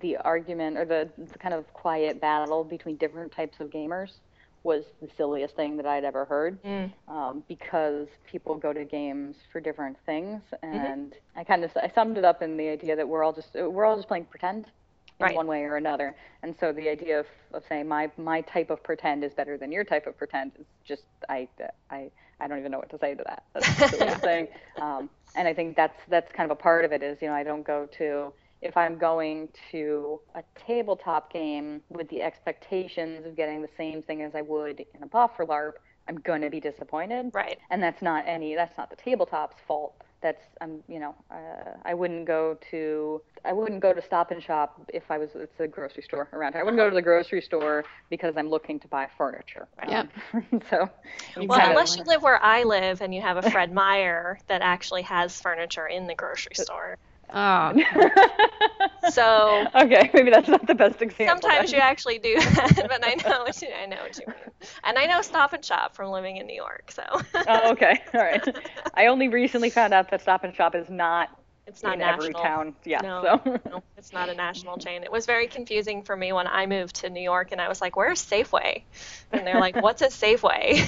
the 0.00 0.16
argument 0.16 0.78
or 0.78 0.84
the, 0.84 1.10
the 1.18 1.38
kind 1.38 1.54
of 1.54 1.72
quiet 1.72 2.20
battle 2.20 2.64
between 2.64 2.96
different 2.96 3.32
types 3.32 3.60
of 3.60 3.70
gamers 3.70 4.10
was 4.64 4.84
the 5.00 5.08
silliest 5.16 5.56
thing 5.56 5.76
that 5.76 5.86
I'd 5.86 6.04
ever 6.04 6.24
heard. 6.24 6.62
Mm. 6.64 6.92
um, 7.08 7.44
because 7.48 8.08
people 8.30 8.56
go 8.56 8.72
to 8.72 8.84
games 8.84 9.36
for 9.52 9.60
different 9.60 9.98
things, 10.06 10.42
Mm-hmm. 10.74 10.76
and 10.76 11.14
I 11.36 11.44
kind 11.44 11.64
of 11.64 11.70
I 11.76 11.88
summed 11.94 12.18
it 12.18 12.24
up 12.24 12.42
in 12.42 12.56
the 12.56 12.68
idea 12.68 12.96
that 12.96 13.08
we're 13.08 13.22
all 13.24 13.32
just 13.32 13.54
we're 13.54 13.84
all 13.84 13.96
just 13.96 14.08
playing 14.08 14.26
pretend 14.26 14.66
in 15.20 15.26
Right. 15.26 15.36
one 15.36 15.46
way 15.46 15.62
or 15.64 15.76
another, 15.76 16.14
and 16.42 16.56
so 16.58 16.72
the 16.72 16.88
idea 16.88 17.20
of, 17.20 17.26
of 17.52 17.62
saying 17.68 17.86
my 17.88 18.10
my 18.16 18.40
type 18.42 18.70
of 18.70 18.82
pretend 18.82 19.22
is 19.24 19.32
better 19.34 19.56
than 19.56 19.70
your 19.72 19.84
type 19.84 20.06
of 20.06 20.16
pretend 20.18 20.52
is 20.58 20.66
just 20.84 21.04
I 21.28 21.48
I 21.90 22.10
I 22.40 22.48
don't 22.48 22.58
even 22.58 22.72
know 22.72 22.78
what 22.78 22.90
to 22.90 22.98
say 22.98 23.14
to 23.14 23.22
that. 23.24 23.44
That's 23.54 23.68
the 23.76 23.84
silliest 23.88 24.22
thing, 24.22 24.48
um, 24.80 25.08
and 25.36 25.46
I 25.46 25.54
think 25.54 25.76
that's 25.76 25.98
that's 26.08 26.32
kind 26.32 26.50
of 26.50 26.58
a 26.58 26.60
part 26.60 26.84
of 26.84 26.92
it 26.92 27.02
is 27.02 27.22
you 27.22 27.28
know 27.28 27.34
I 27.34 27.44
don't 27.44 27.64
go 27.64 27.86
to 27.98 28.32
if 28.64 28.76
I'm 28.76 28.96
going 28.96 29.48
to 29.70 30.20
a 30.34 30.42
tabletop 30.66 31.32
game 31.32 31.82
with 31.90 32.08
the 32.08 32.22
expectations 32.22 33.26
of 33.26 33.36
getting 33.36 33.60
the 33.62 33.68
same 33.76 34.02
thing 34.02 34.22
as 34.22 34.34
I 34.34 34.40
would 34.40 34.80
in 34.80 35.02
a 35.02 35.06
boffer 35.06 35.46
LARP, 35.46 35.74
I'm 36.08 36.16
going 36.16 36.42
to 36.42 36.50
be 36.50 36.60
disappointed. 36.60 37.30
Right. 37.32 37.58
And 37.70 37.82
that's 37.82 38.02
not 38.02 38.24
any, 38.26 38.54
that's 38.54 38.76
not 38.76 38.90
the 38.90 38.96
tabletop's 38.96 39.56
fault. 39.66 39.94
That's, 40.22 40.42
I'm 40.62 40.82
you 40.88 40.98
know, 40.98 41.14
uh, 41.30 41.76
I 41.84 41.92
wouldn't 41.92 42.26
go 42.26 42.58
to, 42.70 43.20
I 43.44 43.52
wouldn't 43.52 43.80
go 43.80 43.92
to 43.92 44.00
Stop 44.00 44.30
and 44.30 44.42
Shop 44.42 44.90
if 44.92 45.10
I 45.10 45.18
was, 45.18 45.30
it's 45.34 45.60
a 45.60 45.68
grocery 45.68 46.02
store 46.02 46.28
around 46.32 46.52
here. 46.54 46.62
I 46.62 46.64
wouldn't 46.64 46.78
go 46.78 46.88
to 46.88 46.94
the 46.94 47.02
grocery 47.02 47.42
store 47.42 47.84
because 48.08 48.34
I'm 48.38 48.48
looking 48.48 48.80
to 48.80 48.88
buy 48.88 49.08
furniture. 49.18 49.68
Yep. 49.86 50.08
Um, 50.32 50.62
so, 50.70 50.88
Well, 51.36 51.48
kind 51.48 51.62
of- 51.62 51.68
unless 51.70 51.96
you 51.98 52.04
live 52.04 52.22
where 52.22 52.42
I 52.42 52.62
live 52.62 53.02
and 53.02 53.14
you 53.14 53.20
have 53.20 53.36
a 53.36 53.50
Fred 53.50 53.72
Meyer 53.74 54.38
that 54.48 54.62
actually 54.62 55.02
has 55.02 55.38
furniture 55.38 55.86
in 55.86 56.06
the 56.06 56.14
grocery 56.14 56.54
store. 56.54 56.96
Oh, 57.32 57.72
So 59.10 59.66
okay, 59.74 60.10
maybe 60.14 60.30
that's 60.30 60.48
not 60.48 60.66
the 60.66 60.74
best 60.74 61.02
example. 61.02 61.40
Sometimes 61.42 61.70
then. 61.70 61.78
you 61.78 61.82
actually 61.84 62.18
do 62.18 62.34
that, 62.34 62.86
but 62.88 63.04
I 63.04 63.14
know 63.14 63.42
what 63.44 63.60
you, 63.62 63.68
I 63.80 63.86
know 63.86 63.96
what 64.02 64.18
you 64.18 64.26
mean. 64.26 64.68
And 64.82 64.98
I 64.98 65.06
know 65.06 65.20
Stop 65.22 65.52
and 65.52 65.64
Shop 65.64 65.94
from 65.94 66.10
living 66.10 66.36
in 66.38 66.46
New 66.46 66.54
York, 66.54 66.90
so 66.90 67.02
Oh, 67.46 67.72
okay. 67.72 68.00
All 68.14 68.20
right. 68.20 68.42
I 68.94 69.06
only 69.06 69.28
recently 69.28 69.70
found 69.70 69.92
out 69.92 70.10
that 70.10 70.22
Stop 70.22 70.44
and 70.44 70.54
Shop 70.54 70.74
is 70.74 70.88
not, 70.88 71.28
it's 71.66 71.82
not 71.82 71.94
in 71.94 71.98
national. 72.00 72.22
every 72.22 72.34
town. 72.34 72.74
Yeah. 72.84 73.00
No, 73.02 73.22
So. 73.22 73.60
no, 73.70 73.82
it's 73.98 74.12
not 74.12 74.28
a 74.30 74.34
national 74.34 74.78
chain. 74.78 75.02
It 75.04 75.12
was 75.12 75.26
very 75.26 75.46
confusing 75.46 76.02
for 76.02 76.16
me 76.16 76.32
when 76.32 76.46
I 76.46 76.66
moved 76.66 76.96
to 76.96 77.10
New 77.10 77.22
York, 77.22 77.48
and 77.52 77.60
I 77.60 77.68
was 77.68 77.80
like, 77.80 77.96
"Where's 77.96 78.20
Safeway?" 78.24 78.82
And 79.32 79.46
they're 79.46 79.60
like, 79.60 79.76
"What's 79.76 80.02
a 80.02 80.06
Safeway?" 80.06 80.78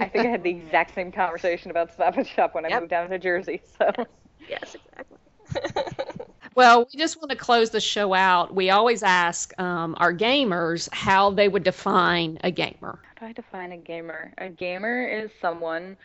I 0.00 0.08
think 0.08 0.26
I 0.26 0.30
had 0.30 0.42
the 0.42 0.50
exact 0.50 0.94
same 0.94 1.12
conversation 1.12 1.70
about 1.70 1.92
Stop 1.92 2.16
and 2.16 2.26
Shop 2.26 2.54
when 2.54 2.64
I 2.64 2.68
Yep. 2.68 2.80
moved 2.80 2.90
down 2.90 3.10
to 3.10 3.18
Jersey. 3.18 3.60
So. 3.78 3.90
yes, 4.48 4.74
exactly. 4.74 5.15
Well, 6.54 6.88
we 6.90 6.98
just 6.98 7.18
want 7.18 7.30
to 7.30 7.36
close 7.36 7.70
the 7.70 7.80
show 7.80 8.14
out. 8.14 8.54
We 8.54 8.70
always 8.70 9.02
ask 9.02 9.52
um, 9.60 9.94
our 9.98 10.12
gamers 10.12 10.88
how 10.92 11.30
they 11.30 11.48
would 11.48 11.64
define 11.64 12.38
a 12.42 12.50
gamer. 12.50 12.98
How 13.02 13.20
do 13.20 13.26
I 13.26 13.32
define 13.32 13.72
a 13.72 13.76
gamer? 13.76 14.32
A 14.38 14.48
gamer 14.48 15.06
is 15.06 15.30
someone 15.40 15.96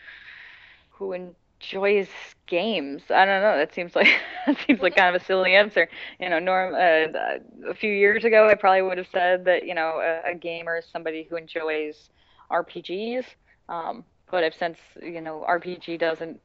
who 0.90 1.12
enjoys 1.12 2.08
games. 2.46 3.02
I 3.10 3.24
don't 3.24 3.42
know. 3.42 3.56
That 3.56 3.74
seems 3.74 3.94
like 3.96 4.08
that 4.46 4.58
seems 4.66 4.80
like 4.82 4.96
kind 4.96 5.14
of 5.14 5.20
a 5.20 5.24
silly 5.24 5.54
answer. 5.54 5.88
You 6.20 6.28
know, 6.28 6.38
Norm. 6.38 6.74
Uh, 6.74 7.68
a 7.70 7.74
few 7.74 7.90
years 7.92 8.24
ago, 8.24 8.48
I 8.48 8.54
probably 8.54 8.82
would 8.82 8.98
have 8.98 9.08
said 9.12 9.44
that 9.46 9.66
you 9.66 9.74
know 9.74 10.00
a, 10.00 10.32
a 10.32 10.34
gamer 10.34 10.78
is 10.78 10.86
somebody 10.92 11.24
who 11.24 11.36
enjoys 11.36 12.10
RPGs. 12.50 13.24
Um, 13.68 14.04
but 14.30 14.44
I've 14.44 14.54
since 14.54 14.78
you 15.02 15.20
know 15.20 15.44
RPG 15.48 15.96
doesn't 15.96 16.40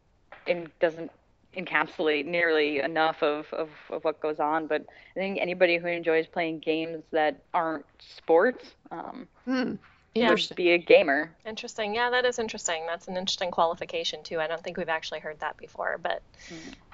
in, 0.47 0.69
doesn't 0.79 1.11
encapsulate 1.55 2.25
nearly 2.25 2.79
enough 2.79 3.21
of, 3.23 3.45
of, 3.53 3.69
of 3.89 4.03
what 4.03 4.19
goes 4.19 4.39
on. 4.39 4.67
But 4.67 4.85
I 5.15 5.19
think 5.19 5.39
anybody 5.39 5.77
who 5.77 5.87
enjoys 5.87 6.27
playing 6.27 6.59
games 6.59 7.03
that 7.11 7.41
aren't 7.53 7.85
sports 7.99 8.65
um, 8.91 9.27
Hmm. 9.45 9.75
Yeah. 10.13 10.29
would 10.31 10.55
be 10.55 10.71
a 10.71 10.77
gamer. 10.79 11.31
Interesting. 11.45 11.93
Yeah, 11.93 12.09
that 12.09 12.25
is 12.25 12.39
interesting. 12.39 12.83
That's 12.87 13.07
an 13.07 13.17
interesting 13.17 13.51
qualification 13.51 14.23
too. 14.23 14.39
I 14.39 14.47
don't 14.47 14.63
think 14.63 14.77
we've 14.77 14.89
actually 14.89 15.19
heard 15.19 15.39
that 15.41 15.57
before, 15.57 15.99
but 16.01 16.23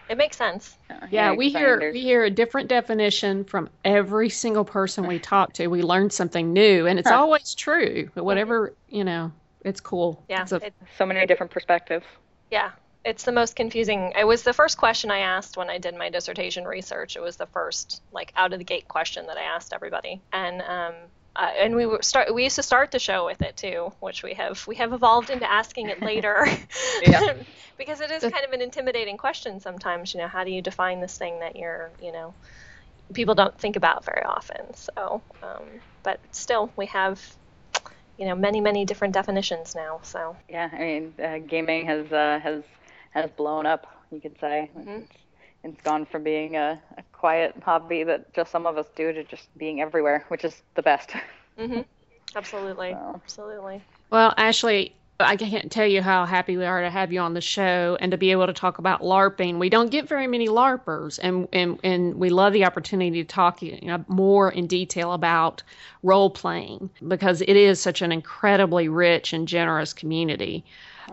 it 0.10 0.18
makes 0.18 0.36
sense. 0.36 0.76
Uh, 0.90 1.08
Yeah, 1.10 1.32
we 1.34 1.50
hear 1.50 1.80
there's- 1.80 1.94
we 1.94 2.02
hear 2.02 2.24
a 2.26 2.30
different 2.30 2.68
definition 2.68 3.46
from 3.46 3.70
every 3.86 4.28
single 4.30 4.66
person 4.66 5.08
we 5.08 5.20
talk 5.20 5.54
to. 5.54 5.68
We 5.68 5.82
learn 5.84 6.10
something 6.10 6.52
new, 6.52 6.86
and 6.86 7.00
it's 7.00 7.08
Huh. 7.10 7.16
always 7.22 7.56
true. 7.56 8.10
But 8.14 8.26
whatever 8.26 8.74
you 8.90 9.06
know, 9.06 9.32
it's 9.64 9.80
cool. 9.80 10.22
Yeah, 10.28 10.42
It's 10.42 10.52
a- 10.52 10.66
it, 10.66 10.74
so 10.98 11.06
many 11.06 11.26
different 11.26 11.52
perspectives. 11.52 12.06
yeah. 12.52 12.72
It's 13.06 13.24
the 13.24 13.32
most 13.34 13.56
confusing. 13.56 14.14
It 14.18 14.26
was 14.26 14.44
the 14.44 14.54
first 14.54 14.78
question 14.78 15.12
I 15.12 15.20
asked 15.20 15.58
when 15.58 15.70
I 15.70 15.78
did 15.78 15.96
my 15.96 16.10
dissertation 16.10 16.66
research. 16.66 17.18
It 17.18 17.22
was 17.22 17.36
the 17.36 17.48
first, 17.48 18.02
like, 18.14 18.32
out 18.36 18.54
of 18.54 18.60
the 18.60 18.66
gate 18.66 18.88
question 18.88 19.28
that 19.28 19.38
I 19.38 19.44
asked 19.44 19.74
everybody, 19.74 20.22
and 20.32 20.62
um, 20.62 20.94
uh, 21.36 21.50
and 21.58 21.76
we 21.76 21.86
were 21.86 22.02
start. 22.02 22.34
We 22.34 22.44
used 22.44 22.56
to 22.58 22.64
start 22.64 22.92
the 22.92 23.00
show 23.00 23.26
with 23.26 23.42
it 23.42 23.58
too, 23.58 23.92
which 24.00 24.24
we 24.24 24.36
have 24.36 24.66
we 24.68 24.76
have 24.76 24.94
evolved 24.94 25.30
into 25.30 25.50
asking 25.52 25.90
it 25.90 26.02
later. 26.02 26.46
Yeah. 27.02 27.34
because 27.78 28.00
it 28.02 28.12
is 28.12 28.22
kind 28.22 28.46
of 28.46 28.54
an 28.54 28.62
intimidating 28.62 29.18
question 29.18 29.60
sometimes. 29.60 30.14
You 30.14 30.22
know, 30.22 30.28
how 30.28 30.44
do 30.44 30.52
you 30.52 30.62
define 30.62 31.02
this 31.02 31.18
thing 31.18 31.40
that 31.40 31.56
you're, 31.56 31.92
you 32.02 32.12
know, 32.12 32.34
people 33.14 33.36
don't 33.36 33.58
think 33.60 33.76
about 33.76 34.06
very 34.06 34.24
often. 34.24 34.74
So, 34.76 35.22
um, 35.42 35.64
but 36.04 36.20
still, 36.32 36.72
we 36.78 36.86
have, 36.88 37.20
you 38.18 38.26
know, 38.28 38.36
many 38.36 38.62
many 38.62 38.86
different 38.86 39.14
definitions 39.14 39.76
now. 39.76 40.00
So. 40.04 40.38
Yeah, 40.48 40.70
I 40.72 40.78
mean, 40.78 41.14
uh, 41.22 41.40
gaming 41.40 41.86
has 41.88 42.12
uh, 42.12 42.40
has 42.42 42.64
has 43.14 43.30
blown 43.32 43.66
up. 43.66 43.88
You 44.12 44.22
could 44.22 44.40
say 44.40 44.70
Mhm. 44.78 45.04
it's, 45.04 45.12
it's 45.64 45.82
gone 45.82 46.06
from 46.06 46.24
being 46.24 46.56
a, 46.56 46.82
a 46.98 47.04
quiet 47.12 47.56
hobby 47.64 48.04
that 48.04 48.34
just 48.34 48.52
some 48.52 48.66
of 48.66 48.78
us 48.78 48.88
do 48.96 49.12
to 49.14 49.24
just 49.24 49.56
being 49.58 49.82
everywhere, 49.82 50.26
which 50.28 50.44
is 50.44 50.62
the 50.76 50.82
best. 50.82 51.12
hmm 51.58 51.82
Absolutely. 52.36 52.92
So. 52.92 53.12
Absolutely. 53.16 53.82
Well, 54.10 54.34
Ashley, 54.38 54.96
I 55.20 55.36
can't 55.36 55.72
tell 55.72 55.86
you 55.86 56.02
how 56.02 56.26
happy 56.26 56.58
we 56.58 56.66
are 56.66 56.82
to 56.82 56.90
have 56.90 57.14
you 57.14 57.20
on 57.20 57.36
the 57.36 57.42
show 57.42 57.98
and 58.00 58.12
to 58.12 58.18
be 58.18 58.32
able 58.32 58.48
to 58.48 58.54
talk 58.54 58.80
about 58.80 59.02
LARPing. 59.02 59.60
We 59.60 59.70
don't 59.70 59.92
get 59.92 60.08
very 60.08 60.28
many 60.28 60.48
LARPers, 60.48 61.20
and 61.22 61.48
and, 61.54 61.80
and 61.84 62.16
we 62.16 62.30
love 62.30 62.54
the 62.54 62.66
opportunity 62.66 63.24
to 63.24 63.28
talk 63.28 63.62
you 63.62 63.80
know, 63.84 64.04
more 64.08 64.52
in 64.52 64.66
detail 64.68 65.14
about 65.14 65.62
role 66.02 66.30
playing 66.32 66.90
because 67.08 67.42
it 67.42 67.56
is 67.56 67.80
such 67.80 68.02
an 68.02 68.12
incredibly 68.12 68.90
rich 68.90 69.34
and 69.34 69.48
generous 69.48 69.94
community. 69.94 70.66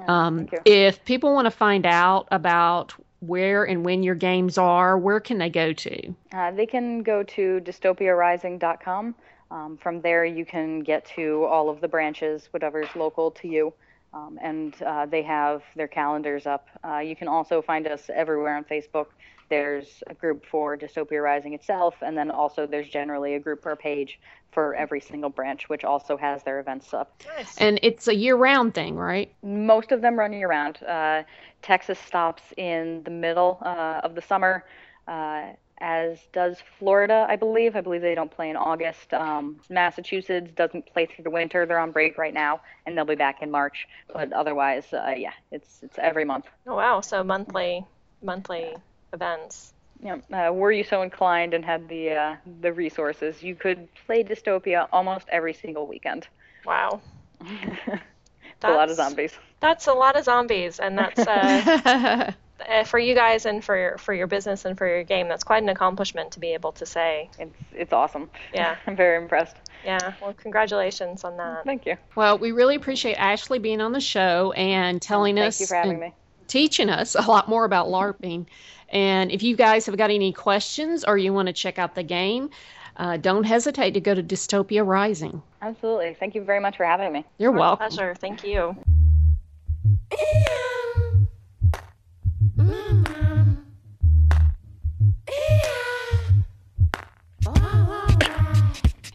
Um, 0.07 0.49
if 0.65 1.05
people 1.05 1.35
want 1.35 1.47
to 1.47 1.51
find 1.51 1.87
out 1.87 2.29
about 2.31 2.95
where 3.21 3.65
and 3.65 3.85
when 3.85 4.03
your 4.03 4.15
games 4.15 4.59
are, 4.59 4.99
where 4.99 5.21
can 5.21 5.39
they 5.39 5.51
go 5.51 5.73
to? 5.73 6.15
Uh, 6.33 6.51
they 6.53 6.67
can 6.67 7.03
go 7.03 7.23
to 7.23 7.61
dystopiarising.com. 7.61 9.15
Um, 9.51 9.77
from 9.77 10.01
there, 10.01 10.25
you 10.25 10.45
can 10.45 10.81
get 10.81 11.05
to 11.17 11.45
all 11.45 11.69
of 11.69 11.81
the 11.81 11.89
branches, 11.89 12.49
whatever's 12.53 12.89
local 12.95 13.31
to 13.33 13.49
you. 13.49 13.73
Um, 14.13 14.39
and 14.43 14.81
uh, 14.83 15.07
they 15.07 15.23
have 15.23 15.63
their 15.77 15.89
calendars 15.89 16.47
up. 16.47 16.69
Uh, 16.85 16.99
you 16.99 17.15
can 17.15 17.29
also 17.29 17.63
find 17.63 17.87
us 17.87 18.11
everywhere 18.13 18.57
on 18.57 18.65
Facebook. 18.65 19.07
There's 19.51 20.03
a 20.07 20.15
group 20.15 20.47
for 20.47 20.77
Dystopia 20.77 21.23
Rising 21.23 21.55
itself, 21.55 21.97
and 22.03 22.17
then 22.17 22.31
also 22.31 22.67
there's 22.67 22.89
generally 22.89 23.35
a 23.35 23.41
group 23.41 23.67
or 23.67 23.73
a 23.73 23.77
page 23.77 24.19
for 24.53 24.75
every 24.75 25.01
single 25.01 25.31
branch, 25.31 25.69
which 25.69 25.85
also 25.85 26.17
has 26.17 26.43
their 26.45 26.61
events 26.61 26.95
up. 26.95 27.21
Nice. 27.37 27.59
And 27.59 27.79
it's 27.83 28.09
a 28.09 28.15
year-round 28.15 28.75
thing, 28.75 28.97
right? 28.97 29.33
Most 29.43 29.93
of 29.93 30.01
them 30.01 30.19
run 30.19 30.33
year 30.33 30.49
round. 30.49 30.83
Uh, 30.83 31.25
Texas 31.63 31.99
stops 31.99 32.43
in 32.57 33.03
the 33.05 33.11
middle 33.11 33.59
uh, 33.63 34.01
of 34.03 34.15
the 34.15 34.23
summer, 34.23 34.65
uh, 35.07 35.49
as 35.81 36.19
does 36.33 36.59
Florida, 36.79 37.27
I 37.29 37.37
believe. 37.37 37.75
I 37.75 37.81
believe 37.81 38.03
they 38.03 38.15
don't 38.15 38.31
play 38.31 38.51
in 38.51 38.57
August. 38.57 39.15
Um, 39.15 39.61
Massachusetts 39.69 40.53
doesn't 40.55 40.87
play 40.93 41.07
through 41.07 41.25
the 41.25 41.31
winter. 41.31 41.65
They're 41.67 41.79
on 41.79 41.91
break 41.91 42.19
right 42.19 42.35
now, 42.35 42.61
and 42.87 42.97
they'll 42.97 43.05
be 43.05 43.15
back 43.15 43.43
in 43.43 43.51
March. 43.51 43.89
But 44.13 44.33
otherwise, 44.33 44.93
uh, 44.93 45.15
yeah, 45.17 45.33
it's 45.51 45.81
it's 45.83 45.99
every 45.99 46.25
month. 46.25 46.47
Oh 46.67 46.77
wow. 46.77 47.01
So 47.01 47.25
monthly 47.25 47.87
monthly 48.23 48.75
events. 49.13 49.73
Yeah, 50.03 50.17
uh, 50.33 50.53
were 50.53 50.73
you 50.73 50.85
so 50.85 51.03
inclined 51.03 51.53
and 51.53 51.65
had 51.65 51.89
the 51.89 52.11
uh, 52.11 52.37
the 52.61 52.73
resources, 52.73 53.43
you 53.43 53.55
could 53.55 53.89
play 54.07 54.25
Dystopia 54.25 54.89
almost 54.93 55.29
every 55.31 55.53
single 55.53 55.87
weekend. 55.87 56.27
Wow. 56.65 57.01
it's 57.41 58.01
a 58.65 58.71
lot 58.71 58.91
of 58.91 58.97
zombies. 58.97 59.39
That's 59.61 59.87
a 59.89 59.93
lot 59.93 60.17
of 60.17 60.25
zombies, 60.25 60.79
and 60.81 60.97
that's 60.97 61.21
uh, 61.21 62.33
uh, 62.69 62.85
for 62.85 62.99
you 62.99 63.15
guys 63.15 63.45
and 63.45 63.63
for 63.63 63.77
your 63.77 63.99
for 63.99 64.15
your 64.15 64.27
business 64.27 64.65
and 64.65 64.77
for 64.79 64.87
your 64.87 65.05
game. 65.05 65.29
That's 65.29 65.45
quite 65.45 65.63
an 65.63 65.69
accomplishment 65.69 66.33
to 66.33 66.41
be 66.41 66.55
able 66.55 66.73
to 66.73 66.87
say. 66.87 67.29
It's 67.39 67.57
it's 67.73 67.93
awesome. 67.93 68.31
Yeah, 68.55 68.77
I'm 68.87 68.97
very 68.97 69.23
impressed. 69.23 69.57
Yeah, 69.85 70.15
well, 70.23 70.33
congratulations 70.35 71.25
on 71.25 71.37
that. 71.37 71.65
Thank 71.65 71.87
you. 71.87 71.97
Well, 72.15 72.39
we 72.39 72.53
really 72.53 72.75
appreciate 72.77 73.15
Ashley 73.15 73.59
being 73.59 73.81
on 73.81 73.93
the 73.93 74.01
show 74.01 74.53
and 74.53 75.01
telling 75.01 75.37
Thank 75.37 75.49
us, 75.49 75.59
Thank 75.59 75.61
you 75.61 75.67
for 75.67 75.75
having 75.75 75.91
and 75.93 76.01
me. 76.01 76.15
Teaching 76.51 76.91
us 76.91 77.15
a 77.15 77.23
lot 77.23 77.49
more 77.49 77.65
about 77.65 77.87
LARPing. 77.87 78.47
And 78.91 79.31
if 79.31 79.43
you 79.43 79.57
guys 79.57 79.87
have 79.87 79.97
got 79.97 80.11
any 80.11 80.33
questions 80.33 81.05
or 81.05 81.17
you 81.17 81.33
want 81.33 81.47
to 81.47 81.53
check 81.53 81.79
out 81.79 81.95
the 81.95 82.03
game, 82.03 82.51
uh, 82.97 83.17
don't 83.17 83.45
hesitate 83.45 83.93
to 83.93 84.01
go 84.01 84.15
to 84.15 84.23
Dystopia 84.23 84.87
Rising. 84.87 85.43
Absolutely. 85.63 86.15
Thank 86.19 86.35
you 86.35 86.43
very 86.43 86.61
much 86.61 86.77
for 86.77 86.85
having 86.85 87.13
me. 87.13 87.25
You're 87.39 87.53
Our 87.53 87.59
welcome. 87.59 87.89
Pleasure. 87.89 88.15
Thank 88.15 88.45
you. 88.45 88.77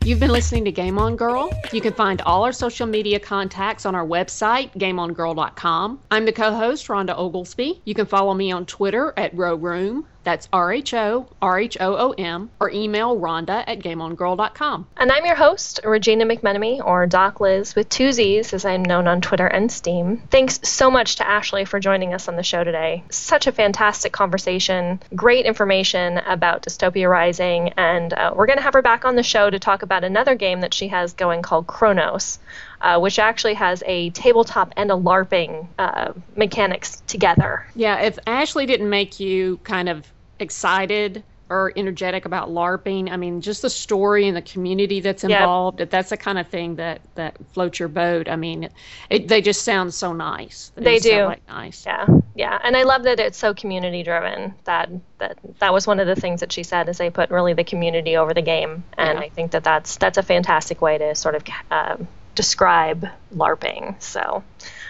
You've 0.05 0.19
been 0.19 0.29
listening 0.29 0.65
to 0.65 0.71
Game 0.71 0.99
On 0.99 1.15
Girl. 1.15 1.49
You 1.73 1.81
can 1.81 1.91
find 1.91 2.21
all 2.21 2.43
our 2.43 2.51
social 2.51 2.85
media 2.85 3.19
contacts 3.19 3.87
on 3.87 3.95
our 3.95 4.05
website, 4.05 4.71
gameongirl.com. 4.77 5.99
I'm 6.11 6.25
the 6.25 6.31
co 6.31 6.53
host, 6.53 6.87
Rhonda 6.89 7.17
Oglesby. 7.17 7.81
You 7.85 7.95
can 7.95 8.05
follow 8.05 8.35
me 8.35 8.51
on 8.51 8.67
Twitter 8.67 9.15
at 9.17 9.35
Room. 9.35 10.05
That's 10.25 10.49
R 10.51 10.73
H 10.73 10.93
O 10.95 11.27
R 11.39 11.59
H 11.59 11.77
O 11.79 11.95
O 11.95 12.11
M, 12.11 12.49
or 12.59 12.71
email 12.71 13.15
Rhonda 13.15 13.63
at 13.67 13.79
gameongirl.com. 13.79 14.87
And 14.97 15.11
I'm 15.11 15.25
your 15.25 15.35
host, 15.35 15.79
Regina 15.83 16.25
McMenemy, 16.25 16.83
or 16.83 17.05
Doc 17.05 17.39
Liz, 17.39 17.75
with 17.75 17.87
two 17.89 18.11
Z's, 18.11 18.51
as 18.51 18.65
I'm 18.65 18.83
known 18.83 19.07
on 19.07 19.21
Twitter 19.21 19.45
and 19.45 19.71
Steam. 19.71 20.23
Thanks 20.31 20.59
so 20.63 20.89
much 20.89 21.17
to 21.17 21.27
Ashley 21.27 21.63
for 21.63 21.79
joining 21.79 22.15
us 22.15 22.27
on 22.27 22.37
the 22.37 22.43
show 22.43 22.63
today. 22.63 23.03
Such 23.11 23.45
a 23.45 23.51
fantastic 23.51 24.11
conversation, 24.11 24.99
great 25.15 25.45
information 25.45 26.17
about 26.17 26.63
Dystopia 26.63 27.07
Rising, 27.07 27.69
and 27.77 28.11
uh, 28.11 28.33
we're 28.35 28.47
going 28.47 28.57
to 28.57 28.63
have 28.63 28.73
her 28.73 28.81
back 28.81 29.05
on 29.05 29.15
the 29.15 29.23
show 29.23 29.47
to 29.47 29.59
talk 29.59 29.83
about 29.83 30.03
another 30.03 30.33
game 30.33 30.61
that 30.61 30.73
she 30.73 30.87
has 30.87 31.13
going 31.13 31.43
called 31.43 31.67
Chronos. 31.67 32.39
Uh, 32.81 32.99
which 32.99 33.17
actually 33.17 33.53
has 33.53 33.81
a 33.87 34.09
tabletop 34.11 34.71
and 34.75 34.91
a 34.91 34.93
LARPing 34.93 35.65
uh, 35.79 36.11
mechanics 36.35 37.01
together. 37.07 37.65
Yeah, 37.73 38.01
if 38.01 38.19
Ashley 38.27 38.65
didn't 38.67 38.89
make 38.89 39.19
you 39.19 39.57
kind 39.63 39.89
of 39.89 40.05
excited 40.39 41.23
or 41.49 41.71
energetic 41.75 42.25
about 42.25 42.49
LARPing, 42.49 43.11
I 43.11 43.17
mean, 43.17 43.41
just 43.41 43.61
the 43.61 43.69
story 43.69 44.27
and 44.27 44.35
the 44.35 44.41
community 44.41 44.99
that's 44.99 45.23
involved, 45.23 45.79
if 45.79 45.91
that's 45.91 46.09
the 46.09 46.17
kind 46.17 46.39
of 46.39 46.47
thing 46.47 46.77
that, 46.77 47.01
that 47.13 47.37
floats 47.53 47.79
your 47.79 47.87
boat. 47.87 48.27
I 48.27 48.35
mean, 48.35 48.69
it, 49.11 49.27
they 49.27 49.41
just 49.41 49.61
sound 49.61 49.93
so 49.93 50.11
nice. 50.11 50.71
They 50.75 50.97
sound 50.99 51.15
do. 51.15 51.25
like 51.25 51.47
nice. 51.47 51.85
Yeah, 51.85 52.07
yeah, 52.33 52.59
and 52.63 52.75
I 52.75 52.83
love 52.83 53.03
that 53.03 53.19
it's 53.19 53.37
so 53.37 53.53
community 53.53 54.01
driven. 54.01 54.55
That 54.63 54.89
that 55.19 55.37
that 55.59 55.71
was 55.71 55.85
one 55.85 55.99
of 55.99 56.07
the 56.07 56.15
things 56.15 56.39
that 56.39 56.51
she 56.51 56.63
said 56.63 56.89
is 56.89 56.97
they 56.97 57.11
put 57.11 57.29
really 57.29 57.53
the 57.53 57.63
community 57.63 58.17
over 58.17 58.33
the 58.33 58.41
game, 58.41 58.83
and 58.97 59.19
Yeah. 59.19 59.25
I 59.25 59.29
think 59.29 59.51
that 59.51 59.63
that's 59.63 59.97
that's 59.97 60.17
a 60.17 60.23
fantastic 60.23 60.81
way 60.81 60.97
to 60.97 61.13
sort 61.13 61.35
of 61.35 61.43
um, 61.69 62.07
describe 62.33 63.07
LARPing. 63.35 64.01
So 64.01 64.43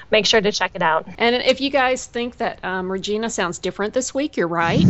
make 0.10 0.26
sure 0.26 0.40
to 0.40 0.54
check 0.54 0.72
it 0.74 0.82
out. 0.82 1.06
And 1.18 1.36
if 1.36 1.60
you 1.60 1.70
guys 1.70 2.06
think 2.06 2.38
that 2.38 2.64
um, 2.64 2.90
Regina 2.90 3.30
sounds 3.30 3.60
different 3.60 3.94
this 3.94 4.14
week, 4.14 4.38
you're 4.38 4.48
right. 4.48 4.86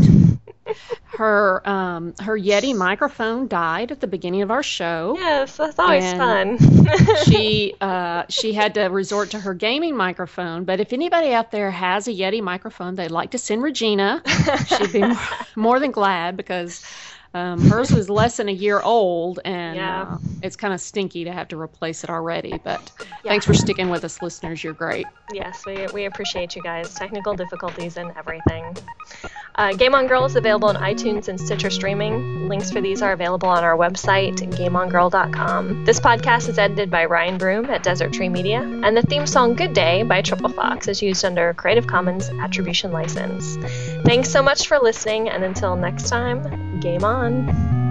Her 1.08 1.68
um, 1.68 2.14
her 2.20 2.38
Yeti 2.38 2.76
microphone 2.76 3.48
died 3.48 3.92
at 3.92 4.02
the 4.02 4.08
beginning 4.08 4.42
of 4.42 4.52
our 4.52 4.64
show. 4.64 5.16
Yes, 5.18 5.58
that's 5.58 5.80
always 5.80 6.12
fun. 6.14 6.58
she 7.26 7.74
uh, 7.80 8.24
she 8.30 8.54
had 8.54 8.74
to 8.76 8.84
resort 8.86 9.32
to 9.32 9.40
her 9.40 9.54
gaming 9.54 9.96
microphone. 9.96 10.66
But 10.66 10.80
if 10.80 10.94
anybody 10.94 11.32
out 11.32 11.52
there 11.52 11.72
has 11.72 12.08
a 12.08 12.12
Yeti 12.12 12.42
microphone 12.42 12.96
they'd 12.96 13.12
like 13.12 13.32
to 13.32 13.38
send 13.38 13.62
Regina, 13.62 14.22
she'd 14.68 14.94
be 14.94 15.00
more, 15.02 15.18
more 15.56 15.80
than 15.80 15.92
glad 15.92 16.38
because 16.38 16.84
um, 17.36 17.60
hers 17.70 17.92
was 17.92 18.10
less 18.10 18.38
than 18.38 18.48
a 18.48 18.52
year 18.54 18.80
old 18.80 19.40
and 19.44 19.76
Yeah. 19.76 20.04
uh, 20.14 20.18
it's 20.42 20.56
kind 20.56 20.74
of 20.74 20.80
stinky 20.80 21.26
to 21.26 21.32
have 21.34 21.50
to 21.50 21.60
replace 21.60 22.04
it 22.06 22.10
already. 22.10 22.60
But 22.64 22.80
thanks 23.24 23.46
for 23.46 23.54
sticking 23.54 23.90
with 23.90 24.06
us, 24.06 24.22
listeners. 24.22 24.64
You're 24.64 24.74
great. 24.74 25.06
Yes, 25.34 25.66
we, 25.66 25.86
we 25.94 26.06
appreciate 26.06 26.56
you 26.56 26.62
guys. 26.64 26.94
Technical 26.94 27.34
difficulties 27.34 27.98
and 27.98 28.12
everything. 28.18 28.78
Uh, 29.56 29.74
Game 29.74 29.96
On 29.96 30.08
Girl 30.08 30.24
is 30.26 30.36
available 30.36 30.70
on 30.70 30.76
iTunes 30.78 31.28
and 31.28 31.40
Stitcher 31.40 31.70
streaming. 31.70 32.48
Links 32.48 32.72
for 32.72 32.80
these 32.82 33.02
are 33.02 33.12
available 33.12 33.50
on 33.50 33.64
our 33.64 33.76
website, 33.78 34.36
gameongirl.com. 34.38 35.86
This 35.86 36.00
podcast 36.00 36.48
is 36.50 36.58
edited 36.58 36.90
by 36.92 37.06
Ryan 37.06 37.38
Broom 37.38 37.66
at 37.66 37.82
Desert 37.84 38.14
Tree 38.14 38.30
Media, 38.30 38.62
and 38.62 38.96
the 38.96 39.02
theme 39.02 39.26
song 39.26 39.56
Good 39.56 39.74
Day 39.74 40.04
by 40.04 40.22
Triple 40.22 40.50
Fox 40.50 40.88
is 40.88 41.02
used 41.02 41.26
under 41.26 41.50
a 41.50 41.54
Creative 41.54 41.88
Commons 41.88 42.30
Attribution 42.30 42.92
License. 42.92 43.58
Thanks 44.06 44.30
so 44.30 44.42
much 44.44 44.68
for 44.68 44.78
listening, 44.80 45.30
and 45.30 45.44
until 45.44 45.76
next 45.76 46.08
time, 46.10 46.80
game 46.82 47.04
on 47.04 47.25
month. 47.26 47.85